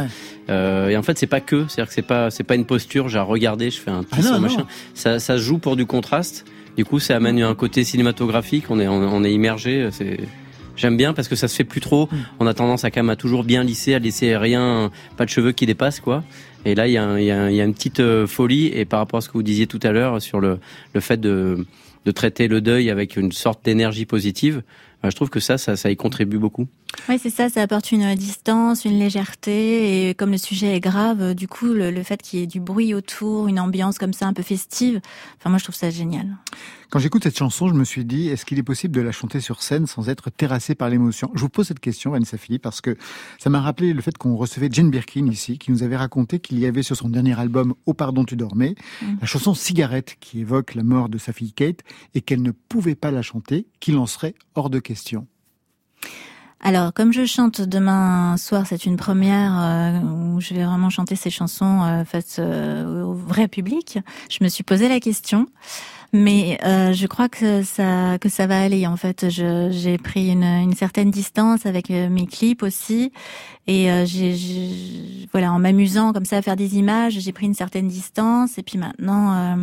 Euh, 0.49 0.89
et 0.89 0.97
en 0.97 1.03
fait 1.03 1.18
c'est 1.18 1.26
pas 1.26 1.41
que, 1.41 1.66
c'est-à-dire 1.68 1.89
que 1.89 1.95
c'est 1.95 2.03
pas 2.03 2.30
c'est 2.30 2.45
pas 2.45 2.55
une 2.55 2.64
posture, 2.64 3.09
j'ai 3.09 3.18
à 3.18 3.22
regarder, 3.22 3.70
je 3.70 3.78
fais 3.80 3.91
un 3.91 4.03
petit 4.05 4.20
Ah 4.26 4.33
non, 4.33 4.41
machin. 4.41 4.66
Ça, 4.95 5.18
ça 5.18 5.37
joue 5.37 5.59
pour 5.59 5.76
du 5.76 5.85
contraste. 5.87 6.45
Du 6.76 6.85
coup 6.85 7.01
ça 7.01 7.16
amène 7.16 7.41
un 7.43 7.55
côté 7.55 7.85
cinématographique. 7.85 8.66
On 8.70 8.78
est 8.80 8.87
on, 8.89 8.95
on 9.03 9.24
est 9.24 9.33
immergé. 9.33 9.89
C'est 9.91 10.20
J'aime 10.74 10.97
bien 10.97 11.12
parce 11.12 11.28
que 11.28 11.37
ça 11.37 11.49
se 11.49 11.55
fait 11.57 11.64
plus 11.64 11.80
trop. 11.83 12.09
Mm. 12.11 12.16
On 12.41 12.47
a 12.47 12.55
tendance 12.55 12.85
à 12.85 12.91
quand 12.91 13.01
même 13.03 13.11
à 13.11 13.16
toujours 13.16 13.45
bien 13.45 13.62
lisser, 13.62 13.95
à 13.95 13.99
laisser 13.99 14.37
rien, 14.39 14.91
pas 15.18 15.24
de 15.26 15.30
cheveux 15.30 15.53
qui 15.53 15.66
dépassent 15.66 16.01
quoi. 16.01 16.24
Et 16.64 16.74
là 16.74 16.87
il 16.89 16.93
y 16.93 16.99
a, 16.99 17.18
il 17.20 17.24
y, 17.26 17.30
a, 17.30 17.43
un- 17.43 17.51
il 17.51 17.57
y 17.57 17.61
a 17.61 17.64
une 17.64 17.74
petite 17.74 18.01
euh, 18.01 18.26
folie. 18.26 18.66
Et 18.68 18.85
par 18.85 19.01
rapport 19.01 19.18
à 19.18 19.20
ce 19.20 19.28
que 19.28 19.35
vous 19.35 19.43
disiez 19.43 19.66
tout 19.66 19.80
à 19.83 19.91
l'heure 19.93 20.22
sur 20.22 20.41
le 20.41 20.59
le 20.95 21.01
fait 21.01 21.20
de 21.20 21.66
de 22.05 22.11
traiter 22.11 22.49
le 22.49 22.61
deuil 22.61 22.91
avec 22.91 23.17
une 23.17 23.33
sorte 23.33 23.65
d'énergie 23.65 24.07
positive, 24.07 24.63
euh, 25.05 25.11
je 25.11 25.17
trouve 25.17 25.31
que 25.31 25.41
ça, 25.41 25.59
ça, 25.59 25.77
ça 25.77 25.91
y 25.91 25.97
contribue 25.97 26.39
beaucoup. 26.39 26.69
Oui, 27.09 27.18
c'est 27.20 27.30
ça, 27.30 27.49
ça 27.49 27.62
apporte 27.62 27.90
une 27.90 28.14
distance, 28.14 28.84
une 28.84 28.99
légèreté, 28.99 30.09
et 30.11 30.14
comme 30.14 30.30
le 30.30 30.38
sujet 30.38 30.76
est 30.76 30.80
grave, 30.80 31.34
du 31.34 31.49
coup, 31.49 31.66
le, 31.66 31.90
le 31.90 32.03
fait 32.03 32.20
qu'il 32.22 32.38
y 32.38 32.43
ait 32.43 32.47
du 32.47 32.61
bruit 32.61 32.95
autour, 32.95 33.49
une 33.49 33.59
ambiance 33.59 33.99
comme 33.99 34.12
ça 34.12 34.26
un 34.26 34.32
peu 34.32 34.43
festive, 34.43 35.01
enfin 35.38 35.51
moi 35.51 35.59
je 35.59 35.64
trouve 35.64 35.74
ça 35.74 35.90
génial. 35.90 36.36
Quand 36.90 36.99
j'écoute 36.99 37.22
cette 37.24 37.38
chanson, 37.38 37.68
je 37.68 37.74
me 37.74 37.84
suis 37.84 38.05
dit, 38.05 38.28
est-ce 38.28 38.45
qu'il 38.45 38.59
est 38.59 38.62
possible 38.62 38.95
de 38.95 39.01
la 39.01 39.12
chanter 39.12 39.40
sur 39.40 39.62
scène 39.62 39.86
sans 39.86 40.11
être 40.11 40.28
terrassé 40.30 40.74
par 40.74 40.90
l'émotion? 40.90 41.30
Je 41.34 41.40
vous 41.40 41.49
pose 41.49 41.66
cette 41.66 41.80
question, 41.80 42.11
Vanessa 42.11 42.36
Philippe, 42.36 42.62
parce 42.62 42.82
que 42.82 42.97
ça 43.38 43.49
m'a 43.49 43.61
rappelé 43.62 43.95
le 43.95 44.03
fait 44.03 44.16
qu'on 44.18 44.36
recevait 44.36 44.68
Jane 44.70 44.90
Birkin 44.90 45.26
ici, 45.26 45.59
qui 45.59 45.72
nous 45.72 45.82
avait 45.82 45.97
raconté 45.97 46.38
qu'il 46.38 46.59
y 46.59 46.66
avait 46.66 46.82
sur 46.82 46.95
son 46.97 47.09
dernier 47.09 47.38
album 47.40 47.74
Au 47.86 47.95
pardon 47.95 48.24
tu 48.24 48.36
dormais, 48.36 48.74
Mm. 49.01 49.16
la 49.22 49.26
chanson 49.26 49.55
Cigarette, 49.55 50.16
qui 50.20 50.40
évoque 50.40 50.74
la 50.74 50.82
mort 50.82 51.09
de 51.09 51.16
sa 51.18 51.32
fille 51.32 51.53
Kate, 51.55 51.80
et 52.14 52.20
qu'elle 52.20 52.43
ne 52.43 52.51
pouvait 52.53 52.95
pas 52.95 53.11
la 53.11 53.22
chanter, 53.22 53.66
qu'il 53.80 53.97
en 53.97 54.07
serait 54.07 54.34
hors 54.55 54.68
de 54.70 54.78
question. 54.78 55.26
Alors, 56.65 56.93
comme 56.93 57.13
je 57.13 57.25
chante 57.27 57.61
demain 57.61 58.37
soir, 58.37 58.67
c'est 58.69 58.87
une 58.87 58.97
première 58.97 59.53
euh, 59.61 59.99
où 60.01 60.41
je 60.41 60.55
vais 60.55 60.65
vraiment 60.65 60.91
chanter 60.91 61.17
ces 61.17 61.29
chansons 61.31 61.83
euh, 61.83 62.05
face 62.05 62.37
euh, 62.39 63.03
au 63.03 63.15
vrai 63.15 63.49
public. 63.49 63.99
Je 64.31 64.45
me 64.45 64.49
suis 64.49 64.63
posé 64.63 64.89
la 64.89 65.01
question, 65.01 65.49
mais 66.13 66.59
je 66.63 67.07
crois 67.09 67.29
que 67.29 67.63
ça 67.65 68.17
que 68.21 68.29
ça 68.29 68.47
va 68.47 68.61
aller. 68.63 68.87
En 68.87 68.97
fait, 68.97 69.27
j'ai 69.29 69.99
pris 69.99 70.29
une, 70.31 70.45
une 70.45 70.75
certaine 70.75 71.11
distance 71.11 71.67
avec 71.67 71.89
mes 71.91 72.27
clips 72.27 72.63
aussi, 72.63 73.11
et 73.67 73.89
j'ai- 74.05 75.27
voilà 75.33 75.53
en 75.53 75.59
m'amusant 75.59 76.13
comme 76.13 76.27
ça 76.27 76.37
à 76.37 76.43
faire 76.43 76.57
des 76.57 76.77
images, 76.77 77.15
j'ai 77.19 77.33
pris 77.33 77.47
une 77.47 77.55
certaine 77.55 77.89
distance, 77.89 78.59
et 78.59 78.63
puis 78.63 78.79
maintenant. 78.79 79.57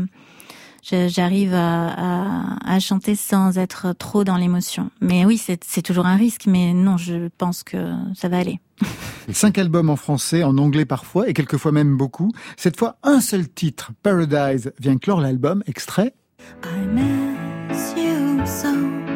J'arrive 0.84 1.54
à, 1.54 1.90
à, 1.90 2.76
à 2.76 2.80
chanter 2.80 3.16
sans 3.16 3.58
être 3.58 3.94
trop 3.98 4.24
dans 4.24 4.38
l'émotion. 4.38 4.90
Mais 5.02 5.26
oui, 5.26 5.38
c'est 5.38 5.64
c'est 5.64 5.82
toujours 5.82 6.06
un 6.06 6.16
risque, 6.16 6.46
mais 6.48 6.74
non, 6.74 6.98
je 6.98 7.30
pense 7.38 7.64
que 7.64 7.94
ça 8.16 8.30
va 8.30 8.40
aller. 8.40 8.60
Cinq 9.32 9.58
albums 9.58 9.90
en 9.90 9.96
français, 9.96 10.44
en 10.44 10.58
anglais 10.58 10.86
parfois, 10.86 11.30
et 11.30 11.34
quelquefois 11.34 11.72
même 11.72 11.98
beaucoup. 11.98 12.32
Cette 12.58 12.78
fois, 12.78 12.98
un 13.04 13.22
seul 13.22 13.48
titre, 13.50 13.92
Paradise, 14.04 14.72
vient 14.80 14.98
clore 14.98 15.22
l'album, 15.22 15.64
extrait. 15.68 16.14
I 16.64 16.88
miss 16.88 17.94
you 17.96 18.46
so 18.46 19.09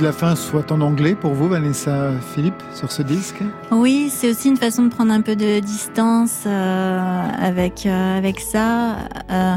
de 0.00 0.04
la 0.04 0.12
fin 0.12 0.34
soient 0.34 0.72
en 0.72 0.80
anglais 0.80 1.14
pour 1.14 1.34
vous, 1.34 1.48
Vanessa 1.48 2.12
Philippe, 2.34 2.62
sur 2.74 2.90
ce 2.90 3.02
disque 3.02 3.42
Oui, 3.70 4.08
c'est 4.10 4.30
aussi 4.30 4.48
une 4.48 4.56
façon 4.56 4.84
de 4.84 4.88
prendre 4.88 5.12
un 5.12 5.20
peu 5.20 5.36
de 5.36 5.60
distance 5.60 6.44
euh, 6.46 7.28
avec 7.38 7.84
euh, 7.84 8.16
avec 8.16 8.40
ça. 8.40 8.96
Euh, 9.30 9.56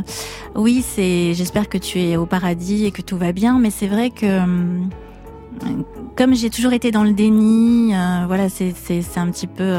oui, 0.56 0.84
c'est. 0.86 1.34
J'espère 1.34 1.70
que 1.70 1.78
tu 1.78 2.00
es 2.02 2.18
au 2.18 2.26
paradis 2.26 2.86
et 2.86 2.92
que 2.92 3.02
tout 3.02 3.18
va 3.18 3.32
bien, 3.32 3.58
mais 3.58 3.70
c'est 3.70 3.88
vrai 3.88 4.10
que 4.10 4.42
comme 6.18 6.36
j'ai 6.36 6.50
toujours 6.50 6.74
été 6.74 6.92
dans 6.92 7.04
le 7.06 7.14
déni, 7.14 7.94
voilà, 8.28 8.50
c'est 8.50 8.74
un 9.16 9.32
petit 9.32 9.48
peu. 9.48 9.78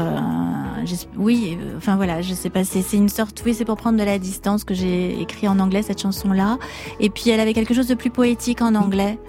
oui, 1.15 1.59
enfin 1.77 1.95
voilà, 1.95 2.21
je 2.23 2.33
sais 2.33 2.49
pas. 2.49 2.63
C'est 2.63 2.81
c'est 2.81 2.97
une 2.97 3.09
sorte. 3.09 3.43
Oui, 3.45 3.53
c'est 3.53 3.65
pour 3.65 3.77
prendre 3.77 3.99
de 3.99 4.03
la 4.03 4.17
distance 4.17 4.63
que 4.63 4.73
j'ai 4.73 5.21
écrit 5.21 5.47
en 5.47 5.59
anglais 5.59 5.83
cette 5.83 6.01
chanson 6.01 6.31
là. 6.31 6.57
Et 6.99 7.11
puis 7.11 7.29
elle 7.29 7.39
avait 7.39 7.53
quelque 7.53 7.75
chose 7.75 7.87
de 7.87 7.95
plus 7.95 8.09
poétique 8.09 8.61
en 8.63 8.73
anglais 8.73 9.19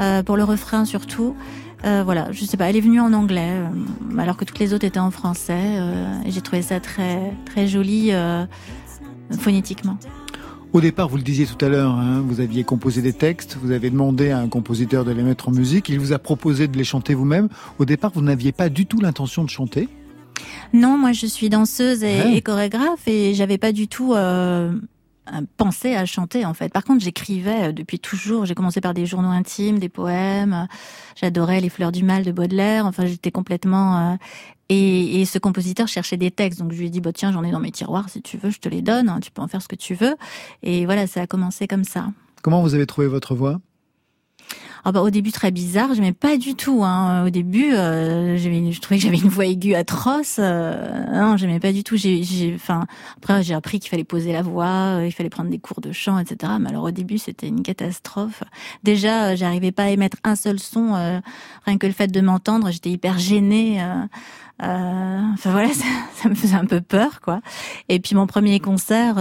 euh, 0.00 0.22
pour 0.22 0.36
le 0.36 0.44
refrain 0.44 0.84
surtout. 0.84 1.34
Euh, 1.84 2.02
voilà, 2.04 2.32
je 2.32 2.44
sais 2.44 2.56
pas, 2.56 2.70
elle 2.70 2.76
est 2.76 2.80
venue 2.80 3.00
en 3.00 3.12
anglais, 3.12 3.50
euh, 3.52 4.18
alors 4.18 4.36
que 4.36 4.44
toutes 4.46 4.58
les 4.58 4.72
autres 4.72 4.86
étaient 4.86 4.98
en 4.98 5.10
français, 5.10 5.52
euh, 5.78 6.06
et 6.24 6.30
j'ai 6.30 6.40
trouvé 6.40 6.62
ça 6.62 6.80
très 6.80 7.32
très 7.44 7.68
joli 7.68 8.08
euh, 8.12 8.44
phonétiquement. 9.38 9.98
Au 10.72 10.80
départ, 10.80 11.08
vous 11.08 11.16
le 11.16 11.22
disiez 11.22 11.46
tout 11.46 11.62
à 11.64 11.68
l'heure, 11.68 11.92
hein, 11.92 12.22
vous 12.26 12.40
aviez 12.40 12.64
composé 12.64 13.02
des 13.02 13.12
textes, 13.12 13.56
vous 13.62 13.70
avez 13.70 13.90
demandé 13.90 14.30
à 14.30 14.38
un 14.38 14.48
compositeur 14.48 15.04
de 15.04 15.12
les 15.12 15.22
mettre 15.22 15.48
en 15.48 15.52
musique, 15.52 15.88
il 15.88 16.00
vous 16.00 16.12
a 16.12 16.18
proposé 16.18 16.66
de 16.66 16.76
les 16.76 16.84
chanter 16.84 17.14
vous-même. 17.14 17.48
Au 17.78 17.84
départ, 17.84 18.10
vous 18.14 18.20
n'aviez 18.22 18.52
pas 18.52 18.68
du 18.68 18.86
tout 18.86 19.00
l'intention 19.00 19.44
de 19.44 19.50
chanter. 19.50 19.88
Non, 20.74 20.98
moi 20.98 21.12
je 21.12 21.26
suis 21.26 21.48
danseuse 21.48 22.02
et, 22.02 22.20
Ouais. 22.20 22.36
et 22.36 22.42
chorégraphe 22.42 23.06
et 23.06 23.32
j'avais 23.34 23.58
pas 23.58 23.72
du 23.72 23.86
tout 23.88 24.12
euh, 24.14 24.72
pensé 25.56 25.94
à 25.94 26.06
chanter 26.06 26.44
en 26.44 26.54
fait. 26.54 26.72
Par 26.72 26.84
contre, 26.84 27.02
j'écrivais 27.02 27.68
euh, 27.68 27.72
depuis 27.72 27.98
toujours. 27.98 28.46
J'ai 28.46 28.54
commencé 28.54 28.80
par 28.80 28.94
des 28.94 29.06
journaux 29.06 29.28
intimes, 29.28 29.78
des 29.78 29.88
poèmes. 29.88 30.66
J'adorais 31.14 31.60
les 31.60 31.68
fleurs 31.68 31.92
du 31.92 32.02
mal 32.04 32.24
de 32.24 32.32
Baudelaire. 32.32 32.86
Enfin, 32.86 33.06
j'étais 33.06 33.30
complètement 33.30 34.12
euh, 34.12 34.16
et, 34.68 35.20
et 35.20 35.24
ce 35.24 35.38
compositeur 35.38 35.86
cherchait 35.86 36.16
des 36.16 36.30
textes, 36.30 36.58
donc 36.58 36.72
je 36.72 36.78
lui 36.78 36.86
ai 36.86 36.90
dit 36.90 37.00
bah 37.00 37.12
tiens 37.12 37.30
j'en 37.30 37.44
ai 37.44 37.52
dans 37.52 37.60
mes 37.60 37.70
tiroirs, 37.70 38.08
si 38.08 38.20
tu 38.20 38.36
veux 38.36 38.50
je 38.50 38.58
te 38.58 38.68
les 38.68 38.82
donne, 38.82 39.08
hein, 39.08 39.20
tu 39.20 39.30
peux 39.30 39.42
en 39.42 39.48
faire 39.48 39.62
ce 39.62 39.68
que 39.68 39.76
tu 39.76 39.94
veux. 39.94 40.16
Et 40.62 40.86
voilà, 40.86 41.06
ça 41.06 41.22
a 41.22 41.26
commencé 41.26 41.68
comme 41.68 41.84
ça. 41.84 42.06
Comment 42.42 42.62
vous 42.62 42.74
avez 42.74 42.86
trouvé 42.86 43.06
votre 43.06 43.34
voix? 43.34 43.60
Ah 44.88 44.92
bah, 44.92 45.02
au 45.02 45.10
début 45.10 45.32
très 45.32 45.50
bizarre, 45.50 45.94
j'aimais 45.94 46.12
pas 46.12 46.36
du 46.36 46.54
tout. 46.54 46.84
Hein. 46.84 47.26
Au 47.26 47.30
début, 47.30 47.74
euh, 47.74 48.36
je 48.36 48.80
trouvais 48.80 48.98
que 48.98 49.02
j'avais 49.02 49.18
une 49.18 49.28
voix 49.28 49.44
aiguë 49.44 49.74
atroce. 49.74 50.36
Euh, 50.38 51.04
non, 51.12 51.36
j'aimais 51.36 51.58
pas 51.58 51.72
du 51.72 51.82
tout. 51.82 51.96
J'ai, 51.96 52.22
j'ai, 52.22 52.54
enfin, 52.54 52.86
après 53.16 53.42
j'ai 53.42 53.54
appris 53.54 53.80
qu'il 53.80 53.90
fallait 53.90 54.04
poser 54.04 54.32
la 54.32 54.42
voix, 54.42 54.98
euh, 55.00 55.04
il 55.04 55.10
fallait 55.10 55.28
prendre 55.28 55.50
des 55.50 55.58
cours 55.58 55.80
de 55.80 55.90
chant, 55.90 56.20
etc. 56.20 56.52
Mais 56.60 56.68
alors 56.68 56.84
au 56.84 56.92
début, 56.92 57.18
c'était 57.18 57.48
une 57.48 57.64
catastrophe. 57.64 58.44
Déjà, 58.84 59.30
euh, 59.30 59.36
j'arrivais 59.36 59.72
pas 59.72 59.86
à 59.86 59.88
émettre 59.88 60.18
un 60.22 60.36
seul 60.36 60.60
son. 60.60 60.92
rien 60.92 61.78
que 61.78 61.88
le 61.88 61.92
fait 61.92 62.06
de 62.06 62.20
m'entendre, 62.20 62.70
j'étais 62.70 62.90
hyper 62.90 63.18
gênée. 63.18 63.82
euh, 64.62 65.20
enfin 65.34 65.50
voilà, 65.50 65.68
ça, 66.14 66.28
me 66.28 66.36
faisait 66.36 66.54
un 66.54 66.64
peu 66.64 66.80
peur, 66.80 67.20
quoi. 67.22 67.40
Et 67.88 67.98
puis 67.98 68.14
mon 68.14 68.28
premier 68.28 68.60
concert, 68.60 69.16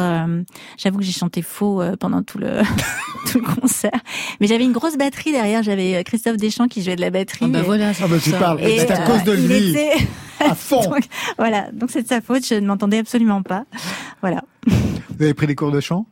j'avoue 0.78 1.00
que 1.00 1.04
j'ai 1.04 1.12
chanté 1.12 1.42
faux 1.42 1.82
pendant 2.00 2.22
tout 2.22 2.38
le 2.38 2.62
tout 3.32 3.40
le 3.40 3.60
concert, 3.60 4.00
mais 4.40 4.46
j'avais 4.46 4.64
une 4.64 4.72
grosse 4.72 4.96
batterie 4.96 5.32
derrière. 5.32 5.55
J'avais 5.62 5.96
euh, 5.96 6.04
Christophe 6.04 6.38
Deschamps 6.38 6.68
qui 6.68 6.84
jouait 6.84 6.96
de 6.96 7.02
la 7.02 7.10
batterie. 7.10 7.46
Ah 7.46 7.48
bah 7.50 7.62
voilà, 7.64 7.94
c'est 7.94 8.04
Ah 8.04 8.08
bah 8.08 8.18
tu 8.22 8.30
ça. 8.32 8.38
parles, 8.40 8.62
et, 8.62 8.80
c'est 8.80 8.92
à 8.92 9.02
euh, 9.02 9.06
cause 9.06 9.24
de 9.24 9.36
il 9.36 9.48
lui, 9.48 9.70
était- 9.72 10.08
à 10.40 10.54
fond. 10.56 10.82
Donc, 10.90 11.04
voilà, 11.38 11.72
donc 11.72 11.92
c'est 11.92 12.04
de 12.04 12.08
sa 12.08 12.20
faute. 12.22 12.46
Je 12.46 12.56
ne 12.56 12.68
m'entendais 12.68 12.98
absolument 12.98 13.42
pas. 13.42 13.64
Voilà. 14.22 14.44
Vous 14.68 15.24
avez 15.24 15.34
pris 15.34 15.48
des 15.48 15.56
cours 15.56 15.72
de 15.72 15.80
chant? 15.80 16.06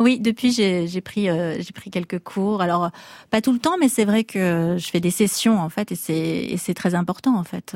Oui, 0.00 0.18
depuis 0.18 0.50
j'ai 0.52 0.88
j'ai 0.88 1.00
pris 1.00 1.28
euh, 1.28 1.56
j'ai 1.60 1.72
pris 1.72 1.90
quelques 1.90 2.18
cours. 2.18 2.62
Alors 2.62 2.84
euh, 2.86 2.88
pas 3.30 3.40
tout 3.40 3.52
le 3.52 3.58
temps, 3.60 3.76
mais 3.80 3.88
c'est 3.88 4.04
vrai 4.04 4.24
que 4.24 4.76
je 4.78 4.86
fais 4.90 4.98
des 5.00 5.10
sessions 5.12 5.60
en 5.60 5.68
fait, 5.68 5.92
et 5.92 5.94
c'est 5.96 6.14
et 6.16 6.56
c'est 6.56 6.74
très 6.74 6.94
important 6.96 7.36
en 7.38 7.44
fait. 7.44 7.74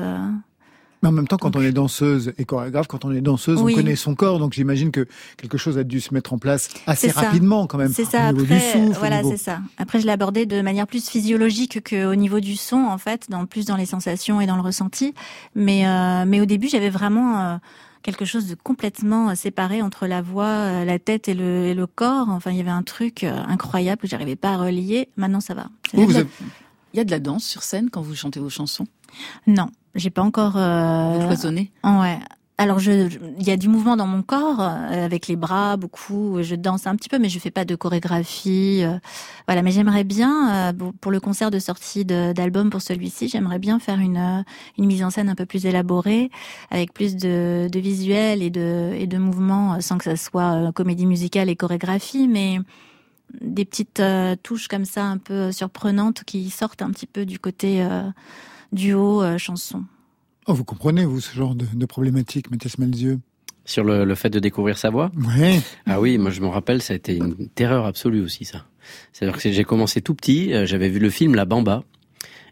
Mais 1.05 1.09
en 1.09 1.11
même 1.11 1.27
temps, 1.27 1.37
quand 1.37 1.55
on 1.55 1.61
est 1.61 1.71
danseuse 1.71 2.33
et 2.39 2.45
chorégraphe, 2.45 2.87
quand 2.87 3.05
on 3.05 3.11
est 3.11 3.21
danseuse, 3.21 3.61
Oui. 3.61 3.73
on 3.73 3.75
connaît 3.77 3.95
son 3.95 4.15
corps. 4.15 4.39
Donc 4.39 4.53
j'imagine 4.53 4.89
que 4.89 5.07
quelque 5.37 5.55
chose 5.57 5.77
a 5.77 5.83
dû 5.83 6.01
se 6.01 6.15
mettre 6.15 6.33
en 6.33 6.39
place 6.39 6.69
assez 6.87 7.11
rapidement 7.11 7.67
quand 7.67 7.77
même. 7.77 7.93
C'est 7.93 8.05
ça. 8.05 8.29
Au 8.29 8.33
niveau 8.33 8.45
Après, 8.45 8.55
du 8.55 8.61
souffle, 8.71 8.89
au 8.97 8.99
voilà, 8.99 9.17
niveau- 9.17 9.29
c'est 9.31 9.37
ça. 9.43 9.59
Après, 9.77 9.99
je 9.99 10.07
l'ai 10.07 10.11
abordé 10.11 10.47
de 10.47 10.61
manière 10.61 10.87
plus 10.87 11.07
physiologique 11.07 11.87
qu'au 11.87 12.15
niveau 12.15 12.39
du 12.39 12.55
son, 12.55 12.77
en 12.77 12.97
fait, 12.97 13.27
dans 13.29 13.45
plus 13.45 13.65
dans 13.65 13.75
les 13.77 13.85
sensations 13.85 14.41
et 14.41 14.47
dans 14.47 14.55
le 14.55 14.63
ressenti. 14.63 15.13
Mais 15.53 15.85
euh, 15.87 16.25
mais 16.25 16.41
au 16.41 16.45
début, 16.45 16.69
j'avais 16.69 16.89
vraiment 16.89 17.39
euh, 17.39 17.57
quelque 18.01 18.25
chose 18.25 18.47
de 18.47 18.55
complètement 18.55 19.29
euh, 19.29 19.35
séparé 19.35 19.83
entre 19.83 20.07
la 20.07 20.23
voix, 20.23 20.83
la 20.85 20.97
tête 20.97 21.27
et 21.29 21.35
le, 21.35 21.65
et 21.65 21.75
le 21.75 21.85
corps. 21.85 22.29
Enfin, 22.29 22.49
il 22.49 22.57
y 22.57 22.61
avait 22.61 22.69
un 22.71 22.81
truc 22.81 23.23
incroyable 23.23 24.01
que 24.01 24.07
j'arrivais 24.07 24.35
pas 24.35 24.53
à 24.53 24.57
relier. 24.57 25.09
Maintenant, 25.17 25.39
ça 25.39 25.53
va. 25.53 25.67
Y, 25.93 26.07
la, 26.13 26.21
il 26.93 26.97
y 26.97 26.99
a 26.99 27.03
de 27.03 27.11
la 27.11 27.19
danse 27.19 27.43
sur 27.45 27.61
scène 27.61 27.91
quand 27.91 28.01
vous 28.01 28.15
chantez 28.15 28.39
vos 28.39 28.49
chansons? 28.49 28.87
Non, 29.45 29.69
j'ai 29.95 30.09
pas 30.09 30.21
encore. 30.21 30.53
Euh... 30.57 31.13
Vous 31.19 31.25
cloisonnez 31.25 31.71
Ouais. 31.83 32.19
Alors, 32.57 32.79
il 32.81 33.43
y 33.45 33.51
a 33.51 33.57
du 33.57 33.67
mouvement 33.67 33.97
dans 33.97 34.07
mon 34.07 34.21
corps, 34.21 34.61
euh, 34.61 35.03
avec 35.05 35.27
les 35.27 35.35
bras, 35.35 35.75
beaucoup. 35.75 36.37
Je 36.41 36.55
danse 36.55 36.87
un 36.87 36.95
petit 36.95 37.09
peu, 37.09 37.19
mais 37.19 37.27
je 37.27 37.37
fais 37.37 37.51
pas 37.51 37.65
de 37.65 37.75
chorégraphie. 37.75 38.79
euh, 38.83 38.97
voilà, 39.45 39.61
mais 39.61 39.71
j'aimerais 39.71 40.05
bien, 40.05 40.69
euh, 40.69 40.73
pour- 41.01 41.11
le 41.11 41.19
concert 41.19 41.51
de 41.51 41.59
sortie 41.59 42.05
d'album 42.05 42.69
pour 42.69 42.81
celui-ci, 42.81 43.27
j'aimerais 43.27 43.59
bien 43.59 43.77
faire 43.79 43.99
une, 43.99 44.15
euh, 44.15 44.41
une 44.77 44.85
mise 44.85 45.03
en 45.03 45.09
scène 45.09 45.27
un 45.27 45.35
peu 45.35 45.45
plus 45.45 45.65
élaborée, 45.65 46.29
avec 46.71 46.93
plus 46.93 47.17
de, 47.17 47.67
de 47.69 47.79
visuels 47.79 48.41
et 48.41 48.49
de, 48.51 48.93
et 48.97 49.05
de 49.05 49.17
mouvements, 49.17 49.73
euh, 49.73 49.79
sans 49.81 49.97
que 49.97 50.05
ça 50.05 50.15
soit 50.15 50.53
euh, 50.53 50.71
comédie 50.71 51.07
musicale 51.07 51.49
et 51.49 51.57
chorégraphie, 51.57 52.29
mais 52.29 52.59
des 53.41 53.65
petites 53.65 54.01
touches 54.43 54.69
comme 54.69 54.85
ça, 54.85 55.03
un 55.03 55.17
peu 55.17 55.51
surprenantes, 55.51 56.23
qui 56.23 56.49
sortent 56.51 56.81
un 56.81 56.91
petit 56.91 57.07
peu 57.07 57.25
du 57.25 57.37
côté 57.37 57.81
euh, 57.83 58.03
duo 58.75 59.23
euh, 59.23 59.37
chanson. 59.37 59.83
Oh, 60.47 60.53
vous 60.53 60.63
comprenez, 60.63 61.05
vous, 61.05 61.19
ce 61.21 61.33
genre 61.33 61.55
de, 61.55 61.65
de 61.73 61.85
problématique, 61.87 62.51
Mathias 62.51 62.77
Malzieux 62.77 63.19
Sur 63.65 63.83
le, 63.83 64.05
le 64.05 64.15
fait 64.15 64.29
de 64.29 64.39
découvrir 64.39 64.77
sa 64.77 64.91
voix? 64.91 65.11
Ouais. 65.35 65.59
Ah 65.87 65.99
oui, 65.99 66.19
moi 66.19 66.29
je 66.29 66.41
me 66.41 66.47
rappelle, 66.47 66.81
ça 66.83 66.93
a 66.93 66.95
été 66.95 67.15
une 67.15 67.47
terreur 67.49 67.85
absolue 67.85 68.21
aussi 68.21 68.45
ça. 68.45 68.65
C'est-à-dire 69.11 69.41
que 69.41 69.51
j'ai 69.51 69.63
commencé 69.63 70.01
tout 70.01 70.13
petit, 70.13 70.53
euh, 70.53 70.67
j'avais 70.67 70.89
vu 70.89 70.99
le 70.99 71.09
film 71.09 71.33
La 71.33 71.45
Bamba, 71.45 71.83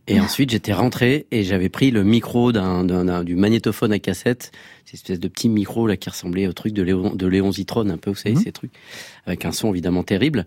et 0.07 0.19
ensuite 0.19 0.49
j'étais 0.51 0.73
rentré 0.73 1.27
et 1.31 1.43
j'avais 1.43 1.69
pris 1.69 1.89
le 1.91 2.03
micro 2.03 2.51
d'un, 2.51 2.83
d'un- 2.83 3.05
d'un- 3.05 3.23
du 3.23 3.35
magnétophone 3.35 3.93
à 3.93 3.99
cassette, 3.99 4.51
cette 4.85 4.95
espèce 4.95 5.19
de 5.19 5.27
petit 5.27 5.47
micro 5.49 5.87
là 5.87 5.95
qui 5.97 6.09
ressemblait 6.09 6.45
au 6.47 6.53
truc 6.53 6.73
de 6.73 6.83
Léon, 6.83 7.15
de 7.15 7.27
Léon 7.27 7.51
Zitrone 7.51 7.89
un 7.91 7.97
peu, 7.97 8.09
vous 8.11 8.15
savez, 8.17 8.35
Mhm. 8.35 8.41
ces 8.41 8.51
trucs, 8.51 8.71
avec 9.25 9.45
un 9.45 9.51
son 9.51 9.71
évidemment 9.71 10.03
terrible. 10.03 10.45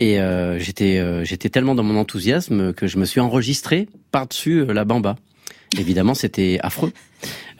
Et 0.00 0.20
euh, 0.20 0.58
j'étais, 0.58 0.98
euh, 0.98 1.24
j'étais 1.24 1.48
tellement 1.50 1.74
dans 1.74 1.84
mon 1.84 1.96
enthousiasme 1.98 2.72
que 2.72 2.86
je 2.86 2.98
me 2.98 3.04
suis 3.04 3.20
enregistré 3.20 3.88
par-dessus 4.10 4.60
euh, 4.60 4.72
La 4.72 4.84
Bamba. 4.84 5.16
Évidemment, 5.78 6.14
c'était 6.14 6.58
affreux 6.62 6.92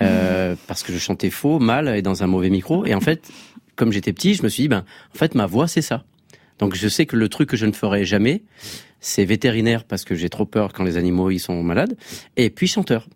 euh, 0.03 0.55
parce 0.66 0.82
que 0.82 0.92
je 0.92 0.99
chantais 0.99 1.30
faux, 1.30 1.59
mal 1.59 1.88
et 1.88 2.03
dans 2.03 2.22
un 2.22 2.26
mauvais 2.26 2.51
micro. 2.51 2.84
Et 2.86 2.94
en 2.94 3.01
fait, 3.01 3.28
comme 3.74 3.92
j'étais 3.92 4.12
petit, 4.12 4.34
je 4.34 4.42
me 4.42 4.49
suis 4.49 4.64
dit, 4.64 4.68
ben, 4.68 4.84
en 5.14 5.18
fait, 5.18 5.34
ma 5.34 5.47
voix, 5.47 5.68
c'est 5.68 5.82
ça. 5.82 6.05
Donc, 6.59 6.74
je 6.74 6.88
sais 6.88 7.05
que 7.05 7.16
le 7.16 7.28
truc 7.28 7.51
que 7.51 7.57
je 7.57 7.66
ne 7.66 7.72
ferai 7.72 8.05
jamais, 8.05 8.42
c'est 9.01 9.24
vétérinaire 9.24 9.84
parce 9.84 10.05
que 10.05 10.14
j'ai 10.14 10.28
trop 10.28 10.47
peur 10.47 10.72
quand 10.72 10.84
les 10.84 10.97
animaux 10.97 11.30
ils 11.30 11.38
sont 11.38 11.62
malades, 11.62 11.97
et 12.36 12.51
puis 12.51 12.66
chanteur. 12.66 13.09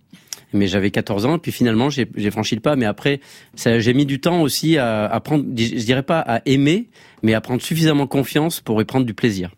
Mais 0.52 0.66
j'avais 0.66 0.90
14 0.90 1.26
ans, 1.26 1.36
et 1.36 1.38
puis 1.38 1.52
finalement, 1.52 1.90
j'ai 1.90 2.30
franchi 2.30 2.56
le 2.56 2.60
pas. 2.60 2.74
Mais 2.74 2.86
après, 2.86 3.20
j'ai 3.54 3.94
mis 3.94 4.04
du 4.04 4.20
temps 4.20 4.42
aussi 4.42 4.78
à, 4.78 5.06
à 5.06 5.20
prendre, 5.20 5.44
je 5.56 5.84
dirais 5.84 6.02
pas 6.02 6.18
à 6.18 6.42
aimer, 6.44 6.88
mais 7.22 7.34
à 7.34 7.40
prendre 7.40 7.62
suffisamment 7.62 8.08
confiance 8.08 8.60
pour 8.60 8.80
y 8.82 8.84
prendre 8.84 9.06
du 9.06 9.14
plaisir. 9.14 9.52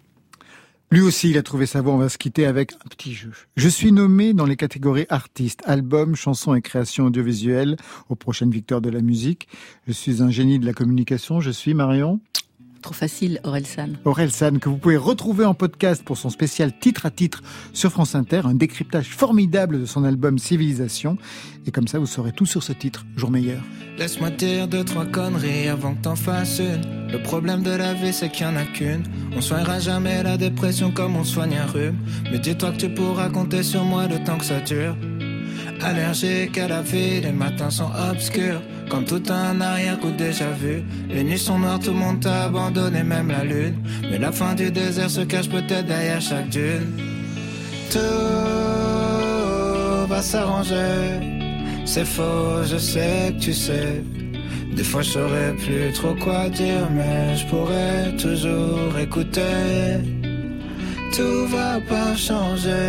Lui 0.93 1.01
aussi, 1.01 1.31
il 1.31 1.39
a 1.39 1.43
trouvé 1.43 1.65
sa 1.65 1.81
voix. 1.81 1.95
On 1.95 1.99
va 1.99 2.11
se 2.11 2.19
quitter 2.19 2.45
avec 2.45 2.75
un 2.75 2.89
petit 2.91 3.15
jeu. 3.15 3.31
Je 3.57 3.69
suis 3.71 3.93
nommé 3.93 4.35
dans 4.35 4.45
les 4.45 4.57
catégories 4.57 5.07
artistes, 5.09 5.63
albums, 5.65 6.15
chansons 6.15 6.55
et 6.55 6.61
créations 6.61 7.07
audiovisuelles 7.07 7.79
aux 8.11 8.15
prochaines 8.15 8.51
victoires 8.51 8.83
de 8.83 8.91
la 8.91 9.01
musique. 9.01 9.49
Je 9.87 9.93
suis 9.93 10.21
un 10.21 10.31
génie 10.31 10.59
de 10.59 10.67
la 10.67 10.75
communication. 10.75 11.41
Je 11.41 11.51
suis 11.51 11.73
Marion. 11.73 12.21
Trop 12.83 12.95
facile, 12.95 13.41
Aurel 13.45 13.65
San. 13.65 13.97
Aurel 14.05 14.33
San, 14.33 14.59
que 14.59 14.69
vous 14.69 14.77
pouvez 14.77 14.97
retrouver 14.97 15.45
en 15.45 15.55
podcast 15.55 16.03
pour 16.03 16.19
son 16.19 16.31
spécial 16.31 16.77
titre 16.77 17.07
à 17.07 17.11
titre 17.11 17.41
sur 17.73 17.93
France 17.93 18.17
Inter, 18.17 18.43
un 18.45 18.55
décryptage 18.55 19.09
formidable 19.09 19.81
de 19.81 19.87
son 19.87 20.03
album 20.03 20.39
Civilisation. 20.39 21.17
Et 21.65 21.71
comme 21.71 21.87
ça, 21.87 22.01
vous 22.01 22.07
saurez 22.07 22.33
tout 22.33 22.45
sur 22.45 22.65
ce 22.65 22.73
titre, 22.73 23.07
Jour 23.17 23.31
meilleur. 23.31 23.63
Laisse-moi 23.99 24.31
dire 24.31 24.67
deux, 24.67 24.85
trois 24.85 25.07
conneries 25.07 25.69
avant 25.69 25.95
que 25.95 26.03
t'en 26.03 26.17
fasses 26.17 26.59
une. 26.59 27.13
Le 27.13 27.23
problème 27.23 27.63
de 27.63 27.71
la 27.71 27.95
vie, 27.95 28.13
c'est 28.13 28.31
qu'il 28.31 28.47
y 28.47 28.49
en 28.49 28.57
a 28.57 28.65
qu'une. 28.65 29.05
On 29.37 29.41
soignera 29.41 29.79
jamais 29.79 30.23
la 30.25 30.37
dépression 30.37 30.91
comme 30.91 31.15
on 31.15 31.25
soigne 31.25 31.57
un 31.59 31.67
rhume. 31.67 31.99
Mais 32.33 32.41
dis-toi 32.41 32.73
que 32.73 32.79
tu 32.79 32.89
pourras 32.93 33.29
compter 33.29 33.63
sur 33.63 33.85
moi 33.85 34.09
le 34.09 34.23
temps 34.25 34.39
que 34.39 34.45
ça 34.45 34.61
dure. 34.61 34.97
Allergique 35.85 36.59
à 36.59 36.69
la 36.69 36.81
vie, 36.83 37.21
les 37.21 37.33
matins 37.33 37.71
sont 37.71 37.91
obscurs. 38.11 38.63
Comme 38.89 39.05
tout 39.05 39.23
un 39.31 39.61
arrière-coup 39.61 40.13
déjà 40.13 40.51
vu. 40.51 40.83
Les 41.09 41.25
nuits 41.25 41.39
sont 41.39 41.59
noires, 41.59 41.81
tout 41.81 41.91
le 41.91 41.97
monde 41.97 42.21
t'a 42.21 42.45
abandonné, 42.45 43.03
même 43.03 43.29
la 43.29 43.43
lune. 43.43 43.77
Mais 44.11 44.19
la 44.19 44.31
fin 44.31 44.55
du 44.55 44.71
désert 44.71 45.11
se 45.11 45.23
cache 45.23 45.49
peut-être 45.49 45.87
derrière 45.87 46.21
chaque 46.21 46.51
dune. 46.51 46.87
Tout 47.91 47.99
va 50.09 50.23
s'arranger. 50.23 51.21
C'est 51.85 52.05
faux, 52.05 52.63
je 52.65 52.77
sais 52.77 53.35
que 53.37 53.41
tu 53.43 53.53
sais. 53.53 54.03
Des 54.77 54.85
fois 54.85 55.03
je 55.03 55.11
saurais 55.11 55.53
plus 55.55 55.93
trop 55.93 56.15
quoi 56.15 56.49
dire, 56.49 56.89
mais 56.91 57.37
je 57.37 57.47
pourrais 57.47 58.17
toujours 58.17 58.99
écouter. 58.99 59.43
Tout 61.17 61.47
va 61.47 61.79
pas 61.89 62.17
changer, 62.17 62.89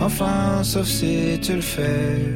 enfin 0.00 0.62
sauf 0.62 0.86
si 0.86 1.38
tu 1.42 1.54
le 1.56 1.60
fais. 1.60 2.34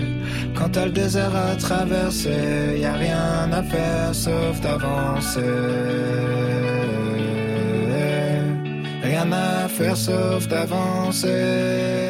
Quand 0.55 0.68
t'as 0.72 0.84
le 0.84 0.90
désert 0.90 1.34
à 1.34 1.57
traverser, 1.57 2.78
y 2.80 2.84
a 2.84 2.92
rien 2.92 3.51
à 3.51 3.62
faire 3.62 4.14
sauf 4.14 4.61
d'avancer. 4.61 5.40
Rien 9.03 9.32
à 9.32 9.68
faire 9.68 9.96
sauf 9.96 10.46
d'avancer. 10.48 12.09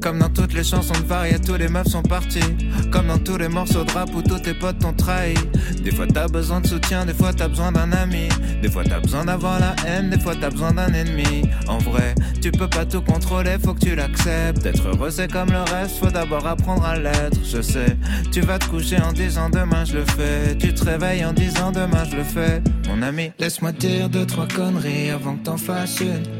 Comme 0.00 0.18
dans 0.18 0.30
toutes 0.30 0.54
les 0.54 0.64
chansons 0.64 0.94
de 0.94 1.06
Varia, 1.06 1.38
tous 1.38 1.56
les 1.56 1.68
meufs 1.68 1.88
sont 1.88 2.02
partis. 2.02 2.56
Comme 2.90 3.08
dans 3.08 3.18
tous 3.18 3.36
les 3.36 3.48
morceaux 3.48 3.84
de 3.84 3.92
rap 3.92 4.08
où 4.14 4.22
tous 4.22 4.38
tes 4.38 4.54
potes 4.54 4.78
t'ont 4.78 4.94
trahi. 4.94 5.34
Des 5.84 5.90
fois 5.90 6.06
t'as 6.06 6.26
besoin 6.26 6.60
de 6.60 6.66
soutien, 6.66 7.04
des 7.04 7.12
fois 7.12 7.32
t'as 7.32 7.48
besoin 7.48 7.70
d'un 7.70 7.92
ami. 7.92 8.28
Des 8.62 8.70
fois 8.70 8.82
t'as 8.82 9.00
besoin 9.00 9.26
d'avoir 9.26 9.60
la 9.60 9.76
haine, 9.86 10.10
des 10.10 10.18
fois 10.18 10.34
t'as 10.40 10.50
besoin 10.50 10.72
d'un 10.72 10.92
ennemi. 10.94 11.42
En 11.68 11.78
vrai, 11.78 12.14
tu 12.40 12.50
peux 12.50 12.68
pas 12.68 12.86
tout 12.86 13.02
contrôler, 13.02 13.56
faut 13.62 13.74
que 13.74 13.80
tu 13.80 13.94
l'acceptes. 13.94 14.64
Être 14.64 14.88
heureux 14.88 15.10
c'est 15.10 15.30
comme 15.30 15.50
le 15.50 15.60
reste, 15.60 15.98
faut 15.98 16.10
d'abord 16.10 16.46
apprendre 16.46 16.84
à 16.84 16.98
l'être. 16.98 17.38
Je 17.44 17.60
sais, 17.60 17.96
tu 18.32 18.40
vas 18.40 18.58
te 18.58 18.66
coucher 18.66 19.00
en 19.02 19.12
disant 19.12 19.50
demain 19.50 19.84
je 19.84 19.98
le 19.98 20.04
fais. 20.04 20.56
Tu 20.58 20.72
te 20.72 20.84
réveilles 20.84 21.24
en 21.24 21.32
disant 21.32 21.72
demain 21.72 22.04
je 22.10 22.16
le 22.16 22.24
fais. 22.24 22.62
Mon 22.88 23.02
ami, 23.02 23.32
laisse-moi 23.38 23.72
dire 23.72 24.08
deux, 24.08 24.26
trois 24.26 24.48
conneries 24.48 25.10
avant 25.10 25.36
que 25.36 25.44
t'en 25.44 25.56
fasses 25.58 26.00
une. 26.00 26.39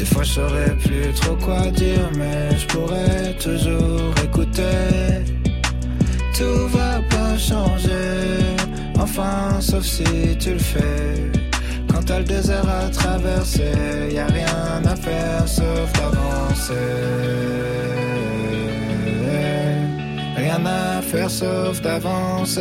Des 0.00 0.06
fois 0.06 0.22
je 0.22 0.32
saurais 0.32 0.74
plus 0.82 1.12
trop 1.20 1.36
quoi 1.36 1.66
dire, 1.66 2.08
mais 2.16 2.56
je 2.56 2.66
pourrais 2.68 3.34
toujours 3.38 4.14
écouter. 4.24 4.62
Tout 6.34 6.68
va 6.68 7.02
pas 7.10 7.36
changer, 7.36 8.56
enfin 8.98 9.60
sauf 9.60 9.84
si 9.84 10.38
tu 10.38 10.52
le 10.54 10.58
fais. 10.58 11.30
Quand 11.92 12.02
t'as 12.06 12.20
le 12.20 12.24
désert 12.24 12.66
à 12.66 12.88
traverser, 12.88 13.74
y 14.10 14.18
a 14.18 14.26
rien 14.26 14.82
à 14.86 14.96
faire 14.96 15.46
sauf 15.46 15.92
d'avancer. 15.92 16.72
Rien 20.34 20.64
à 20.64 21.02
faire 21.02 21.30
sauf 21.30 21.82
d'avancer. 21.82 22.60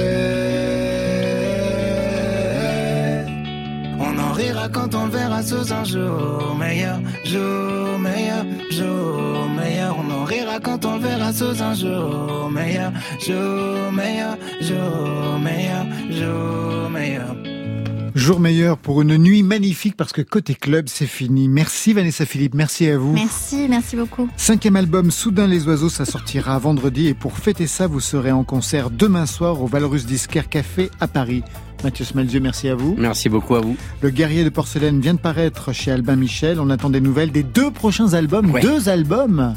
Rira 4.39 4.69
quand 4.69 4.95
on 4.95 5.05
le 5.05 5.11
verra 5.11 5.43
sous 5.43 5.73
un 5.73 5.83
jour 5.83 6.55
meilleur, 6.57 6.99
jour 7.25 7.99
meilleur, 7.99 8.45
jour 8.71 9.49
meilleur. 9.49 9.97
On 9.99 10.11
en 10.11 10.23
rira 10.23 10.59
quand 10.61 10.85
on 10.85 10.95
le 10.95 11.01
verra 11.01 11.33
sous 11.33 11.61
un 11.61 11.73
jour 11.73 12.49
meilleur, 12.49 12.91
jour 13.19 13.91
meilleur, 13.91 14.37
jour 14.61 15.39
meilleur, 15.39 15.85
jour 16.09 16.89
meilleur. 16.89 17.35
Jour 18.15 18.39
meilleur 18.39 18.77
pour 18.77 19.01
une 19.01 19.17
nuit 19.17 19.43
magnifique 19.43 19.97
parce 19.97 20.13
que 20.13 20.21
côté 20.21 20.55
club, 20.55 20.85
c'est 20.87 21.05
fini. 21.05 21.47
Merci 21.49 21.93
Vanessa 21.93 22.25
Philippe, 22.25 22.55
merci 22.55 22.87
à 22.87 22.97
vous. 22.97 23.13
Merci, 23.13 23.67
merci 23.69 23.97
beaucoup. 23.97 24.29
Cinquième 24.37 24.77
album 24.77 25.11
Soudain 25.11 25.47
les 25.47 25.67
oiseaux, 25.67 25.89
ça 25.89 26.05
sortira 26.05 26.57
vendredi 26.59 27.07
et 27.07 27.13
pour 27.13 27.37
fêter 27.37 27.67
ça, 27.67 27.87
vous 27.87 27.99
serez 27.99 28.31
en 28.31 28.45
concert 28.45 28.89
demain 28.89 29.25
soir 29.25 29.61
au 29.61 29.67
Valrus 29.67 30.05
Disquaire 30.05 30.47
Café 30.47 30.89
à 31.01 31.07
Paris. 31.07 31.43
Mathieu 31.83 32.03
Smalzieu, 32.03 32.39
merci 32.41 32.67
à 32.67 32.75
vous. 32.75 32.95
Merci 32.97 33.29
beaucoup 33.29 33.55
à 33.55 33.61
vous. 33.61 33.77
Le 34.01 34.09
guerrier 34.09 34.43
de 34.43 34.49
porcelaine 34.49 34.99
vient 34.99 35.13
de 35.13 35.19
paraître 35.19 35.71
chez 35.73 35.91
Albin 35.91 36.17
Michel. 36.17 36.59
On 36.59 36.69
attend 36.69 36.89
des 36.89 36.99
nouvelles 36.99 37.31
des 37.31 37.43
deux 37.43 37.71
prochains 37.71 38.13
albums. 38.13 38.51
Deux 38.61 38.89
albums 38.89 39.53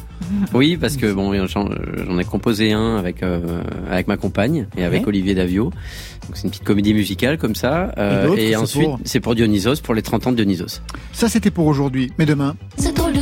Oui, 0.55 0.77
parce 0.77 0.97
que 0.97 1.13
bon, 1.13 1.33
j'en 1.49 2.19
ai 2.19 2.25
composé 2.25 2.73
un 2.73 2.97
avec 2.97 3.25
euh, 3.25 3.63
avec 3.91 4.07
ma 4.07 4.17
compagne 4.17 4.67
et 4.77 4.85
avec 4.85 5.03
Ouais. 5.03 5.09
Olivier 5.09 5.35
Davio. 5.35 5.65
Donc 5.65 6.31
c'est 6.35 6.45
une 6.45 6.51
petite 6.51 6.63
comédie 6.65 6.95
musicale 6.95 7.39
comme 7.39 7.57
ça. 7.57 7.93
Euh, 7.99 8.33
Et 8.37 8.51
c'est 8.51 8.57
ensuite, 8.57 8.85
pour 8.85 9.01
c'est 9.05 9.19
pour 9.21 9.35
Dionysos, 9.35 9.81
pour 9.83 9.95
les 9.95 10.03
30 10.03 10.29
ans 10.29 10.31
de 10.31 10.37
Dionysos. 10.37 10.81
Ça, 11.13 11.29
c'était 11.29 11.51
pour 11.51 11.67
aujourd'hui. 11.67 12.13
Mais 12.19 12.27
demain, 12.27 12.55
Cette 12.77 12.97
drôle 12.97 13.15
de 13.15 13.19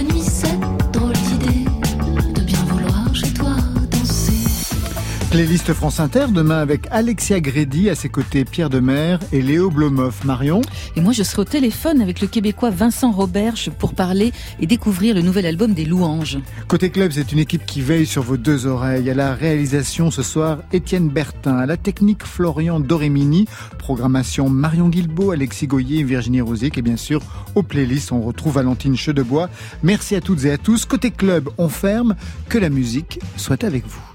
playlist 5.41 5.73
France 5.73 6.01
Inter. 6.01 6.27
Demain 6.35 6.59
avec 6.59 6.87
Alexia 6.91 7.41
Grédy, 7.41 7.89
à 7.89 7.95
ses 7.95 8.11
côtés 8.11 8.45
Pierre 8.45 8.69
Demer 8.69 9.17
et 9.33 9.41
Léo 9.41 9.71
Blomoff. 9.71 10.23
Marion 10.25 10.61
Et 10.97 11.01
moi, 11.01 11.15
je 11.15 11.23
serai 11.23 11.41
au 11.41 11.45
téléphone 11.47 12.03
avec 12.03 12.21
le 12.21 12.27
Québécois 12.27 12.69
Vincent 12.69 13.11
Roberge 13.11 13.71
pour 13.79 13.95
parler 13.95 14.33
et 14.61 14.67
découvrir 14.67 15.15
le 15.15 15.23
nouvel 15.23 15.47
album 15.47 15.73
des 15.73 15.87
Louanges. 15.87 16.37
Côté 16.69 16.91
club, 16.91 17.13
c'est 17.13 17.33
une 17.33 17.39
équipe 17.39 17.65
qui 17.65 17.81
veille 17.81 18.05
sur 18.05 18.23
vos 18.23 18.37
deux 18.37 18.67
oreilles. 18.67 19.09
À 19.09 19.15
la 19.15 19.35
réalisation 19.35 20.11
ce 20.11 20.23
soir, 20.23 20.59
Étienne 20.75 21.09
Bertin. 21.09 21.57
À 21.57 21.65
la 21.65 21.79
technique, 21.79 22.23
Florian 22.23 22.79
Doremini. 22.79 23.47
Programmation, 23.79 24.51
Marion 24.51 24.91
Guilbeault, 24.91 25.31
Alexis 25.31 25.69
Goyer, 25.69 26.03
Virginie 26.03 26.43
Rosic. 26.43 26.77
Et 26.77 26.83
bien 26.83 26.99
sûr, 26.99 27.23
aux 27.55 27.63
playlists, 27.63 28.13
on 28.13 28.21
retrouve 28.21 28.57
Valentine 28.57 28.95
Chedebois. 28.95 29.49
Merci 29.83 30.17
à 30.17 30.21
toutes 30.21 30.45
et 30.45 30.53
à 30.53 30.59
tous. 30.59 30.85
Côté 30.85 31.11
club, 31.11 31.49
on 31.57 31.71
ferme. 31.71 32.15
Que 32.51 32.59
la 32.59 32.69
musique 32.69 33.21
soit 33.39 33.65
avec 33.65 33.87
vous. 33.87 34.10